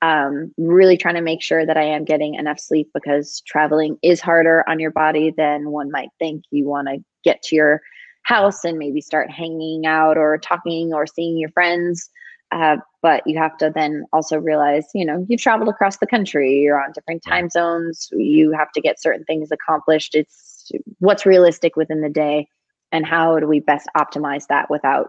Um, 0.02 0.52
really 0.58 0.96
trying 0.98 1.14
to 1.14 1.22
make 1.22 1.42
sure 1.42 1.64
that 1.64 1.78
I 1.78 1.82
am 1.82 2.04
getting 2.04 2.34
enough 2.34 2.60
sleep 2.60 2.90
because 2.92 3.42
traveling 3.46 3.98
is 4.02 4.20
harder 4.20 4.62
on 4.68 4.78
your 4.78 4.90
body 4.90 5.32
than 5.34 5.70
one 5.70 5.90
might 5.90 6.10
think. 6.18 6.44
You 6.50 6.66
want 6.66 6.88
to 6.88 7.02
get 7.24 7.42
to 7.44 7.56
your 7.56 7.80
house 8.22 8.64
and 8.64 8.78
maybe 8.78 9.00
start 9.00 9.30
hanging 9.30 9.86
out 9.86 10.18
or 10.18 10.36
talking 10.36 10.92
or 10.92 11.06
seeing 11.06 11.38
your 11.38 11.50
friends. 11.50 12.10
Uh, 12.52 12.76
but 13.02 13.22
you 13.26 13.38
have 13.38 13.56
to 13.58 13.70
then 13.74 14.04
also 14.12 14.38
realize, 14.38 14.86
you 14.94 15.04
know, 15.04 15.26
you've 15.28 15.40
traveled 15.40 15.68
across 15.68 15.98
the 15.98 16.06
country, 16.06 16.60
you're 16.60 16.82
on 16.82 16.92
different 16.92 17.22
time 17.22 17.50
zones, 17.50 18.08
you 18.12 18.52
have 18.52 18.70
to 18.72 18.80
get 18.80 19.00
certain 19.00 19.24
things 19.24 19.50
accomplished. 19.50 20.14
It's 20.14 20.70
what's 20.98 21.26
realistic 21.26 21.76
within 21.76 22.00
the 22.00 22.08
day 22.08 22.48
and 22.92 23.04
how 23.04 23.38
do 23.40 23.46
we 23.46 23.60
best 23.60 23.88
optimize 23.96 24.46
that 24.48 24.70
without 24.70 25.08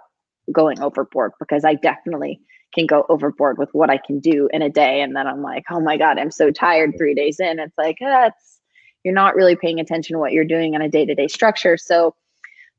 going 0.52 0.82
overboard? 0.82 1.32
Because 1.39 1.63
i 1.63 1.76
definitely 1.76 2.39
can 2.73 2.86
go 2.86 3.06
overboard 3.08 3.58
with 3.58 3.69
what 3.71 3.89
i 3.89 3.97
can 3.97 4.19
do 4.19 4.50
in 4.52 4.62
a 4.62 4.69
day 4.69 5.00
and 5.00 5.15
then 5.15 5.26
i'm 5.26 5.41
like 5.41 5.63
oh 5.69 5.80
my 5.80 5.95
god 5.95 6.19
i'm 6.19 6.30
so 6.30 6.52
tired 6.52 6.93
three 6.97 7.15
days 7.15 7.39
in. 7.39 7.60
It's 7.60 7.78
like 7.78 7.97
ah, 8.02 8.30
you're 9.04 9.13
not 9.13 9.36
really 9.36 9.56
paying 9.56 9.80
attention 9.80 10.15
to 10.15 10.19
what 10.19 10.34
you're 10.34 10.43
doing 10.43 10.76
on 10.76 10.82
a 10.82 10.89
day-to-day 10.89 11.30
structure. 11.30 11.78
So 11.78 12.13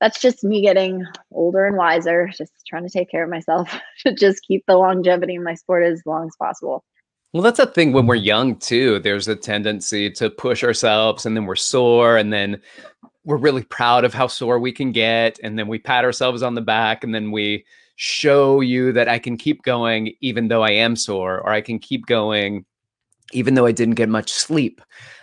that's 0.00 0.20
just 0.20 0.44
me 0.44 0.62
getting 0.62 1.04
older 1.32 1.66
and 1.66 1.76
wiser 1.76 2.28
just 2.36 2.52
trying 2.66 2.84
to 2.84 2.90
take 2.90 3.10
care 3.10 3.24
of 3.24 3.30
myself 3.30 3.78
to 4.06 4.14
just 4.14 4.42
keep 4.46 4.64
the 4.66 4.76
longevity 4.76 5.34
in 5.34 5.42
my 5.42 5.54
sport 5.54 5.84
as 5.84 6.02
long 6.06 6.26
as 6.26 6.36
possible 6.38 6.84
well, 7.34 7.42
that's 7.42 7.58
a 7.58 7.66
thing 7.66 7.92
when 7.92 8.06
we're 8.06 8.14
young 8.14 8.56
too. 8.56 9.00
There's 9.00 9.28
a 9.28 9.36
tendency 9.36 10.10
to 10.12 10.30
push 10.30 10.64
ourselves 10.64 11.26
and 11.26 11.36
then 11.36 11.44
we're 11.44 11.56
sore 11.56 12.16
and 12.16 12.32
then 12.32 12.60
we're 13.24 13.36
really 13.36 13.64
proud 13.64 14.04
of 14.04 14.14
how 14.14 14.26
sore 14.28 14.58
we 14.58 14.72
can 14.72 14.92
get 14.92 15.38
and 15.42 15.58
then 15.58 15.68
we 15.68 15.78
pat 15.78 16.06
ourselves 16.06 16.42
on 16.42 16.54
the 16.54 16.62
back 16.62 17.04
and 17.04 17.14
then 17.14 17.30
we 17.30 17.66
show 17.96 18.60
you 18.60 18.92
that 18.92 19.08
I 19.08 19.18
can 19.18 19.36
keep 19.36 19.62
going 19.62 20.14
even 20.22 20.48
though 20.48 20.62
I 20.62 20.70
am 20.70 20.96
sore 20.96 21.40
or 21.40 21.50
I 21.50 21.60
can 21.60 21.78
keep 21.78 22.06
going 22.06 22.64
even 23.32 23.54
though 23.54 23.66
I 23.66 23.72
didn't 23.72 23.94
get 23.94 24.08
much 24.08 24.30
sleep. 24.30 24.80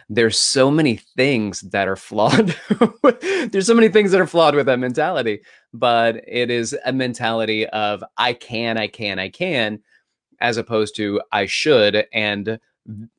There's 0.08 0.40
so 0.40 0.70
many 0.70 0.98
things 1.18 1.62
that 1.62 1.88
are 1.88 1.96
flawed. 1.96 2.56
There's 3.52 3.66
so 3.66 3.74
many 3.74 3.90
things 3.90 4.12
that 4.12 4.22
are 4.22 4.28
flawed 4.28 4.54
with 4.54 4.68
that 4.68 4.80
mentality, 4.80 5.42
but 5.74 6.18
it 6.28 6.52
is 6.52 6.78
a 6.86 6.94
mentality 6.94 7.66
of 7.68 8.04
I 8.18 8.34
can, 8.34 8.78
I 8.78 8.88
can, 8.88 9.18
I 9.18 9.30
can, 9.30 9.80
as 10.40 10.58
opposed 10.58 10.96
to 10.98 11.22
I 11.32 11.48
should. 11.48 12.06
And 12.14 12.60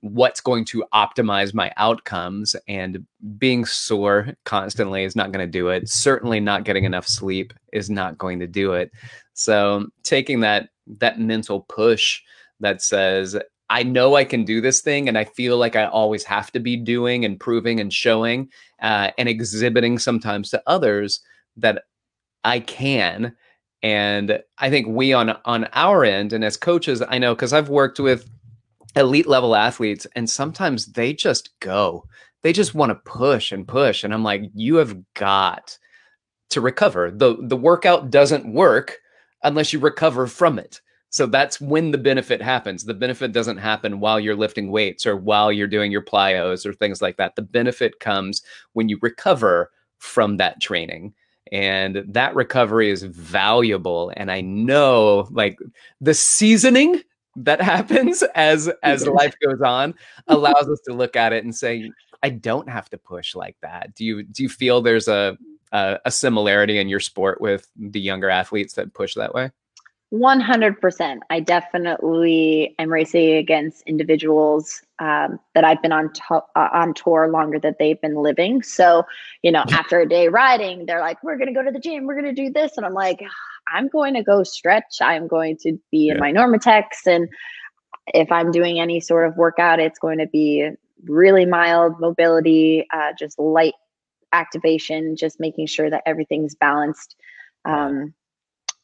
what's 0.00 0.40
going 0.40 0.64
to 0.64 0.84
optimize 0.94 1.52
my 1.52 1.72
outcomes 1.76 2.54
and 2.68 3.04
being 3.36 3.64
sore 3.64 4.28
constantly 4.44 5.02
is 5.02 5.16
not 5.16 5.32
going 5.32 5.44
to 5.44 5.50
do 5.50 5.68
it 5.68 5.88
certainly 5.88 6.38
not 6.38 6.62
getting 6.62 6.84
enough 6.84 7.06
sleep 7.06 7.52
is 7.72 7.90
not 7.90 8.16
going 8.16 8.38
to 8.38 8.46
do 8.46 8.74
it 8.74 8.92
so 9.34 9.84
taking 10.04 10.38
that 10.38 10.68
that 10.86 11.18
mental 11.18 11.62
push 11.62 12.22
that 12.60 12.80
says 12.80 13.36
i 13.70 13.82
know 13.82 14.14
i 14.14 14.24
can 14.24 14.44
do 14.44 14.60
this 14.60 14.80
thing 14.80 15.08
and 15.08 15.18
i 15.18 15.24
feel 15.24 15.56
like 15.56 15.76
i 15.76 15.84
always 15.86 16.24
have 16.24 16.50
to 16.52 16.60
be 16.60 16.76
doing 16.76 17.24
and 17.24 17.40
proving 17.40 17.80
and 17.80 17.92
showing 17.92 18.48
uh, 18.82 19.10
and 19.18 19.28
exhibiting 19.28 19.98
sometimes 19.98 20.50
to 20.50 20.62
others 20.66 21.20
that 21.56 21.84
i 22.44 22.60
can. 22.60 23.34
And 23.82 24.42
i 24.58 24.70
think 24.70 24.88
we 24.88 25.12
on 25.12 25.36
on 25.44 25.68
our 25.72 26.04
end 26.04 26.32
and 26.32 26.44
as 26.44 26.56
coaches 26.56 27.02
i 27.08 27.18
know 27.18 27.34
because 27.34 27.52
i've 27.52 27.68
worked 27.68 28.00
with 28.00 28.28
elite 28.96 29.26
level 29.26 29.54
athletes 29.54 30.06
and 30.16 30.28
sometimes 30.28 30.86
they 30.86 31.12
just 31.12 31.50
go. 31.60 32.04
They 32.42 32.52
just 32.52 32.74
want 32.74 32.90
to 32.90 33.10
push 33.10 33.52
and 33.52 33.68
push 33.68 34.02
and 34.04 34.14
i'm 34.14 34.24
like 34.24 34.42
you 34.54 34.76
have 34.76 34.96
got 35.14 35.78
to 36.50 36.60
recover. 36.60 37.10
The 37.10 37.36
the 37.40 37.56
workout 37.56 38.10
doesn't 38.10 38.52
work 38.52 38.98
unless 39.42 39.72
you 39.72 39.78
recover 39.78 40.26
from 40.26 40.58
it 40.58 40.80
so 41.10 41.26
that's 41.26 41.60
when 41.60 41.92
the 41.92 41.98
benefit 41.98 42.42
happens. 42.42 42.84
The 42.84 42.94
benefit 42.94 43.32
doesn't 43.32 43.58
happen 43.58 44.00
while 44.00 44.18
you're 44.18 44.36
lifting 44.36 44.70
weights 44.70 45.06
or 45.06 45.16
while 45.16 45.52
you're 45.52 45.66
doing 45.66 45.92
your 45.92 46.02
plyos 46.02 46.66
or 46.66 46.72
things 46.72 47.00
like 47.00 47.16
that. 47.16 47.36
The 47.36 47.42
benefit 47.42 48.00
comes 48.00 48.42
when 48.72 48.88
you 48.88 48.98
recover 49.00 49.70
from 49.98 50.36
that 50.38 50.60
training. 50.60 51.14
And 51.52 52.04
that 52.08 52.34
recovery 52.34 52.90
is 52.90 53.04
valuable. 53.04 54.12
And 54.16 54.32
i 54.32 54.40
know 54.40 55.28
like 55.30 55.58
the 56.00 56.14
seasoning 56.14 57.00
that 57.36 57.60
happens 57.74 58.24
as 58.34 58.68
as 58.82 59.06
life 59.06 59.34
goes 59.44 59.60
on 59.62 59.94
allows 60.26 60.68
us 60.68 60.80
to 60.86 60.92
look 60.92 61.16
at 61.16 61.32
it 61.32 61.44
and 61.44 61.54
say 61.54 61.90
I 62.22 62.30
don't 62.30 62.68
have 62.68 62.88
to 62.90 62.98
push 62.98 63.34
like 63.34 63.56
that. 63.62 63.94
Do 63.94 64.04
you 64.04 64.22
do 64.24 64.42
you 64.42 64.48
feel 64.48 64.80
there's 64.82 65.06
a 65.06 65.38
a, 65.72 65.98
a 66.04 66.10
similarity 66.10 66.78
in 66.78 66.88
your 66.88 67.00
sport 67.00 67.40
with 67.40 67.68
the 67.76 68.00
younger 68.00 68.30
athletes 68.30 68.74
that 68.74 68.94
push 68.94 69.14
that 69.14 69.34
way? 69.34 69.50
100%. 70.14 71.18
I 71.30 71.40
definitely 71.40 72.74
am 72.78 72.92
racing 72.92 73.34
against 73.36 73.82
individuals 73.86 74.80
um, 75.00 75.40
that 75.54 75.64
I've 75.64 75.82
been 75.82 75.92
on 75.92 76.12
to- 76.12 76.44
uh, 76.54 76.68
on 76.72 76.94
tour 76.94 77.28
longer 77.28 77.58
than 77.58 77.74
they've 77.78 78.00
been 78.00 78.16
living. 78.16 78.62
So, 78.62 79.02
you 79.42 79.50
know, 79.50 79.64
after 79.72 80.00
a 80.00 80.08
day 80.08 80.28
riding, 80.28 80.86
they're 80.86 81.00
like, 81.00 81.22
"We're 81.24 81.36
going 81.36 81.48
to 81.48 81.52
go 81.52 81.62
to 81.62 81.72
the 81.72 81.80
gym. 81.80 82.06
We're 82.06 82.20
going 82.20 82.34
to 82.34 82.42
do 82.42 82.50
this," 82.52 82.76
and 82.76 82.86
I'm 82.86 82.94
like, 82.94 83.20
"I'm 83.72 83.88
going 83.88 84.14
to 84.14 84.22
go 84.22 84.44
stretch. 84.44 84.98
I'm 85.00 85.26
going 85.26 85.56
to 85.62 85.72
be 85.90 86.06
yeah. 86.06 86.14
in 86.14 86.20
my 86.20 86.32
NormaTecs, 86.32 87.06
and 87.06 87.28
if 88.14 88.30
I'm 88.30 88.52
doing 88.52 88.78
any 88.78 89.00
sort 89.00 89.26
of 89.26 89.36
workout, 89.36 89.80
it's 89.80 89.98
going 89.98 90.18
to 90.18 90.28
be 90.28 90.70
really 91.04 91.46
mild 91.46 91.98
mobility, 91.98 92.86
uh, 92.92 93.12
just 93.18 93.38
light 93.40 93.74
activation, 94.32 95.16
just 95.16 95.40
making 95.40 95.66
sure 95.66 95.90
that 95.90 96.04
everything's 96.06 96.54
balanced." 96.54 97.16
Um, 97.64 98.14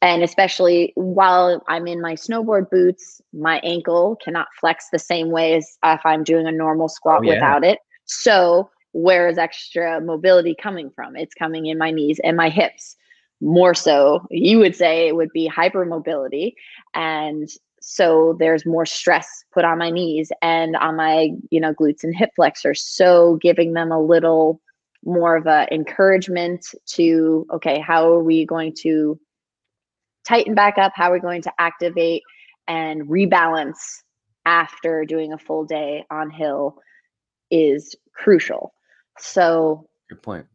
and 0.03 0.21
especially 0.21 0.91
while 0.95 1.63
I'm 1.69 1.87
in 1.87 2.01
my 2.01 2.15
snowboard 2.15 2.69
boots, 2.69 3.21
my 3.31 3.59
ankle 3.63 4.17
cannot 4.21 4.49
flex 4.59 4.89
the 4.91 4.99
same 4.99 5.31
way 5.31 5.55
as 5.55 5.77
if 5.81 6.01
I'm 6.03 6.25
doing 6.25 6.45
a 6.45 6.51
normal 6.51 6.89
squat 6.89 7.21
oh, 7.21 7.23
yeah. 7.23 7.35
without 7.35 7.63
it. 7.63 7.79
So, 8.03 8.69
where 8.91 9.29
is 9.29 9.37
extra 9.37 10.01
mobility 10.01 10.55
coming 10.61 10.91
from? 10.93 11.15
It's 11.15 11.33
coming 11.33 11.67
in 11.67 11.77
my 11.77 11.89
knees 11.89 12.19
and 12.21 12.35
my 12.35 12.49
hips. 12.49 12.97
More 13.39 13.73
so, 13.73 14.27
you 14.29 14.59
would 14.59 14.75
say 14.75 15.07
it 15.07 15.15
would 15.15 15.31
be 15.33 15.49
hypermobility. 15.49 16.53
And 16.93 17.49
so 17.79 18.35
there's 18.39 18.65
more 18.65 18.85
stress 18.85 19.45
put 19.53 19.63
on 19.63 19.77
my 19.77 19.89
knees 19.89 20.33
and 20.41 20.75
on 20.75 20.97
my, 20.97 21.29
you 21.49 21.61
know, 21.61 21.73
glutes 21.73 22.03
and 22.03 22.15
hip 22.15 22.31
flexors. 22.35 22.83
So 22.83 23.37
giving 23.41 23.71
them 23.71 23.91
a 23.91 24.01
little 24.01 24.59
more 25.05 25.37
of 25.37 25.47
a 25.47 25.65
encouragement 25.73 26.65
to, 26.87 27.45
okay, 27.53 27.79
how 27.79 28.09
are 28.11 28.23
we 28.23 28.45
going 28.45 28.73
to 28.79 29.17
tighten 30.25 30.55
back 30.55 30.77
up? 30.77 30.93
How 30.95 31.09
we're 31.09 31.15
we 31.15 31.21
going 31.21 31.41
to 31.43 31.53
activate 31.59 32.23
and 32.67 33.03
rebalance 33.07 33.77
after 34.45 35.05
doing 35.05 35.33
a 35.33 35.37
full 35.37 35.65
day 35.65 36.05
on 36.11 36.29
hill 36.29 36.77
is 37.51 37.95
crucial. 38.15 38.73
So 39.17 39.87
good 40.09 40.21
point. 40.21 40.45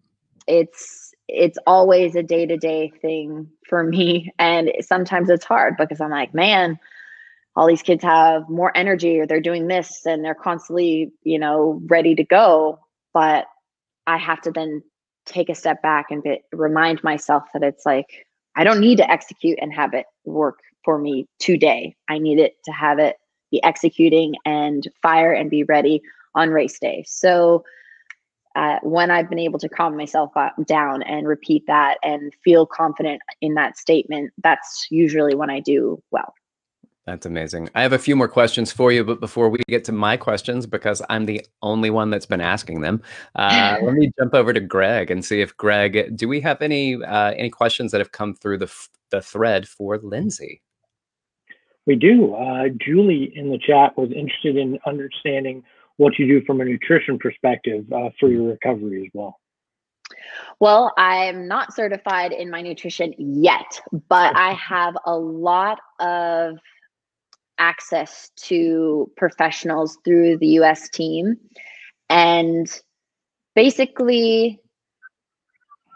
It's 0.47 1.13
it's 1.29 1.59
always 1.67 2.17
a 2.17 2.23
day-to-day 2.23 2.91
thing 3.03 3.47
for 3.69 3.85
me 3.85 4.33
and 4.39 4.73
sometimes 4.81 5.29
it's 5.29 5.45
hard 5.45 5.77
because 5.77 6.01
I'm 6.01 6.11
like, 6.11 6.33
man, 6.33 6.79
all 7.55 7.67
these 7.67 7.83
kids 7.83 8.03
have 8.03 8.49
more 8.49 8.75
energy 8.75 9.19
or 9.21 9.27
they're 9.27 9.41
doing 9.41 9.67
this 9.67 10.07
and 10.07 10.25
they're 10.25 10.35
constantly, 10.35 11.13
you 11.25 11.39
know, 11.39 11.83
ready 11.87 12.15
to 12.15 12.25
go, 12.25 12.79
but 13.13 13.45
I 14.07 14.17
have 14.17 14.41
to 14.43 14.51
then 14.51 14.83
take 15.27 15.51
a 15.51 15.55
step 15.55 15.83
back 15.83 16.07
and 16.11 16.23
be, 16.23 16.41
remind 16.53 17.05
myself 17.05 17.43
that 17.53 17.63
it's 17.63 17.85
like 17.85 18.27
I 18.57 18.65
don't 18.65 18.81
need 18.81 18.97
to 18.99 19.11
execute 19.11 19.59
and 19.61 19.73
have 19.73 19.95
it 19.95 20.07
work 20.25 20.61
for 20.85 20.99
me 20.99 21.27
today. 21.39 21.95
I 22.09 22.19
need 22.19 22.39
it 22.39 22.57
to 22.65 22.73
have 22.73 22.99
it 22.99 23.17
be 23.51 23.63
executing 23.63 24.35
and 24.45 24.87
fire 25.03 25.33
and 25.33 25.51
be 25.51 25.65
ready 25.65 26.03
on 26.35 26.51
race 26.51 26.79
day. 26.79 27.05
So 27.07 27.65
uh, 28.57 28.79
when 28.83 29.11
I've 29.11 29.29
been 29.29 29.39
able 29.39 29.59
to 29.61 29.69
calm 29.69 29.97
myself 29.97 30.33
down 30.67 31.03
and 31.03 31.29
repeat 31.29 31.65
that 31.67 31.99
and 32.03 32.33
feel 32.43 32.67
confident 32.67 33.23
in 33.41 33.55
that 33.55 33.79
statement, 33.79 34.33
that's 34.43 34.87
usually 34.91 35.35
when 35.35 35.51
I 35.51 35.61
do 35.61 36.03
well. 36.11 36.35
That's 37.09 37.25
amazing. 37.25 37.71
I 37.75 37.81
have 37.81 37.95
a 37.95 37.99
few 37.99 38.15
more 38.15 38.29
questions 38.29 38.71
for 38.71 38.93
you, 38.93 39.03
but 39.03 39.19
before 39.19 39.49
we 39.49 39.61
get 39.67 39.83
to 39.85 39.93
my 39.93 40.19
questions, 40.19 40.67
because 40.67 41.01
I'm 41.09 41.25
the 41.25 41.41
only 41.63 41.89
one 41.89 42.11
that's 42.11 42.27
been 42.27 42.43
asking 42.43 42.83
them, 42.83 43.01
uh, 43.35 43.79
let 43.83 43.95
me 43.95 44.13
jump 44.19 44.35
over 44.35 44.53
to 44.53 44.61
Greg 44.61 45.11
and 45.11 45.25
see 45.25 45.41
if 45.41 45.57
Greg, 45.57 46.15
do 46.15 46.29
we 46.29 46.39
have 46.43 46.61
any 46.61 47.03
uh, 47.03 47.31
any 47.31 47.49
questions 47.49 47.93
that 47.93 47.99
have 48.03 48.13
come 48.13 48.35
through 48.35 48.59
the 48.59 48.71
the 49.09 49.23
thread 49.23 49.67
for 49.67 49.97
Lindsey? 50.03 50.61
We 51.87 51.97
do. 51.97 52.35
Uh, 52.35 52.65
Julie 52.79 53.33
in 53.35 53.49
the 53.49 53.59
chat 53.59 53.97
was 53.97 54.13
interested 54.15 54.59
in 54.59 54.79
understanding 54.85 55.63
what 55.97 56.19
you 56.19 56.27
do 56.27 56.45
from 56.45 56.61
a 56.61 56.65
nutrition 56.67 57.19
perspective 57.19 57.91
uh, 57.91 58.11
for 58.21 58.29
your 58.29 58.51
recovery 58.51 59.05
as 59.07 59.11
well. 59.15 59.41
Well, 60.61 60.93
I'm 60.99 61.49
not 61.49 61.75
certified 61.75 62.33
in 62.33 62.51
my 62.51 62.61
nutrition 62.61 63.15
yet, 63.17 63.81
but 64.11 64.37
I 64.37 64.53
have 64.69 64.95
a 65.07 65.17
lot 65.17 65.79
of 66.01 66.59
access 67.59 68.31
to 68.37 69.11
professionals 69.17 69.99
through 70.05 70.39
the 70.39 70.59
US 70.61 70.89
team. 70.89 71.37
And 72.09 72.69
basically, 73.55 74.61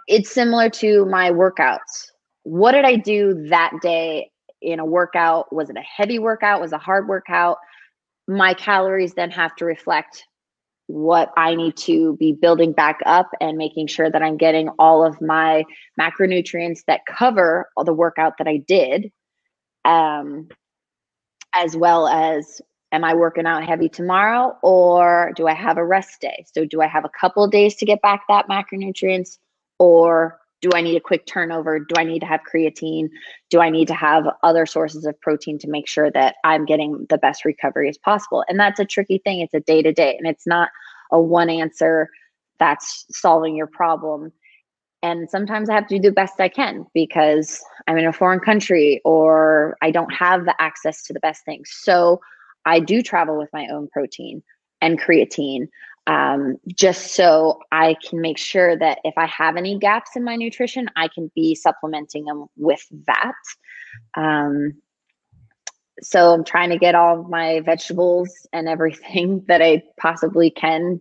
it's 0.09 0.31
similar 0.31 0.69
to 0.71 1.07
my 1.07 1.31
workouts. 1.31 2.11
What 2.43 2.73
did 2.73 2.85
I 2.85 2.97
do 2.97 3.47
that 3.49 3.73
day 3.81 4.31
in 4.61 4.81
a 4.81 4.85
workout? 4.85 5.53
Was 5.55 5.71
it 5.71 5.77
a 5.77 5.83
heavy 5.83 6.19
workout? 6.19 6.61
Was 6.61 6.73
a 6.73 6.79
hard 6.79 7.09
workout? 7.09 7.59
My 8.29 8.55
calories 8.55 9.15
then 9.15 9.31
have 9.31 9.55
to 9.57 9.65
reflect 9.65 10.25
what 10.87 11.31
I 11.37 11.55
need 11.55 11.77
to 11.79 12.17
be 12.17 12.33
building 12.33 12.73
back 12.73 12.99
up 13.07 13.31
and 13.41 13.57
making 13.57 13.87
sure 13.87 14.11
that 14.11 14.23
I'm 14.23 14.37
getting 14.37 14.69
all 14.79 15.05
of 15.05 15.21
my 15.21 15.65
macronutrients 15.99 16.81
that 16.87 17.07
cover 17.07 17.71
all 17.77 17.85
the 17.85 17.95
workout 17.95 18.35
that 18.39 18.49
I 18.49 18.59
did. 18.59 19.11
Um, 19.85 20.49
as 21.55 21.77
well 21.77 22.09
as 22.09 22.61
am 22.93 23.05
I 23.05 23.15
working 23.15 23.47
out 23.47 23.65
heavy 23.65 23.89
tomorrow 23.89 24.57
or 24.63 25.33
do 25.35 25.49
I 25.49 25.55
have 25.55 25.79
a 25.79 25.85
rest 25.85 26.21
day? 26.21 26.45
So 26.53 26.65
do 26.65 26.83
I 26.83 26.87
have 26.87 27.05
a 27.05 27.11
couple 27.11 27.47
days 27.49 27.75
to 27.77 27.87
get 27.87 28.03
back 28.03 28.23
that 28.29 28.49
macronutrients 28.49 29.39
or 29.79 30.39
do 30.61 30.71
I 30.75 30.81
need 30.81 30.97
a 30.97 31.01
quick 31.01 31.27
turnover? 31.27 31.81
Do 31.81 31.95
I 31.97 32.05
need 32.05 32.21
to 32.21 32.27
have 32.27 32.41
creatine? 32.51 33.09
Do 33.51 33.61
I 33.61 33.69
need 33.69 33.89
to 33.89 33.95
have 33.95 34.25
other 34.43 34.65
sources 34.65 35.05
of 35.05 35.21
protein 35.21 35.59
to 35.59 35.69
make 35.69 35.89
sure 35.89 36.11
that 36.13 36.37
I'm 36.45 36.65
getting 36.65 37.07
the 37.09 37.19
best 37.19 37.45
recovery 37.45 37.89
as 37.89 37.99
possible? 37.99 38.45
And 38.49 38.61
that's 38.61 38.79
a 38.79 38.85
tricky 38.85 39.19
thing. 39.19 39.41
It's 39.41 39.55
a 39.55 39.61
day 39.61 39.83
to 39.83 39.93
day 39.93 40.17
and 40.17 40.29
it's 40.29 40.47
not 40.47 40.69
a 41.11 41.21
one 41.21 41.51
answer 41.51 42.09
that's 42.59 43.07
solving 43.11 43.57
your 43.57 43.67
problem 43.67 44.33
and 45.03 45.29
sometimes 45.29 45.69
I 45.69 45.75
have 45.75 45.87
to 45.89 45.97
do 45.97 46.09
the 46.09 46.13
best 46.13 46.41
I 46.41 46.49
can 46.49 46.87
because 46.95 47.63
I'm 47.87 47.99
in 47.99 48.07
a 48.07 48.13
foreign 48.13 48.41
country 48.41 49.01
or 49.05 49.77
I 49.83 49.91
don't 49.91 50.13
have 50.13 50.45
the 50.45 50.55
access 50.61 51.03
to 51.05 51.13
the 51.13 51.21
best 51.21 51.45
things. 51.45 51.71
So 51.73 52.21
I 52.65 52.79
do 52.79 53.03
travel 53.03 53.37
with 53.37 53.51
my 53.53 53.67
own 53.69 53.89
protein 53.89 54.43
and 54.81 55.01
creatine 55.01 55.69
um, 56.07 56.59
just 56.67 57.15
so 57.15 57.61
I 57.71 57.97
can 58.09 58.21
make 58.21 58.39
sure 58.39 58.77
that 58.77 58.99
if 59.05 59.15
I 59.17 59.27
have 59.27 59.57
any 59.57 59.79
gaps 59.79 60.17
in 60.17 60.25
my 60.25 60.37
nutrition, 60.37 60.89
I 60.97 61.09
can 61.09 61.31
be 61.35 61.55
supplementing 61.55 62.25
them 62.25 62.47
with 62.57 62.85
that. 63.07 63.35
Um, 64.17 64.75
so 66.01 66.33
I'm 66.33 66.45
trying 66.45 66.71
to 66.71 66.79
get 66.79 66.97
all 66.97 67.23
my 67.25 67.61
vegetables 67.61 68.47
and 68.53 68.69
everything 68.69 69.45
that 69.49 69.63
I 69.63 69.83
possibly 69.99 70.51
can 70.51 71.01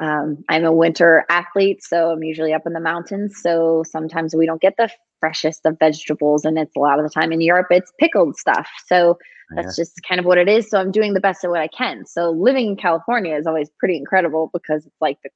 um, 0.00 0.42
I'm 0.48 0.64
a 0.64 0.72
winter 0.72 1.24
athlete, 1.28 1.82
so 1.82 2.10
I'm 2.10 2.22
usually 2.22 2.52
up 2.52 2.66
in 2.66 2.72
the 2.72 2.80
mountains. 2.80 3.38
So 3.42 3.84
sometimes 3.86 4.34
we 4.34 4.46
don't 4.46 4.60
get 4.60 4.74
the 4.78 4.90
freshest 5.20 5.66
of 5.66 5.78
vegetables, 5.78 6.44
and 6.44 6.58
it's 6.58 6.74
a 6.76 6.80
lot 6.80 6.98
of 6.98 7.04
the 7.04 7.10
time 7.10 7.32
in 7.32 7.40
Europe, 7.40 7.68
it's 7.70 7.92
pickled 7.98 8.36
stuff. 8.36 8.68
So 8.86 9.18
that's 9.54 9.78
yeah. 9.78 9.82
just 9.82 10.00
kind 10.08 10.18
of 10.18 10.24
what 10.24 10.38
it 10.38 10.48
is. 10.48 10.68
So 10.68 10.78
I'm 10.78 10.90
doing 10.90 11.14
the 11.14 11.20
best 11.20 11.44
of 11.44 11.50
what 11.50 11.60
I 11.60 11.68
can. 11.68 12.06
So 12.06 12.30
living 12.30 12.68
in 12.68 12.76
California 12.76 13.36
is 13.36 13.46
always 13.46 13.70
pretty 13.78 13.96
incredible 13.96 14.50
because 14.52 14.86
it's 14.86 15.00
like 15.00 15.18
the, 15.22 15.30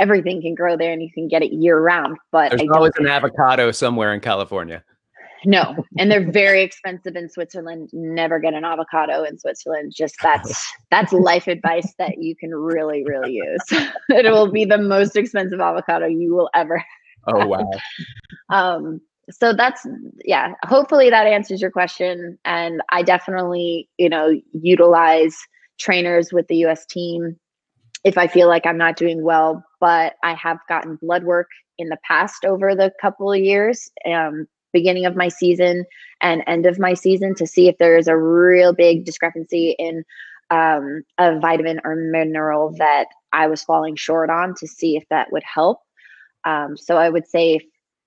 everything 0.00 0.42
can 0.42 0.54
grow 0.54 0.76
there 0.76 0.92
and 0.92 1.02
you 1.02 1.10
can 1.12 1.28
get 1.28 1.42
it 1.42 1.52
year 1.52 1.78
round. 1.78 2.18
But 2.32 2.50
there's 2.50 2.68
always 2.72 2.92
an 2.96 3.06
avocado 3.06 3.70
somewhere 3.70 4.12
in 4.12 4.20
California. 4.20 4.84
No, 5.46 5.84
and 5.98 6.10
they're 6.10 6.30
very 6.30 6.62
expensive 6.62 7.16
in 7.16 7.28
Switzerland. 7.28 7.90
Never 7.92 8.38
get 8.38 8.54
an 8.54 8.64
avocado 8.64 9.24
in 9.24 9.38
Switzerland. 9.38 9.92
Just 9.94 10.16
that's 10.22 10.72
that's 10.90 11.12
life 11.12 11.46
advice 11.46 11.94
that 11.98 12.22
you 12.22 12.34
can 12.36 12.54
really 12.54 13.04
really 13.04 13.32
use. 13.32 13.62
it 14.08 14.30
will 14.30 14.50
be 14.50 14.64
the 14.64 14.78
most 14.78 15.16
expensive 15.16 15.60
avocado 15.60 16.06
you 16.06 16.34
will 16.34 16.50
ever. 16.54 16.82
Oh 17.26 17.46
wow. 17.46 17.70
um 18.50 19.00
so 19.30 19.54
that's 19.54 19.86
yeah, 20.24 20.52
hopefully 20.64 21.10
that 21.10 21.26
answers 21.26 21.60
your 21.60 21.70
question 21.70 22.38
and 22.44 22.82
I 22.90 23.02
definitely, 23.02 23.88
you 23.98 24.08
know, 24.08 24.32
utilize 24.52 25.36
trainers 25.78 26.32
with 26.32 26.46
the 26.48 26.56
US 26.66 26.84
team 26.86 27.36
if 28.04 28.18
I 28.18 28.26
feel 28.26 28.48
like 28.48 28.66
I'm 28.66 28.76
not 28.76 28.96
doing 28.96 29.22
well, 29.24 29.64
but 29.80 30.14
I 30.22 30.34
have 30.34 30.58
gotten 30.68 30.96
blood 30.96 31.24
work 31.24 31.48
in 31.78 31.88
the 31.88 31.96
past 32.06 32.44
over 32.44 32.74
the 32.74 32.92
couple 33.00 33.32
of 33.32 33.40
years 33.40 33.90
um, 34.06 34.46
beginning 34.74 35.06
of 35.06 35.16
my 35.16 35.28
season 35.28 35.86
and 36.20 36.42
end 36.46 36.66
of 36.66 36.78
my 36.78 36.92
season 36.92 37.34
to 37.36 37.46
see 37.46 37.68
if 37.68 37.78
there 37.78 37.96
is 37.96 38.08
a 38.08 38.16
real 38.16 38.74
big 38.74 39.06
discrepancy 39.06 39.74
in 39.78 40.04
um, 40.50 41.02
a 41.16 41.38
vitamin 41.38 41.80
or 41.84 41.96
mineral 41.96 42.74
that 42.76 43.06
I 43.32 43.46
was 43.46 43.62
falling 43.62 43.96
short 43.96 44.28
on 44.28 44.54
to 44.56 44.66
see 44.66 44.96
if 44.96 45.04
that 45.08 45.32
would 45.32 45.42
help. 45.42 45.78
Um, 46.44 46.76
so 46.76 46.98
I 46.98 47.08
would 47.08 47.26
say 47.26 47.54
if 47.54 47.62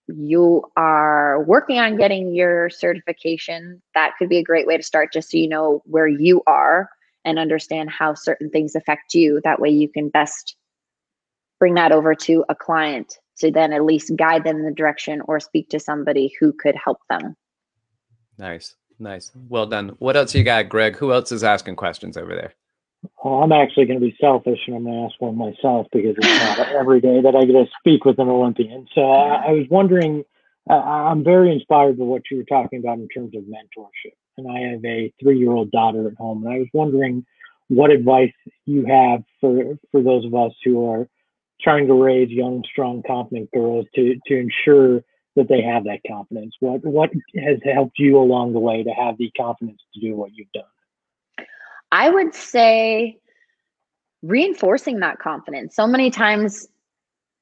you 0.07 0.63
are 0.77 1.43
working 1.43 1.79
on 1.79 1.97
getting 1.97 2.35
your 2.35 2.69
certification, 2.69 3.81
that 3.95 4.13
could 4.19 4.29
be 4.29 4.37
a 4.37 4.43
great 4.43 4.67
way 4.67 4.77
to 4.77 4.83
start 4.83 5.11
just 5.11 5.31
so 5.31 5.37
you 5.37 5.49
know 5.49 5.81
where 5.85 6.07
you 6.07 6.43
are 6.45 6.89
and 7.25 7.39
understand 7.39 7.89
how 7.89 8.13
certain 8.13 8.49
things 8.49 8.75
affect 8.75 9.13
you. 9.13 9.41
That 9.43 9.59
way 9.59 9.69
you 9.69 9.89
can 9.89 10.09
best 10.09 10.55
bring 11.59 11.73
that 11.73 11.91
over 11.91 12.13
to 12.13 12.45
a 12.47 12.55
client 12.55 13.17
to 13.39 13.51
then 13.51 13.73
at 13.73 13.85
least 13.85 14.11
guide 14.15 14.43
them 14.43 14.57
in 14.57 14.65
the 14.65 14.71
direction 14.71 15.21
or 15.25 15.39
speak 15.39 15.69
to 15.69 15.79
somebody 15.79 16.33
who 16.39 16.53
could 16.53 16.75
help 16.75 16.99
them. 17.09 17.35
Nice. 18.37 18.75
Nice. 18.99 19.31
Well 19.49 19.67
done. 19.67 19.89
What 19.99 20.17
else 20.17 20.33
you 20.33 20.43
got, 20.43 20.69
Greg? 20.69 20.97
Who 20.97 21.11
else 21.11 21.31
is 21.31 21.43
asking 21.43 21.75
questions 21.75 22.17
over 22.17 22.35
there? 22.35 22.53
Well, 23.23 23.43
I'm 23.43 23.51
actually 23.51 23.85
going 23.85 23.99
to 23.99 24.05
be 24.05 24.17
selfish 24.19 24.59
and 24.65 24.75
I'm 24.75 24.83
going 24.83 24.95
to 24.95 25.05
ask 25.05 25.21
one 25.21 25.37
myself 25.37 25.87
because 25.91 26.15
it's 26.17 26.57
not 26.57 26.67
every 26.79 26.99
day 26.99 27.21
that 27.21 27.35
I 27.35 27.45
get 27.45 27.53
to 27.53 27.65
speak 27.79 28.05
with 28.05 28.19
an 28.19 28.27
Olympian. 28.27 28.87
So 28.95 29.01
I, 29.01 29.49
I 29.49 29.51
was 29.51 29.67
wondering, 29.69 30.23
uh, 30.69 30.73
I'm 30.73 31.23
very 31.23 31.53
inspired 31.53 31.97
by 31.99 32.05
what 32.05 32.23
you 32.31 32.37
were 32.37 32.43
talking 32.43 32.79
about 32.79 32.97
in 32.97 33.07
terms 33.09 33.35
of 33.35 33.43
mentorship. 33.43 34.15
And 34.37 34.47
I 34.49 34.71
have 34.71 34.83
a 34.85 35.13
three 35.21 35.37
year 35.37 35.51
old 35.51 35.71
daughter 35.71 36.07
at 36.07 36.15
home. 36.15 36.45
And 36.45 36.53
I 36.53 36.59
was 36.59 36.67
wondering 36.73 37.25
what 37.67 37.91
advice 37.91 38.33
you 38.65 38.85
have 38.85 39.23
for, 39.41 39.77
for 39.91 40.01
those 40.01 40.25
of 40.25 40.33
us 40.33 40.53
who 40.63 40.89
are 40.89 41.07
trying 41.61 41.87
to 41.87 41.93
raise 41.93 42.29
young, 42.29 42.63
strong, 42.69 43.03
confident 43.05 43.51
girls 43.51 43.85
to, 43.95 44.15
to 44.27 44.37
ensure 44.37 45.01
that 45.35 45.47
they 45.49 45.61
have 45.61 45.83
that 45.85 45.99
confidence? 46.07 46.55
What 46.59 46.83
what 46.83 47.11
has 47.35 47.59
helped 47.63 47.99
you 47.99 48.17
along 48.17 48.53
the 48.53 48.59
way 48.59 48.83
to 48.83 48.91
have 48.91 49.17
the 49.17 49.31
confidence 49.31 49.81
to 49.93 49.99
do 49.99 50.15
what 50.15 50.31
you've 50.33 50.51
done? 50.51 51.45
I 51.91 52.09
would 52.09 52.33
say 52.33 53.19
reinforcing 54.23 54.99
that 54.99 55.19
confidence. 55.19 55.75
So 55.75 55.87
many 55.87 56.09
times, 56.09 56.67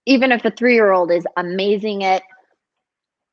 even 0.06 0.32
if 0.32 0.46
a 0.46 0.52
three 0.52 0.76
year 0.76 0.92
old 0.92 1.12
is 1.12 1.26
amazing 1.38 2.04
at 2.04 2.24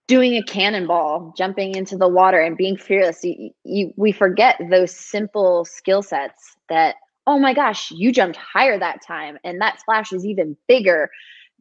doing 0.08 0.36
a 0.36 0.42
cannonball, 0.42 1.32
jumping 1.36 1.74
into 1.74 1.96
the 1.96 2.08
water, 2.08 2.40
and 2.40 2.56
being 2.56 2.76
fearless, 2.76 3.24
you, 3.24 3.50
you, 3.64 3.92
we 3.96 4.12
forget 4.12 4.60
those 4.70 4.94
simple 4.94 5.64
skill 5.64 6.02
sets 6.02 6.56
that, 6.68 6.96
oh 7.26 7.38
my 7.38 7.54
gosh, 7.54 7.90
you 7.90 8.12
jumped 8.12 8.36
higher 8.36 8.78
that 8.78 9.00
time, 9.06 9.38
and 9.44 9.60
that 9.60 9.80
splash 9.80 10.12
is 10.12 10.24
even 10.26 10.56
bigger 10.68 11.10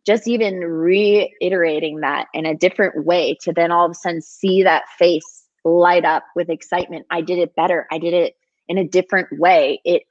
just 0.06 0.28
even 0.28 0.60
reiterating 0.60 2.00
that 2.00 2.28
in 2.34 2.46
a 2.46 2.56
different 2.56 3.06
way 3.06 3.38
to 3.42 3.54
then 3.54 3.72
all 3.72 3.86
of 3.86 3.92
a 3.92 3.96
sudden 3.96 4.22
see 4.22 4.64
that 4.64 4.84
face 4.98 5.46
light 5.64 6.06
up 6.06 6.24
with 6.36 6.50
excitement. 6.50 7.06
I 7.12 7.22
did 7.22 7.38
it 7.38 7.56
better. 7.56 7.88
I 7.92 8.00
did 8.00 8.14
it 8.14 8.36
in 8.68 8.78
a 8.78 8.88
different 8.88 9.28
way. 9.40 9.80
It 9.86 10.04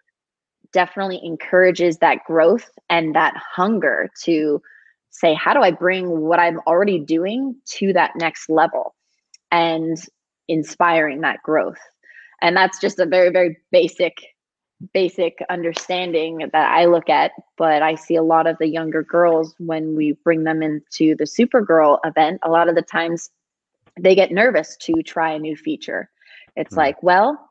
definitely 0.72 1.20
encourages 1.24 1.98
that 1.98 2.24
growth 2.24 2.70
and 2.88 3.14
that 3.16 3.34
hunger 3.36 4.08
to 4.22 4.62
say, 5.10 5.34
how 5.34 5.52
do 5.52 5.60
I 5.60 5.72
bring 5.72 6.20
what 6.20 6.38
I'm 6.38 6.60
already 6.68 7.00
doing 7.00 7.56
to 7.78 7.92
that 7.94 8.12
next 8.14 8.48
level 8.48 8.94
and 9.50 9.96
inspiring 10.46 11.22
that 11.22 11.42
growth? 11.42 11.78
And 12.40 12.56
that's 12.56 12.80
just 12.80 13.00
a 13.00 13.06
very, 13.06 13.30
very 13.30 13.58
basic 13.72 14.14
basic 14.92 15.38
understanding 15.50 16.48
that 16.52 16.70
I 16.70 16.86
look 16.86 17.08
at, 17.08 17.32
but 17.56 17.82
I 17.82 17.94
see 17.94 18.16
a 18.16 18.22
lot 18.22 18.46
of 18.46 18.56
the 18.58 18.68
younger 18.68 19.02
girls 19.02 19.54
when 19.58 19.94
we 19.94 20.12
bring 20.24 20.44
them 20.44 20.62
into 20.62 21.14
the 21.16 21.24
Supergirl 21.24 21.98
event, 22.04 22.40
a 22.42 22.50
lot 22.50 22.68
of 22.68 22.74
the 22.74 22.82
times 22.82 23.30
they 23.98 24.14
get 24.14 24.32
nervous 24.32 24.76
to 24.78 25.02
try 25.02 25.32
a 25.32 25.38
new 25.38 25.56
feature. 25.56 26.10
It's 26.56 26.70
mm-hmm. 26.70 26.78
like, 26.78 27.02
well, 27.02 27.50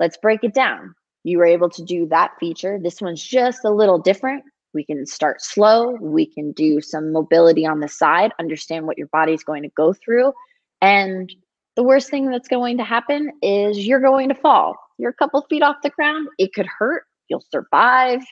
let's 0.00 0.16
break 0.16 0.42
it 0.42 0.54
down. 0.54 0.94
You 1.24 1.38
were 1.38 1.46
able 1.46 1.70
to 1.70 1.84
do 1.84 2.06
that 2.08 2.32
feature. 2.40 2.78
This 2.82 3.00
one's 3.00 3.22
just 3.22 3.64
a 3.64 3.70
little 3.70 3.98
different. 3.98 4.44
We 4.74 4.84
can 4.84 5.06
start 5.06 5.42
slow. 5.42 5.92
We 6.00 6.26
can 6.26 6.52
do 6.52 6.80
some 6.80 7.12
mobility 7.12 7.66
on 7.66 7.80
the 7.80 7.88
side, 7.88 8.32
understand 8.40 8.86
what 8.86 8.98
your 8.98 9.08
body's 9.08 9.44
going 9.44 9.62
to 9.62 9.68
go 9.68 9.92
through. 9.92 10.32
And 10.80 11.32
the 11.76 11.84
worst 11.84 12.10
thing 12.10 12.30
that's 12.30 12.48
going 12.48 12.78
to 12.78 12.84
happen 12.84 13.32
is 13.42 13.86
you're 13.86 14.00
going 14.00 14.28
to 14.30 14.34
fall 14.34 14.76
you're 15.02 15.10
a 15.10 15.14
couple 15.14 15.44
feet 15.50 15.64
off 15.64 15.76
the 15.82 15.90
ground, 15.90 16.28
it 16.38 16.54
could 16.54 16.66
hurt. 16.66 17.02
You'll 17.28 17.44
survive. 17.50 18.22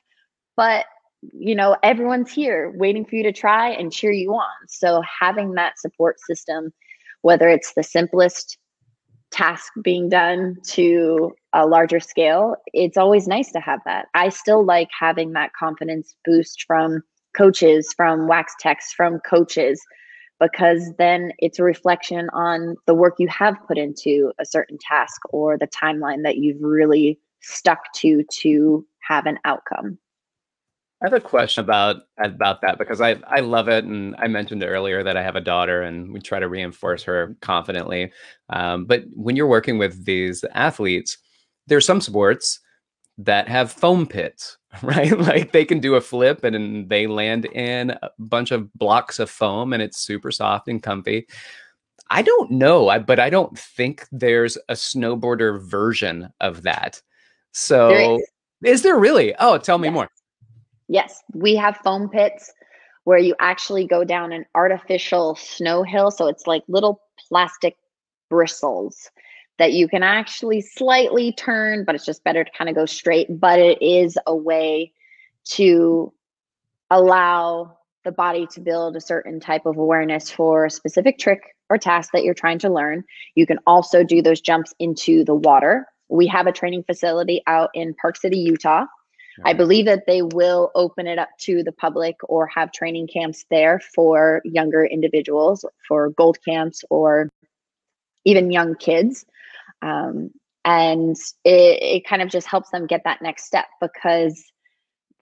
But, 0.56 0.86
you 1.32 1.56
know, 1.56 1.76
everyone's 1.82 2.30
here 2.30 2.72
waiting 2.76 3.04
for 3.04 3.16
you 3.16 3.24
to 3.24 3.32
try 3.32 3.70
and 3.70 3.92
cheer 3.92 4.12
you 4.12 4.32
on. 4.32 4.68
So 4.68 5.02
having 5.20 5.54
that 5.54 5.80
support 5.80 6.20
system, 6.20 6.72
whether 7.22 7.48
it's 7.48 7.74
the 7.74 7.82
simplest 7.82 8.56
task 9.32 9.72
being 9.82 10.08
done 10.08 10.58
to 10.66 11.32
a 11.52 11.66
larger 11.66 11.98
scale, 11.98 12.54
it's 12.72 12.96
always 12.96 13.26
nice 13.26 13.50
to 13.50 13.60
have 13.60 13.80
that. 13.84 14.06
I 14.14 14.28
still 14.28 14.64
like 14.64 14.90
having 14.96 15.32
that 15.32 15.50
confidence 15.58 16.14
boost 16.24 16.64
from 16.68 17.02
coaches, 17.36 17.92
from 17.96 18.28
wax 18.28 18.54
techs, 18.60 18.92
from 18.92 19.18
coaches 19.28 19.82
because 20.40 20.92
then 20.98 21.32
it's 21.38 21.58
a 21.58 21.64
reflection 21.64 22.28
on 22.32 22.76
the 22.86 22.94
work 22.94 23.16
you 23.18 23.28
have 23.28 23.56
put 23.68 23.78
into 23.78 24.32
a 24.40 24.46
certain 24.46 24.78
task 24.78 25.20
or 25.30 25.58
the 25.58 25.68
timeline 25.68 26.22
that 26.22 26.38
you've 26.38 26.62
really 26.62 27.20
stuck 27.40 27.92
to 27.94 28.24
to 28.24 28.86
have 29.00 29.26
an 29.26 29.38
outcome. 29.44 29.98
I 31.02 31.06
have 31.06 31.14
a 31.14 31.20
question 31.20 31.64
about 31.64 32.02
about 32.22 32.60
that 32.60 32.78
because 32.78 33.00
I 33.00 33.16
I 33.26 33.40
love 33.40 33.68
it, 33.68 33.84
and 33.84 34.14
I 34.18 34.28
mentioned 34.28 34.62
earlier 34.62 35.02
that 35.02 35.16
I 35.16 35.22
have 35.22 35.36
a 35.36 35.40
daughter, 35.40 35.82
and 35.82 36.12
we 36.12 36.20
try 36.20 36.38
to 36.38 36.48
reinforce 36.48 37.02
her 37.04 37.36
confidently. 37.40 38.12
Um, 38.50 38.84
but 38.84 39.04
when 39.14 39.34
you're 39.34 39.46
working 39.46 39.78
with 39.78 40.04
these 40.04 40.44
athletes, 40.52 41.16
there's 41.66 41.86
some 41.86 42.02
sports 42.02 42.60
that 43.16 43.48
have 43.48 43.72
foam 43.72 44.06
pits, 44.06 44.58
right? 44.82 45.18
like 45.18 45.52
they 45.52 45.64
can 45.64 45.80
do 45.80 45.94
a 45.94 46.00
flip 46.00 46.44
and 46.44 46.88
they 46.88 47.06
land 47.06 47.46
in 47.46 47.90
a 47.90 48.10
bunch 48.18 48.50
of 48.50 48.72
blocks 48.74 49.18
of 49.18 49.30
foam 49.30 49.72
and 49.72 49.82
it's 49.82 49.98
super 49.98 50.30
soft 50.30 50.68
and 50.68 50.82
comfy. 50.82 51.26
I 52.10 52.22
don't 52.22 52.50
know, 52.50 52.88
I, 52.88 52.98
but 52.98 53.20
I 53.20 53.30
don't 53.30 53.56
think 53.56 54.06
there's 54.10 54.56
a 54.68 54.74
snowboarder 54.74 55.62
version 55.62 56.32
of 56.40 56.62
that. 56.62 57.00
So, 57.52 57.88
there 57.88 58.14
is. 58.14 58.28
is. 58.62 58.82
there 58.82 58.98
really? 58.98 59.34
Oh, 59.38 59.58
tell 59.58 59.78
me 59.78 59.88
yes. 59.88 59.94
more. 59.94 60.08
Yes, 60.88 61.22
we 61.34 61.54
have 61.54 61.76
foam 61.78 62.08
pits 62.08 62.52
where 63.04 63.18
you 63.18 63.34
actually 63.38 63.86
go 63.86 64.04
down 64.04 64.32
an 64.32 64.44
artificial 64.54 65.36
snow 65.36 65.82
hill. 65.82 66.10
So 66.10 66.26
it's 66.26 66.46
like 66.46 66.62
little 66.68 67.00
plastic 67.28 67.76
bristles 68.28 69.10
that 69.60 69.74
you 69.74 69.86
can 69.86 70.02
actually 70.02 70.62
slightly 70.62 71.32
turn, 71.32 71.84
but 71.84 71.94
it's 71.94 72.06
just 72.06 72.24
better 72.24 72.42
to 72.42 72.50
kind 72.56 72.70
of 72.70 72.74
go 72.74 72.86
straight. 72.86 73.28
But 73.38 73.58
it 73.58 73.80
is 73.82 74.16
a 74.26 74.34
way 74.34 74.90
to 75.50 76.12
allow 76.90 77.76
the 78.04 78.10
body 78.10 78.46
to 78.52 78.60
build 78.60 78.96
a 78.96 79.02
certain 79.02 79.38
type 79.38 79.66
of 79.66 79.76
awareness 79.76 80.30
for 80.30 80.64
a 80.64 80.70
specific 80.70 81.18
trick 81.18 81.54
or 81.68 81.76
task 81.76 82.10
that 82.12 82.24
you're 82.24 82.32
trying 82.32 82.58
to 82.60 82.70
learn. 82.70 83.04
You 83.34 83.46
can 83.46 83.58
also 83.66 84.02
do 84.02 84.22
those 84.22 84.40
jumps 84.40 84.72
into 84.78 85.24
the 85.26 85.34
water. 85.34 85.86
We 86.08 86.26
have 86.28 86.46
a 86.46 86.52
training 86.52 86.84
facility 86.84 87.42
out 87.46 87.68
in 87.74 87.92
Park 88.00 88.16
City, 88.16 88.38
Utah. 88.38 88.86
I 89.44 89.52
believe 89.52 89.84
that 89.84 90.06
they 90.06 90.22
will 90.22 90.70
open 90.74 91.06
it 91.06 91.18
up 91.18 91.30
to 91.42 91.62
the 91.62 91.72
public 91.72 92.16
or 92.28 92.46
have 92.46 92.72
training 92.72 93.08
camps 93.08 93.44
there 93.50 93.80
for 93.94 94.40
younger 94.44 94.84
individuals, 94.84 95.64
for 95.86 96.10
gold 96.10 96.38
camps, 96.44 96.82
or 96.90 97.28
even 98.24 98.50
young 98.50 98.74
kids. 98.74 99.24
Um, 99.82 100.30
and 100.64 101.16
it, 101.44 101.82
it 101.82 102.06
kind 102.06 102.22
of 102.22 102.28
just 102.28 102.46
helps 102.46 102.70
them 102.70 102.86
get 102.86 103.02
that 103.04 103.22
next 103.22 103.44
step 103.44 103.66
because 103.80 104.42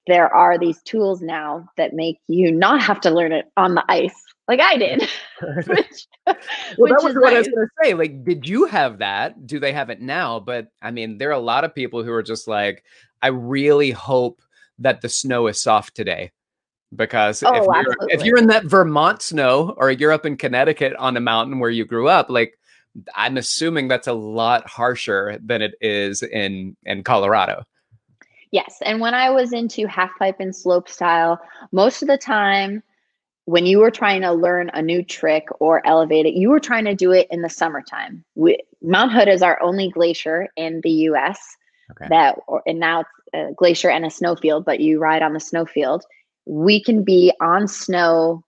there 0.07 0.33
are 0.35 0.59
these 0.59 0.81
tools 0.83 1.21
now 1.21 1.69
that 1.77 1.93
make 1.93 2.19
you 2.29 2.51
not 2.51 2.83
have 2.83 3.01
to 3.03 3.11
learn 3.11 3.33
it 3.33 3.47
on 3.57 3.75
the 3.75 3.85
ice 3.89 4.25
like 4.49 4.61
I 4.61 4.77
did. 4.77 5.03
which, 5.41 6.07
well, 6.27 6.37
which 6.79 6.93
that 6.93 7.03
was 7.03 7.15
what 7.15 7.33
nice. 7.33 7.35
I 7.35 7.39
was 7.39 7.49
going 7.49 7.67
to 7.67 7.71
say. 7.83 7.95
Like, 7.95 8.25
did 8.25 8.49
you 8.49 8.65
have 8.65 8.99
that? 8.99 9.47
Do 9.47 9.61
they 9.61 9.73
have 9.73 9.91
it 9.91 10.01
now? 10.01 10.41
But 10.41 10.69
I 10.83 10.91
mean, 10.91 11.19
there 11.19 11.29
are 11.29 11.33
a 11.33 11.39
lot 11.39 11.65
of 11.65 11.75
people 11.75 12.03
who 12.03 12.13
are 12.13 12.23
just 12.23 12.49
like, 12.49 12.83
I 13.23 13.29
really 13.29 13.91
hope 13.91 14.41
that 14.81 15.01
the 15.01 15.09
snow 15.09 15.47
is 15.47 15.61
soft 15.61 15.95
today. 15.95 16.33
Because 16.97 17.43
oh, 17.43 17.55
if, 17.55 17.65
you're, 17.67 17.97
if 18.09 18.25
you're 18.25 18.39
in 18.39 18.47
that 18.47 18.65
Vermont 18.65 19.21
snow 19.21 19.75
or 19.77 19.91
you're 19.91 20.11
up 20.11 20.25
in 20.25 20.39
Connecticut 20.39 20.95
on 20.97 21.19
a 21.19 21.21
mountain 21.21 21.59
where 21.59 21.69
you 21.69 21.85
grew 21.85 22.09
up, 22.09 22.31
like 22.31 22.59
I'm 23.15 23.37
assuming 23.37 23.89
that's 23.89 24.07
a 24.07 24.13
lot 24.13 24.69
harsher 24.69 25.39
than 25.43 25.63
it 25.63 25.75
is 25.81 26.23
in 26.23 26.77
in 26.85 27.05
Colorado. 27.05 27.65
Yes, 28.51 28.79
and 28.85 29.01
when 29.01 29.15
I 29.15 29.31
was 29.31 29.53
into 29.53 29.87
half 29.87 30.11
pipe 30.19 30.37
and 30.41 30.55
slope 30.55 30.89
style, 30.89 31.39
most 31.71 32.03
of 32.03 32.09
the 32.09 32.17
time 32.17 32.83
when 33.45 33.65
you 33.65 33.79
were 33.79 33.91
trying 33.91 34.21
to 34.21 34.33
learn 34.33 34.71
a 34.75 34.83
new 34.83 35.03
trick 35.03 35.47
or 35.59 35.87
elevate 35.87 36.27
it, 36.27 36.35
you 36.35 36.51
were 36.51 36.61
trying 36.61 36.85
to 36.85 36.95
do 36.95 37.13
it 37.13 37.27
in 37.31 37.41
the 37.41 37.49
summertime. 37.49 38.23
We, 38.35 38.59
Mount 38.83 39.11
Hood 39.13 39.27
is 39.27 39.41
our 39.41 39.61
only 39.63 39.91
glacier 39.91 40.49
in 40.57 40.83
the 40.83 40.91
U.S. 40.91 41.41
Okay. 41.93 42.09
that, 42.11 42.39
or, 42.47 42.63
and 42.67 42.79
now 42.79 43.01
it's 43.01 43.11
a 43.33 43.55
glacier 43.55 43.89
and 43.89 44.05
a 44.05 44.11
snowfield, 44.11 44.67
but 44.67 44.81
you 44.81 44.99
ride 44.99 45.23
on 45.23 45.33
the 45.33 45.41
snowfield. 45.41 46.05
We 46.45 46.83
can 46.83 47.05
be 47.05 47.33
on 47.41 47.69
snow 47.69 48.45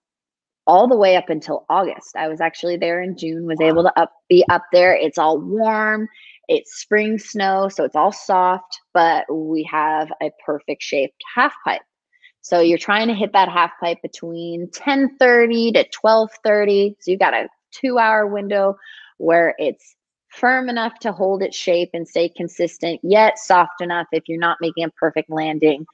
all 0.71 0.87
the 0.87 0.95
way 0.95 1.17
up 1.17 1.29
until 1.29 1.65
August. 1.69 2.15
I 2.15 2.29
was 2.29 2.39
actually 2.39 2.77
there 2.77 3.01
in 3.01 3.17
June, 3.17 3.45
was 3.45 3.57
wow. 3.59 3.67
able 3.67 3.83
to 3.83 3.99
up 3.99 4.13
be 4.29 4.45
up 4.49 4.63
there. 4.71 4.95
It's 4.95 5.17
all 5.17 5.37
warm. 5.37 6.07
It's 6.47 6.79
spring 6.79 7.19
snow, 7.19 7.67
so 7.67 7.83
it's 7.83 7.95
all 7.95 8.13
soft, 8.13 8.79
but 8.93 9.25
we 9.29 9.67
have 9.69 10.07
a 10.23 10.31
perfect 10.45 10.81
shaped 10.81 11.21
half 11.35 11.53
pipe. 11.65 11.81
So 12.39 12.61
you're 12.61 12.77
trying 12.77 13.09
to 13.09 13.13
hit 13.13 13.33
that 13.33 13.49
half 13.49 13.71
pipe 13.81 13.97
between 14.01 14.69
10:30 14.71 15.73
to 15.73 15.85
12:30. 15.89 16.95
So 17.01 17.11
you've 17.11 17.19
got 17.19 17.33
a 17.33 17.49
2-hour 17.83 18.27
window 18.27 18.77
where 19.17 19.53
it's 19.57 19.97
firm 20.29 20.69
enough 20.69 20.97
to 20.99 21.11
hold 21.11 21.43
its 21.43 21.57
shape 21.57 21.89
and 21.93 22.07
stay 22.07 22.29
consistent, 22.29 23.01
yet 23.03 23.37
soft 23.37 23.81
enough 23.81 24.07
if 24.13 24.23
you're 24.29 24.39
not 24.39 24.57
making 24.61 24.85
a 24.85 24.89
perfect 24.91 25.29
landing 25.29 25.85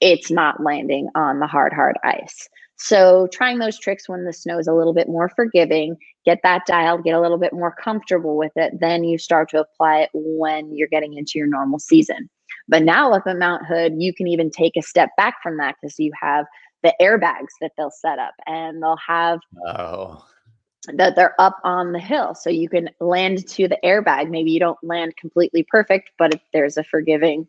it's 0.00 0.30
not 0.30 0.62
landing 0.62 1.08
on 1.14 1.40
the 1.40 1.46
hard, 1.46 1.72
hard 1.72 1.96
ice. 2.04 2.48
So 2.76 3.28
trying 3.32 3.58
those 3.58 3.78
tricks 3.78 4.08
when 4.08 4.24
the 4.24 4.32
snow 4.32 4.58
is 4.58 4.68
a 4.68 4.74
little 4.74 4.92
bit 4.92 5.08
more 5.08 5.30
forgiving, 5.30 5.96
get 6.24 6.40
that 6.42 6.66
dialed, 6.66 7.04
get 7.04 7.14
a 7.14 7.20
little 7.20 7.38
bit 7.38 7.52
more 7.52 7.74
comfortable 7.74 8.36
with 8.36 8.52
it. 8.56 8.78
Then 8.80 9.04
you 9.04 9.18
start 9.18 9.48
to 9.50 9.60
apply 9.60 10.00
it 10.00 10.10
when 10.12 10.74
you're 10.74 10.88
getting 10.88 11.14
into 11.14 11.32
your 11.38 11.46
normal 11.46 11.78
season. 11.78 12.28
But 12.68 12.82
now 12.82 13.12
up 13.12 13.26
at 13.26 13.38
Mount 13.38 13.64
Hood, 13.66 13.94
you 13.98 14.12
can 14.12 14.26
even 14.26 14.50
take 14.50 14.76
a 14.76 14.82
step 14.82 15.10
back 15.16 15.36
from 15.42 15.56
that 15.58 15.76
because 15.80 15.98
you 15.98 16.12
have 16.20 16.46
the 16.82 16.94
airbags 17.00 17.54
that 17.60 17.72
they'll 17.76 17.90
set 17.90 18.18
up 18.18 18.34
and 18.46 18.82
they'll 18.82 18.98
have 19.06 19.40
Oh, 19.66 20.24
that 20.94 21.16
they're 21.16 21.40
up 21.40 21.58
on 21.64 21.92
the 21.92 21.98
hill 21.98 22.34
so 22.34 22.50
you 22.50 22.68
can 22.68 22.90
land 23.00 23.46
to 23.48 23.66
the 23.66 23.78
airbag 23.84 24.30
maybe 24.30 24.52
you 24.52 24.60
don't 24.60 24.78
land 24.82 25.16
completely 25.16 25.66
perfect 25.68 26.10
but 26.18 26.40
there's 26.52 26.76
a 26.76 26.84
forgiving 26.84 27.46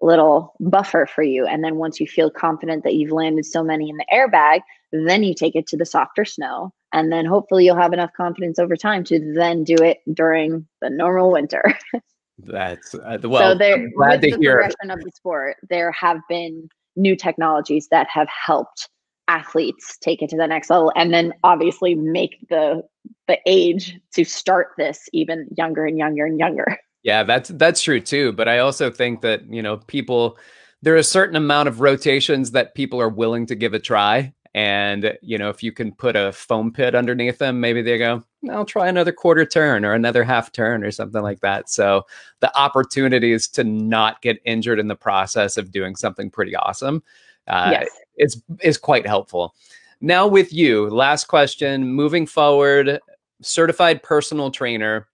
little 0.00 0.54
buffer 0.60 1.06
for 1.06 1.22
you 1.22 1.46
and 1.46 1.62
then 1.62 1.76
once 1.76 2.00
you 2.00 2.06
feel 2.06 2.30
confident 2.30 2.84
that 2.84 2.94
you've 2.94 3.12
landed 3.12 3.44
so 3.44 3.62
many 3.62 3.90
in 3.90 3.96
the 3.96 4.06
airbag 4.12 4.60
then 4.92 5.22
you 5.22 5.34
take 5.34 5.54
it 5.54 5.66
to 5.66 5.76
the 5.76 5.84
softer 5.84 6.24
snow 6.24 6.72
and 6.92 7.12
then 7.12 7.24
hopefully 7.24 7.64
you'll 7.64 7.76
have 7.76 7.92
enough 7.92 8.10
confidence 8.16 8.58
over 8.58 8.76
time 8.76 9.04
to 9.04 9.32
then 9.34 9.62
do 9.62 9.74
it 9.74 9.98
during 10.14 10.66
the 10.80 10.90
normal 10.90 11.30
winter 11.30 11.62
that's 12.38 12.94
uh, 12.94 13.18
well. 13.24 13.52
so 13.52 13.58
there 13.58 13.90
with 13.94 14.20
to 14.22 14.30
the 14.30 14.36
hear. 14.38 14.54
progression 14.54 14.90
of 14.90 15.00
the 15.00 15.10
sport 15.14 15.56
there 15.68 15.92
have 15.92 16.18
been 16.28 16.68
new 16.96 17.14
technologies 17.14 17.88
that 17.90 18.06
have 18.12 18.28
helped 18.28 18.88
athletes 19.28 19.96
take 20.00 20.22
it 20.22 20.30
to 20.30 20.36
the 20.36 20.46
next 20.46 20.70
level 20.70 20.90
and 20.96 21.12
then 21.12 21.32
obviously 21.44 21.94
make 21.94 22.44
the 22.48 22.82
the 23.28 23.38
age 23.46 23.98
to 24.12 24.24
start 24.24 24.68
this 24.76 25.08
even 25.12 25.46
younger 25.56 25.84
and 25.84 25.98
younger 25.98 26.24
and 26.24 26.38
younger 26.38 26.78
Yeah, 27.02 27.22
that's 27.22 27.50
that's 27.50 27.82
true 27.82 28.00
too. 28.00 28.32
But 28.32 28.48
I 28.48 28.58
also 28.58 28.90
think 28.90 29.22
that 29.22 29.42
you 29.52 29.62
know 29.62 29.78
people 29.78 30.38
there 30.82 30.94
are 30.94 30.98
a 30.98 31.04
certain 31.04 31.36
amount 31.36 31.68
of 31.68 31.80
rotations 31.80 32.52
that 32.52 32.74
people 32.74 33.00
are 33.00 33.08
willing 33.08 33.46
to 33.46 33.54
give 33.54 33.74
a 33.74 33.78
try. 33.78 34.32
And 34.52 35.16
you 35.22 35.38
know, 35.38 35.48
if 35.48 35.62
you 35.62 35.70
can 35.72 35.92
put 35.92 36.16
a 36.16 36.32
foam 36.32 36.72
pit 36.72 36.94
underneath 36.94 37.38
them, 37.38 37.60
maybe 37.60 37.82
they 37.82 37.98
go, 37.98 38.24
"I'll 38.50 38.64
try 38.64 38.88
another 38.88 39.12
quarter 39.12 39.46
turn 39.46 39.84
or 39.84 39.92
another 39.94 40.24
half 40.24 40.50
turn 40.52 40.82
or 40.82 40.90
something 40.90 41.22
like 41.22 41.40
that." 41.40 41.70
So 41.70 42.04
the 42.40 42.56
opportunities 42.58 43.46
to 43.48 43.64
not 43.64 44.22
get 44.22 44.40
injured 44.44 44.80
in 44.80 44.88
the 44.88 44.96
process 44.96 45.56
of 45.56 45.70
doing 45.70 45.94
something 45.94 46.30
pretty 46.30 46.56
awesome 46.56 47.02
uh, 47.46 47.70
yes 47.72 47.88
is 48.20 48.42
is 48.62 48.78
quite 48.78 49.06
helpful. 49.06 49.54
Now 50.00 50.26
with 50.26 50.52
you, 50.52 50.88
last 50.88 51.24
question. 51.26 51.88
Moving 51.88 52.26
forward, 52.26 53.00
certified 53.42 54.02
personal 54.02 54.50
trainer. 54.50 55.08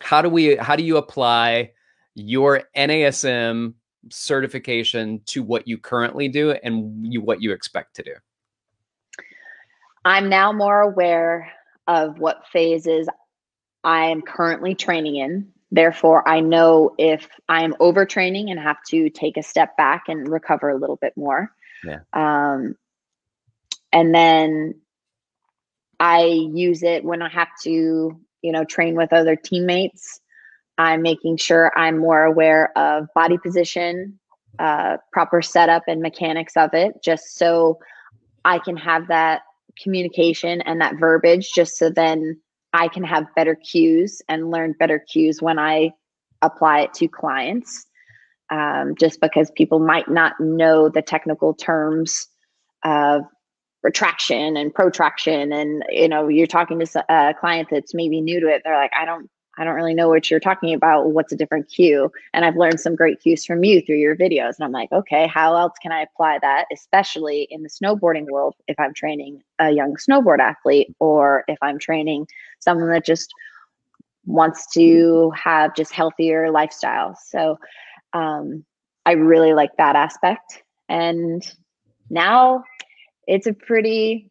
How 0.00 0.22
do 0.22 0.28
we? 0.28 0.56
How 0.56 0.76
do 0.76 0.82
you 0.82 0.96
apply 0.96 1.72
your 2.14 2.62
NASM 2.76 3.74
certification 4.10 5.20
to 5.26 5.42
what 5.42 5.66
you 5.66 5.78
currently 5.78 6.28
do 6.28 6.50
and 6.52 7.12
you 7.12 7.20
what 7.20 7.40
you 7.42 7.52
expect 7.52 7.96
to 7.96 8.02
do? 8.02 8.12
i'm 10.04 10.28
now 10.28 10.52
more 10.52 10.82
aware 10.82 11.50
of 11.86 12.18
what 12.18 12.46
phases 12.52 13.08
i 13.84 14.04
am 14.04 14.20
currently 14.20 14.74
training 14.74 15.16
in 15.16 15.48
therefore 15.70 16.28
i 16.28 16.40
know 16.40 16.94
if 16.98 17.26
i'm 17.48 17.72
overtraining 17.80 18.50
and 18.50 18.60
have 18.60 18.76
to 18.86 19.08
take 19.08 19.38
a 19.38 19.42
step 19.42 19.74
back 19.78 20.04
and 20.08 20.28
recover 20.28 20.68
a 20.68 20.76
little 20.76 20.96
bit 20.96 21.14
more 21.16 21.50
Yeah. 21.82 22.00
um, 22.12 22.76
and 23.92 24.14
then 24.14 24.74
i 25.98 26.24
use 26.24 26.82
it 26.82 27.02
when 27.02 27.22
i 27.22 27.28
have 27.30 27.48
to 27.62 28.20
you 28.44 28.52
know 28.52 28.64
train 28.64 28.94
with 28.94 29.12
other 29.12 29.36
teammates. 29.36 30.20
I'm 30.76 31.02
making 31.02 31.36
sure 31.36 31.72
i'm 31.76 31.98
more 31.98 32.24
aware 32.24 32.76
of 32.76 33.06
body 33.14 33.38
position 33.38 34.18
uh, 34.58 34.96
proper 35.12 35.42
setup 35.42 35.84
and 35.88 36.00
mechanics 36.00 36.56
of 36.56 36.74
it 36.74 36.94
just 37.02 37.36
so 37.36 37.78
i 38.44 38.58
can 38.58 38.76
have 38.76 39.08
that 39.08 39.42
communication 39.80 40.60
and 40.62 40.80
that 40.80 40.96
verbiage 40.98 41.50
just 41.54 41.76
so 41.76 41.90
then 41.90 42.40
i 42.72 42.88
can 42.88 43.04
have 43.04 43.32
better 43.36 43.54
cues 43.54 44.20
and 44.28 44.50
learn 44.50 44.74
better 44.78 44.98
cues 44.98 45.40
when 45.40 45.58
i 45.58 45.92
apply 46.44 46.80
it 46.82 46.94
to 46.94 47.08
clients. 47.08 47.86
Um, 48.50 48.94
just 48.98 49.20
because 49.20 49.50
people 49.56 49.80
might 49.80 50.08
not 50.08 50.38
know 50.38 50.88
the 50.88 51.02
technical 51.02 51.54
terms 51.54 52.28
of 52.84 53.22
retraction 53.84 54.56
and 54.56 54.74
protraction. 54.74 55.52
And 55.52 55.84
you 55.90 56.08
know 56.08 56.26
you're 56.26 56.48
talking 56.48 56.80
to 56.80 57.04
a 57.08 57.34
client 57.34 57.68
that's 57.70 57.94
maybe 57.94 58.20
new 58.20 58.40
to 58.40 58.48
it 58.48 58.62
they're 58.64 58.76
like 58.76 58.90
i 58.98 59.04
don't 59.04 59.30
i 59.58 59.62
don't 59.62 59.74
really 59.74 59.94
know 59.94 60.08
what 60.08 60.30
you're 60.30 60.40
talking 60.40 60.74
about. 60.74 61.12
What's 61.12 61.32
a 61.32 61.36
different 61.36 61.70
cue? 61.70 62.10
And 62.32 62.44
i've 62.44 62.56
learned 62.56 62.80
some 62.80 62.96
great 62.96 63.20
cues 63.20 63.44
from 63.44 63.62
you 63.62 63.82
through 63.82 63.98
your 63.98 64.16
videos. 64.16 64.56
And 64.56 64.64
i'm 64.64 64.72
like 64.72 64.90
okay 64.90 65.26
how 65.28 65.54
else 65.54 65.74
can 65.80 65.92
i 65.92 66.00
apply 66.00 66.38
that 66.40 66.64
especially 66.72 67.46
in 67.50 67.62
the 67.62 67.68
snowboarding 67.68 68.26
world 68.26 68.54
if 68.66 68.80
i'm 68.80 68.94
training 68.94 69.42
a 69.60 69.70
young 69.70 69.96
snowboard 69.96 70.40
athlete 70.40 70.94
or 70.98 71.44
if 71.46 71.58
i'm 71.62 71.78
training 71.78 72.26
someone 72.58 72.90
that 72.90 73.04
just 73.04 73.32
wants 74.26 74.66
to 74.72 75.30
have 75.32 75.76
just 75.76 75.92
healthier 75.92 76.48
lifestyles 76.48 77.16
so 77.26 77.58
um, 78.14 78.64
i 79.04 79.12
really 79.12 79.52
like 79.52 79.76
that 79.76 79.94
aspect. 79.94 80.62
And 80.88 81.42
now 82.10 82.64
it's 83.26 83.46
a 83.46 83.52
pretty 83.52 84.30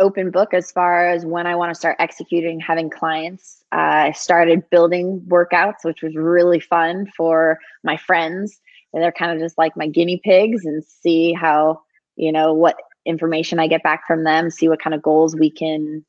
open 0.00 0.30
book 0.30 0.52
as 0.52 0.72
far 0.72 1.08
as 1.08 1.24
when 1.24 1.46
I 1.46 1.54
want 1.54 1.70
to 1.70 1.78
start 1.78 1.96
executing, 1.98 2.58
having 2.60 2.90
clients. 2.90 3.62
Uh, 3.72 4.08
I 4.08 4.12
started 4.12 4.68
building 4.70 5.20
workouts, 5.28 5.84
which 5.84 6.02
was 6.02 6.16
really 6.16 6.60
fun 6.60 7.10
for 7.16 7.58
my 7.82 7.96
friends. 7.96 8.60
And 8.92 9.02
they're 9.02 9.12
kind 9.12 9.32
of 9.32 9.38
just 9.38 9.58
like 9.58 9.76
my 9.76 9.86
guinea 9.86 10.20
pigs 10.22 10.64
and 10.64 10.84
see 10.84 11.32
how, 11.32 11.82
you 12.16 12.32
know, 12.32 12.52
what 12.52 12.76
information 13.06 13.58
I 13.58 13.66
get 13.66 13.82
back 13.82 14.06
from 14.06 14.24
them, 14.24 14.50
see 14.50 14.68
what 14.68 14.82
kind 14.82 14.94
of 14.94 15.02
goals 15.02 15.36
we 15.36 15.50
can 15.50 16.04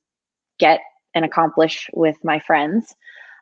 get 0.60 0.82
and 1.14 1.26
accomplish 1.26 1.90
with 1.94 2.18
my 2.24 2.40
friends. 2.40 2.96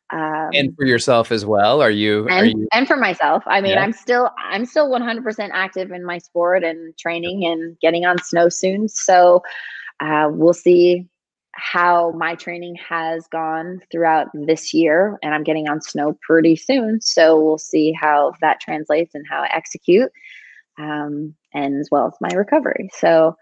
Um, 0.09 0.49
And 0.53 0.75
for 0.75 0.85
yourself 0.85 1.31
as 1.31 1.45
well, 1.45 1.81
are 1.81 1.89
you? 1.89 2.25
Are 2.25 2.43
and 2.43 2.59
you? 2.59 2.67
and 2.71 2.87
for 2.87 2.97
myself 2.97 3.43
i 3.47 3.61
mean 3.61 3.73
Yeah. 3.73 3.81
i'm 3.81 3.93
still 3.93 4.29
i'm 4.37 4.65
still 4.65 4.89
100% 4.89 5.49
active 5.53 5.91
in 5.91 6.03
my 6.05 6.17
sport 6.17 6.63
and 6.63 6.95
training 6.97 7.45
and 7.45 7.79
getting 7.79 8.05
on 8.05 8.17
snow 8.21 8.49
soon 8.49 8.87
so 8.89 9.41
uh, 9.99 10.27
we'll 10.31 10.53
see 10.53 11.07
how 11.53 12.11
my 12.11 12.35
training 12.35 12.75
has 12.75 13.27
gone 13.27 13.79
throughout 13.91 14.27
this 14.33 14.73
year 14.73 15.17
and 15.23 15.33
i'm 15.33 15.43
getting 15.43 15.67
on 15.67 15.81
snow 15.81 16.17
pretty 16.21 16.55
soon 16.55 16.99
so 17.01 17.39
we'll 17.39 17.57
see 17.57 17.91
how 17.91 18.33
that 18.41 18.59
translates 18.59 19.15
and 19.15 19.25
how 19.29 19.41
i 19.41 19.47
execute 19.55 20.11
um, 20.79 21.33
and 21.53 21.79
as 21.79 21.89
well 21.91 22.07
as 22.07 22.13
my 22.19 22.35
recovery 22.35 22.89
so 22.93 23.35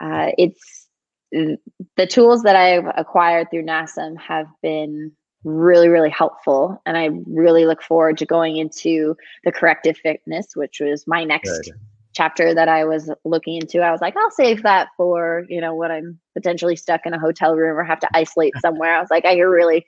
uh, 0.00 0.30
it's 0.36 0.88
the 1.30 2.06
tools 2.06 2.42
that 2.42 2.56
i've 2.56 2.86
acquired 2.96 3.50
through 3.50 3.64
nasm 3.64 4.18
have 4.18 4.46
been 4.62 5.12
really 5.44 5.88
really 5.88 6.10
helpful 6.10 6.80
and 6.84 6.96
i 6.96 7.10
really 7.26 7.64
look 7.64 7.82
forward 7.82 8.18
to 8.18 8.26
going 8.26 8.56
into 8.56 9.16
the 9.44 9.52
corrective 9.52 9.96
fitness 9.96 10.56
which 10.56 10.80
was 10.80 11.06
my 11.06 11.22
next 11.24 11.50
Good. 11.50 11.74
chapter 12.12 12.54
that 12.54 12.68
i 12.68 12.84
was 12.84 13.10
looking 13.24 13.56
into 13.56 13.80
i 13.80 13.90
was 13.90 14.00
like 14.00 14.16
i'll 14.16 14.30
save 14.30 14.62
that 14.64 14.88
for 14.96 15.44
you 15.48 15.60
know 15.60 15.74
when 15.74 15.92
i'm 15.92 16.18
potentially 16.34 16.74
stuck 16.74 17.02
in 17.06 17.14
a 17.14 17.20
hotel 17.20 17.54
room 17.54 17.78
or 17.78 17.84
have 17.84 18.00
to 18.00 18.08
isolate 18.14 18.54
somewhere 18.60 18.96
i 18.96 19.00
was 19.00 19.10
like 19.10 19.24
i 19.24 19.36
could 19.36 19.42
really 19.42 19.86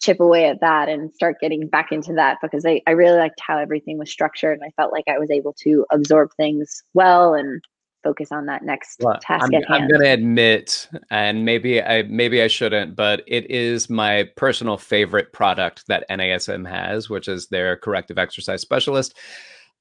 chip 0.00 0.20
away 0.20 0.46
at 0.46 0.60
that 0.60 0.88
and 0.88 1.12
start 1.12 1.40
getting 1.40 1.66
back 1.68 1.90
into 1.90 2.12
that 2.12 2.38
because 2.42 2.66
I, 2.66 2.82
I 2.86 2.90
really 2.90 3.16
liked 3.16 3.40
how 3.40 3.58
everything 3.58 3.98
was 3.98 4.10
structured 4.10 4.58
and 4.58 4.64
i 4.64 4.72
felt 4.76 4.92
like 4.92 5.04
i 5.08 5.18
was 5.18 5.30
able 5.30 5.54
to 5.64 5.86
absorb 5.90 6.30
things 6.36 6.82
well 6.94 7.34
and 7.34 7.62
focus 8.04 8.30
on 8.30 8.46
that 8.46 8.62
next 8.62 9.00
Well, 9.00 9.18
task 9.20 9.46
I'm, 9.46 9.54
at 9.54 9.70
I'm 9.70 9.88
going 9.88 10.02
to 10.02 10.10
admit, 10.10 10.88
and 11.10 11.44
maybe 11.44 11.82
I 11.82 12.02
maybe 12.02 12.42
I 12.42 12.46
shouldn't, 12.48 12.94
but 12.94 13.24
it 13.26 13.50
is 13.50 13.90
my 13.90 14.28
personal 14.36 14.76
favorite 14.76 15.32
product 15.32 15.86
that 15.88 16.04
NASM 16.10 16.68
has, 16.68 17.10
which 17.10 17.26
is 17.26 17.48
their 17.48 17.76
corrective 17.76 18.18
exercise 18.18 18.60
specialist. 18.60 19.16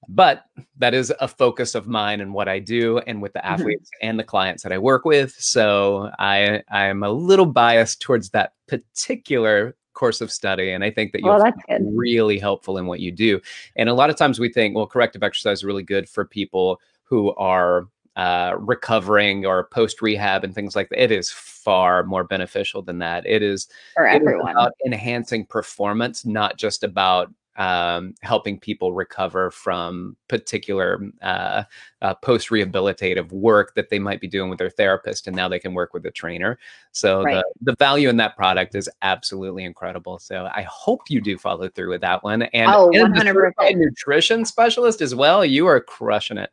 But 0.09 0.43
that 0.78 0.93
is 0.93 1.13
a 1.21 1.28
focus 1.28 1.76
of 1.76 1.88
mine 1.88 2.19
and 2.19 2.34
what 2.34 2.49
I 2.49 2.59
do, 2.59 2.97
and 2.99 3.21
with 3.21 3.34
the 3.34 3.39
Mhm. 3.39 3.53
athletes 3.53 3.89
and 4.01 4.17
the 4.17 4.24
clients 4.24 4.63
that 4.63 4.71
I 4.71 4.78
work 4.78 5.05
with. 5.05 5.32
So 5.34 6.09
I 6.17 6.63
I'm 6.69 7.03
a 7.03 7.11
little 7.11 7.45
biased 7.45 8.01
towards 8.01 8.32
that 8.32 8.53
particular 8.67 9.76
course 9.93 10.21
of 10.21 10.32
study, 10.32 10.71
and 10.71 10.84
I 10.84 10.89
think 10.89 11.11
that 11.11 11.21
you'll 11.21 11.38
well 11.38 11.53
really 11.95 12.39
helpful 12.39 12.78
in 12.78 12.88
what 12.88 12.99
you 12.99 13.11
do. 13.11 13.39
And 13.76 13.89
a 13.89 13.93
lot 13.93 14.09
of 14.09 14.15
times 14.15 14.39
we 14.39 14.49
think, 14.51 14.76
well, 14.76 14.88
corrective 14.88 15.24
exercise 15.24 15.59
is 15.59 15.63
really 15.63 15.84
good 15.84 16.09
for 16.09 16.26
people 16.26 16.82
who 17.03 17.34
are 17.36 17.88
uh, 18.16 18.55
recovering 18.57 19.45
or 19.45 19.66
post 19.66 20.01
rehab 20.01 20.43
and 20.43 20.53
things 20.53 20.76
like 20.76 20.89
that. 20.89 21.01
It 21.01 21.11
is 21.11 21.32
far 21.32 22.03
more 22.03 22.24
beneficial 22.24 22.82
than 22.82 22.99
that. 22.99 23.26
It 23.26 23.41
is, 23.41 23.68
for 23.95 24.07
it 24.07 24.22
is 24.22 24.28
everyone 24.28 24.51
about 24.51 24.74
enhancing 24.86 25.45
performance, 25.45 26.26
not 26.26 26.57
just 26.57 26.84
about 26.84 27.34
um, 27.55 28.16
helping 28.22 28.59
people 28.59 28.93
recover 28.93 29.51
from 29.51 30.16
particular 30.28 30.99
uh, 31.22 31.64
uh, 32.01 32.16
post 32.16 32.49
rehabilitative 32.49 33.32
work 33.32 33.76
that 33.76 33.89
they 33.89 33.99
might 33.99 34.20
be 34.20 34.28
doing 34.28 34.49
with 34.49 34.57
their 34.57 34.72
therapist, 34.72 35.28
and 35.28 35.36
now 35.36 35.47
they 35.47 35.59
can 35.59 35.74
work 35.74 35.93
with 35.93 36.05
a 36.05 36.11
trainer. 36.11 36.57
So 36.93 37.24
Right. 37.24 37.43
the 37.61 37.74
the 37.74 37.76
value 37.78 38.09
in 38.09 38.18
that 38.18 38.36
product 38.36 38.76
is 38.76 38.89
absolutely 39.03 39.66
incredible. 39.66 40.18
So 40.18 40.49
I 40.53 40.64
hope 40.64 41.09
you 41.09 41.22
do 41.22 41.38
follow 41.38 41.70
through 41.70 41.91
with 41.91 42.01
that 42.01 42.24
one. 42.24 42.43
And, 42.43 42.72
Oh, 42.74 42.91
and 42.91 43.14
100%. 43.14 43.78
nutrition 43.78 44.45
specialist 44.45 45.01
as 45.01 45.14
well. 45.14 45.45
You 45.45 45.68
are 45.68 45.80
crushing 45.80 46.38
it. 46.38 46.49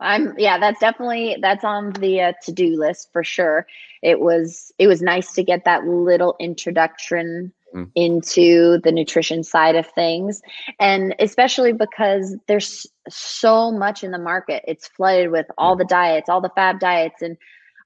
I'm 0.00 0.34
yeah, 0.38 0.58
that's 0.58 0.80
definitely 0.80 1.36
that's 1.40 1.64
on 1.64 1.92
the 1.92 2.20
uh, 2.20 2.32
to-do 2.42 2.76
list 2.76 3.10
for 3.12 3.22
sure. 3.24 3.66
It 4.02 4.20
was 4.20 4.72
it 4.78 4.86
was 4.86 5.00
nice 5.00 5.32
to 5.34 5.44
get 5.44 5.64
that 5.64 5.86
little 5.86 6.36
introduction 6.40 7.52
mm. 7.74 7.90
into 7.94 8.80
the 8.82 8.92
nutrition 8.92 9.44
side 9.44 9.76
of 9.76 9.86
things 9.86 10.42
and 10.80 11.14
especially 11.20 11.72
because 11.72 12.36
there's 12.48 12.86
so 13.08 13.70
much 13.70 14.02
in 14.02 14.10
the 14.10 14.18
market. 14.18 14.64
It's 14.66 14.88
flooded 14.88 15.30
with 15.30 15.46
all 15.56 15.76
the 15.76 15.84
diets, 15.84 16.28
all 16.28 16.40
the 16.40 16.52
fab 16.56 16.80
diets 16.80 17.22
and 17.22 17.36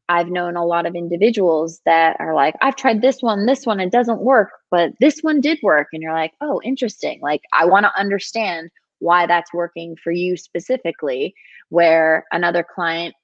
I've 0.09 0.31
known 0.31 0.57
a 0.57 0.65
lot 0.65 0.87
of 0.87 0.95
individuals 0.95 1.81
that 1.85 2.17
are 2.19 2.35
like, 2.35 2.55
I've 2.63 2.77
tried 2.77 3.03
this 3.03 3.21
one, 3.21 3.45
this 3.45 3.67
one, 3.67 3.79
it 3.79 3.93
doesn't 3.93 4.23
work, 4.23 4.49
but 4.71 4.93
this 5.01 5.21
one 5.21 5.41
did 5.41 5.59
work. 5.63 5.89
And 5.93 6.03
you're 6.03 6.15
like, 6.15 6.33
oh, 6.41 6.63
interesting. 6.65 7.21
Like, 7.21 7.43
I 7.53 7.67
want 7.67 7.85
to 7.85 7.99
understand 7.99 8.71
why 9.01 9.27
that's 9.27 9.53
working 9.53 9.97
for 10.03 10.11
you 10.11 10.37
specifically, 10.37 11.35
where 11.69 12.25
another 12.33 12.65
client 12.65 13.15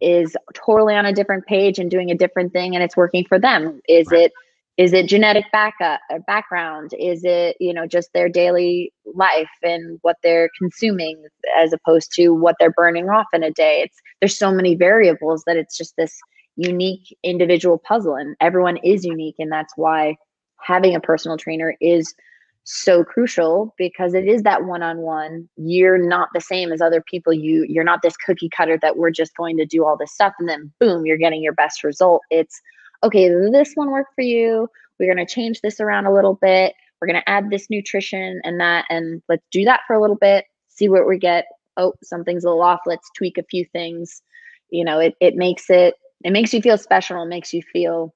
is 0.00 0.36
totally 0.54 0.94
on 0.94 1.06
a 1.06 1.12
different 1.12 1.46
page 1.46 1.78
and 1.78 1.90
doing 1.90 2.10
a 2.10 2.14
different 2.14 2.52
thing 2.52 2.74
and 2.74 2.84
it's 2.84 2.96
working 2.96 3.24
for 3.28 3.38
them. 3.38 3.80
Is 3.88 4.08
right. 4.10 4.22
it 4.22 4.32
is 4.78 4.92
it 4.92 5.06
genetic 5.06 5.44
backup 5.52 6.00
uh, 6.10 6.18
background 6.26 6.92
is 6.98 7.22
it 7.24 7.56
you 7.60 7.74
know 7.74 7.86
just 7.86 8.10
their 8.14 8.28
daily 8.28 8.92
life 9.14 9.50
and 9.62 9.98
what 10.02 10.16
they're 10.22 10.48
consuming 10.56 11.22
as 11.58 11.72
opposed 11.72 12.12
to 12.12 12.30
what 12.30 12.54
they're 12.58 12.70
burning 12.70 13.10
off 13.10 13.26
in 13.34 13.42
a 13.42 13.50
day 13.50 13.82
it's 13.84 13.96
there's 14.20 14.38
so 14.38 14.52
many 14.52 14.74
variables 14.76 15.42
that 15.46 15.56
it's 15.56 15.76
just 15.76 15.94
this 15.98 16.18
unique 16.56 17.16
individual 17.22 17.78
puzzle 17.78 18.14
and 18.14 18.36
everyone 18.40 18.78
is 18.78 19.04
unique 19.04 19.34
and 19.38 19.52
that's 19.52 19.72
why 19.76 20.16
having 20.60 20.94
a 20.94 21.00
personal 21.00 21.36
trainer 21.36 21.74
is 21.80 22.14
so 22.70 23.02
crucial 23.02 23.74
because 23.78 24.12
it 24.12 24.26
is 24.26 24.42
that 24.42 24.64
one-on-one 24.64 25.48
you're 25.56 25.96
not 25.96 26.28
the 26.34 26.40
same 26.40 26.70
as 26.70 26.82
other 26.82 27.00
people 27.00 27.32
you 27.32 27.64
you're 27.66 27.82
not 27.82 28.00
this 28.02 28.16
cookie 28.16 28.50
cutter 28.50 28.78
that 28.82 28.98
we're 28.98 29.10
just 29.10 29.34
going 29.36 29.56
to 29.56 29.64
do 29.64 29.86
all 29.86 29.96
this 29.96 30.12
stuff 30.12 30.34
and 30.38 30.48
then 30.48 30.70
boom 30.78 31.06
you're 31.06 31.16
getting 31.16 31.42
your 31.42 31.54
best 31.54 31.82
result 31.82 32.20
it's 32.30 32.60
okay, 33.02 33.28
this 33.28 33.72
one 33.74 33.90
worked 33.90 34.14
for 34.14 34.22
you. 34.22 34.68
We're 34.98 35.12
going 35.12 35.24
to 35.24 35.32
change 35.32 35.60
this 35.60 35.80
around 35.80 36.06
a 36.06 36.12
little 36.12 36.34
bit. 36.40 36.74
We're 37.00 37.08
going 37.08 37.20
to 37.20 37.28
add 37.28 37.50
this 37.50 37.70
nutrition 37.70 38.40
and 38.44 38.60
that, 38.60 38.84
and 38.90 39.22
let's 39.28 39.46
do 39.52 39.64
that 39.64 39.80
for 39.86 39.94
a 39.94 40.00
little 40.00 40.16
bit, 40.16 40.46
see 40.68 40.88
what 40.88 41.06
we 41.06 41.18
get. 41.18 41.46
Oh, 41.76 41.92
something's 42.02 42.44
a 42.44 42.48
little 42.48 42.62
off. 42.62 42.80
Let's 42.86 43.08
tweak 43.16 43.38
a 43.38 43.44
few 43.44 43.64
things. 43.64 44.20
You 44.70 44.84
know, 44.84 44.98
it, 44.98 45.14
it 45.20 45.36
makes 45.36 45.70
it, 45.70 45.94
it 46.24 46.32
makes 46.32 46.52
you 46.52 46.60
feel 46.60 46.76
special. 46.76 47.22
It 47.22 47.28
makes 47.28 47.54
you 47.54 47.62
feel 47.72 48.14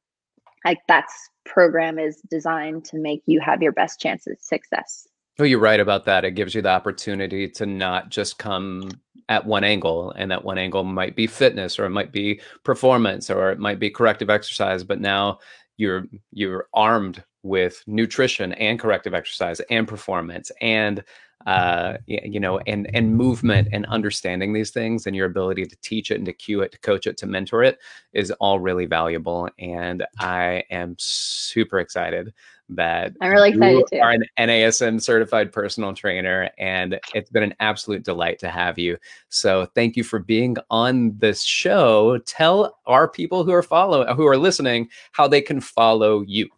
like 0.64 0.78
that's 0.88 1.14
program 1.44 1.98
is 1.98 2.20
designed 2.30 2.84
to 2.86 2.98
make 2.98 3.22
you 3.26 3.40
have 3.40 3.62
your 3.62 3.72
best 3.72 4.00
chance 4.00 4.26
of 4.26 4.36
success. 4.40 5.06
Oh, 5.38 5.44
you're 5.44 5.58
right 5.58 5.80
about 5.80 6.04
that. 6.04 6.24
It 6.24 6.32
gives 6.32 6.54
you 6.54 6.62
the 6.62 6.68
opportunity 6.68 7.48
to 7.48 7.66
not 7.66 8.10
just 8.10 8.38
come 8.38 8.90
at 9.28 9.46
one 9.46 9.64
angle, 9.64 10.12
and 10.12 10.30
that 10.30 10.44
one 10.44 10.58
angle 10.58 10.84
might 10.84 11.16
be 11.16 11.26
fitness, 11.26 11.78
or 11.78 11.86
it 11.86 11.90
might 11.90 12.12
be 12.12 12.40
performance, 12.64 13.30
or 13.30 13.50
it 13.50 13.58
might 13.58 13.78
be 13.78 13.88
corrective 13.88 14.28
exercise. 14.28 14.84
But 14.84 15.00
now 15.00 15.38
you're 15.78 16.06
you're 16.32 16.68
armed 16.74 17.22
with 17.42 17.82
nutrition 17.86 18.52
and 18.54 18.78
corrective 18.78 19.14
exercise 19.14 19.60
and 19.70 19.88
performance 19.88 20.52
and 20.60 21.02
uh, 21.46 21.96
you 22.06 22.40
know 22.40 22.58
and 22.66 22.88
and 22.94 23.16
movement 23.16 23.68
and 23.72 23.86
understanding 23.86 24.52
these 24.52 24.70
things 24.70 25.06
and 25.06 25.16
your 25.16 25.26
ability 25.26 25.64
to 25.64 25.76
teach 25.82 26.10
it 26.10 26.16
and 26.16 26.26
to 26.26 26.32
cue 26.32 26.60
it 26.60 26.72
to 26.72 26.78
coach 26.80 27.06
it 27.06 27.16
to 27.16 27.26
mentor 27.26 27.62
it 27.62 27.78
is 28.12 28.30
all 28.32 28.60
really 28.60 28.86
valuable 28.86 29.48
and 29.58 30.04
i 30.20 30.62
am 30.70 30.94
super 30.98 31.78
excited 31.78 32.32
that 32.76 33.12
I'm 33.20 33.30
really 33.30 33.50
excited 33.50 33.84
you 33.92 34.00
are 34.00 34.10
an 34.10 34.24
NASM 34.38 35.00
certified 35.00 35.52
personal 35.52 35.94
trainer, 35.94 36.50
and 36.58 36.98
it's 37.14 37.30
been 37.30 37.42
an 37.42 37.54
absolute 37.60 38.04
delight 38.04 38.38
to 38.40 38.48
have 38.48 38.78
you. 38.78 38.96
So 39.28 39.66
thank 39.74 39.96
you 39.96 40.04
for 40.04 40.18
being 40.18 40.56
on 40.70 41.16
this 41.18 41.42
show. 41.42 42.18
Tell 42.26 42.78
our 42.86 43.08
people 43.08 43.44
who 43.44 43.52
are 43.52 43.62
follow 43.62 44.14
who 44.14 44.26
are 44.26 44.36
listening 44.36 44.88
how 45.12 45.28
they 45.28 45.40
can 45.40 45.60
follow 45.60 46.22
you. 46.22 46.48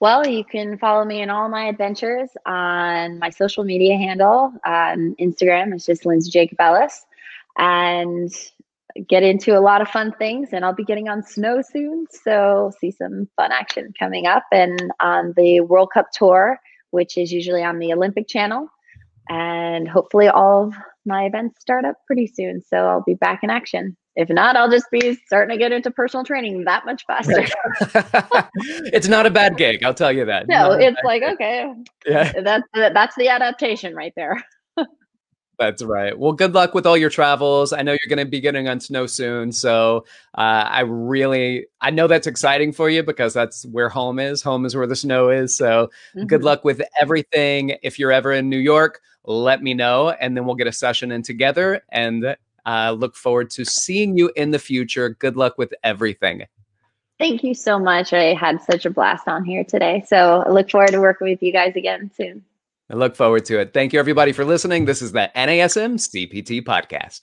Well, 0.00 0.26
you 0.26 0.44
can 0.44 0.78
follow 0.78 1.04
me 1.04 1.20
in 1.20 1.28
all 1.28 1.50
my 1.50 1.66
adventures 1.66 2.30
on 2.46 3.18
my 3.18 3.28
social 3.28 3.64
media 3.64 3.98
handle 3.98 4.50
on 4.64 5.14
Instagram. 5.20 5.74
It's 5.74 5.84
just 5.84 6.06
Lindsey 6.06 6.30
Jacobellis. 6.30 7.04
And 7.58 8.32
get 9.08 9.22
into 9.22 9.58
a 9.58 9.60
lot 9.60 9.82
of 9.82 9.88
fun 9.88 10.12
things 10.18 10.48
and 10.52 10.64
I'll 10.64 10.74
be 10.74 10.84
getting 10.84 11.10
on 11.10 11.22
snow 11.22 11.62
soon. 11.62 12.06
So 12.24 12.72
see 12.80 12.90
some 12.90 13.28
fun 13.36 13.52
action 13.52 13.92
coming 13.98 14.26
up 14.26 14.44
and 14.50 14.90
on 15.00 15.34
the 15.36 15.60
World 15.60 15.90
Cup 15.92 16.06
tour, 16.12 16.58
which 16.90 17.18
is 17.18 17.30
usually 17.30 17.62
on 17.62 17.78
the 17.78 17.92
Olympic 17.92 18.26
channel. 18.26 18.68
And 19.28 19.86
hopefully 19.86 20.28
all 20.28 20.68
of 20.68 20.74
my 21.06 21.24
events 21.24 21.60
start 21.60 21.84
up 21.84 21.96
pretty 22.06 22.26
soon. 22.26 22.62
So 22.62 22.76
I'll 22.76 23.04
be 23.06 23.14
back 23.14 23.40
in 23.42 23.50
action. 23.50 23.96
If 24.16 24.28
not, 24.28 24.56
I'll 24.56 24.70
just 24.70 24.90
be 24.90 25.14
starting 25.26 25.56
to 25.56 25.58
get 25.58 25.72
into 25.72 25.90
personal 25.90 26.24
training 26.24 26.64
that 26.64 26.84
much 26.84 27.04
faster. 27.06 27.44
it's 28.92 29.08
not 29.08 29.24
a 29.24 29.30
bad 29.30 29.56
gig, 29.56 29.84
I'll 29.84 29.94
tell 29.94 30.12
you 30.12 30.24
that. 30.24 30.48
No, 30.48 30.72
it's 30.72 31.00
like 31.04 31.22
okay, 31.22 31.72
yeah, 32.04 32.32
that's 32.42 32.66
that's 32.74 33.14
the 33.16 33.28
adaptation 33.28 33.94
right 33.94 34.12
there. 34.16 34.42
That's 35.60 35.82
right. 35.82 36.18
Well, 36.18 36.32
good 36.32 36.54
luck 36.54 36.72
with 36.72 36.86
all 36.86 36.96
your 36.96 37.10
travels. 37.10 37.74
I 37.74 37.82
know 37.82 37.92
you're 37.92 38.08
going 38.08 38.24
to 38.24 38.24
be 38.24 38.40
getting 38.40 38.66
on 38.66 38.80
snow 38.80 39.06
soon, 39.06 39.52
so 39.52 40.06
uh, 40.38 40.64
I 40.66 40.80
really, 40.80 41.66
I 41.82 41.90
know 41.90 42.06
that's 42.06 42.26
exciting 42.26 42.72
for 42.72 42.88
you 42.88 43.02
because 43.02 43.34
that's 43.34 43.66
where 43.66 43.90
home 43.90 44.18
is. 44.18 44.40
Home 44.40 44.64
is 44.64 44.74
where 44.74 44.86
the 44.86 44.96
snow 44.96 45.28
is. 45.28 45.54
So, 45.54 45.90
mm-hmm. 46.16 46.24
good 46.28 46.44
luck 46.44 46.64
with 46.64 46.80
everything. 46.98 47.76
If 47.82 47.98
you're 47.98 48.10
ever 48.10 48.32
in 48.32 48.48
New 48.48 48.58
York, 48.58 49.02
let 49.24 49.62
me 49.62 49.74
know, 49.74 50.08
and 50.08 50.34
then 50.34 50.46
we'll 50.46 50.54
get 50.54 50.66
a 50.66 50.72
session 50.72 51.12
in 51.12 51.22
together. 51.22 51.82
And 51.90 52.38
uh, 52.64 52.96
look 52.98 53.14
forward 53.14 53.50
to 53.50 53.66
seeing 53.66 54.16
you 54.16 54.32
in 54.36 54.52
the 54.52 54.58
future. 54.58 55.10
Good 55.10 55.36
luck 55.36 55.58
with 55.58 55.74
everything. 55.84 56.46
Thank 57.18 57.44
you 57.44 57.52
so 57.52 57.78
much. 57.78 58.14
I 58.14 58.32
had 58.32 58.62
such 58.62 58.86
a 58.86 58.90
blast 58.90 59.28
on 59.28 59.44
here 59.44 59.64
today. 59.64 60.04
So, 60.06 60.42
I 60.46 60.48
look 60.48 60.70
forward 60.70 60.92
to 60.92 61.00
working 61.00 61.28
with 61.28 61.42
you 61.42 61.52
guys 61.52 61.76
again 61.76 62.10
soon. 62.16 62.46
I 62.90 62.94
look 62.94 63.14
forward 63.14 63.44
to 63.44 63.60
it. 63.60 63.72
Thank 63.72 63.92
you, 63.92 64.00
everybody, 64.00 64.32
for 64.32 64.44
listening. 64.44 64.84
This 64.84 65.00
is 65.00 65.12
the 65.12 65.30
NASM 65.36 65.94
CPT 65.94 66.62
podcast. 66.62 67.20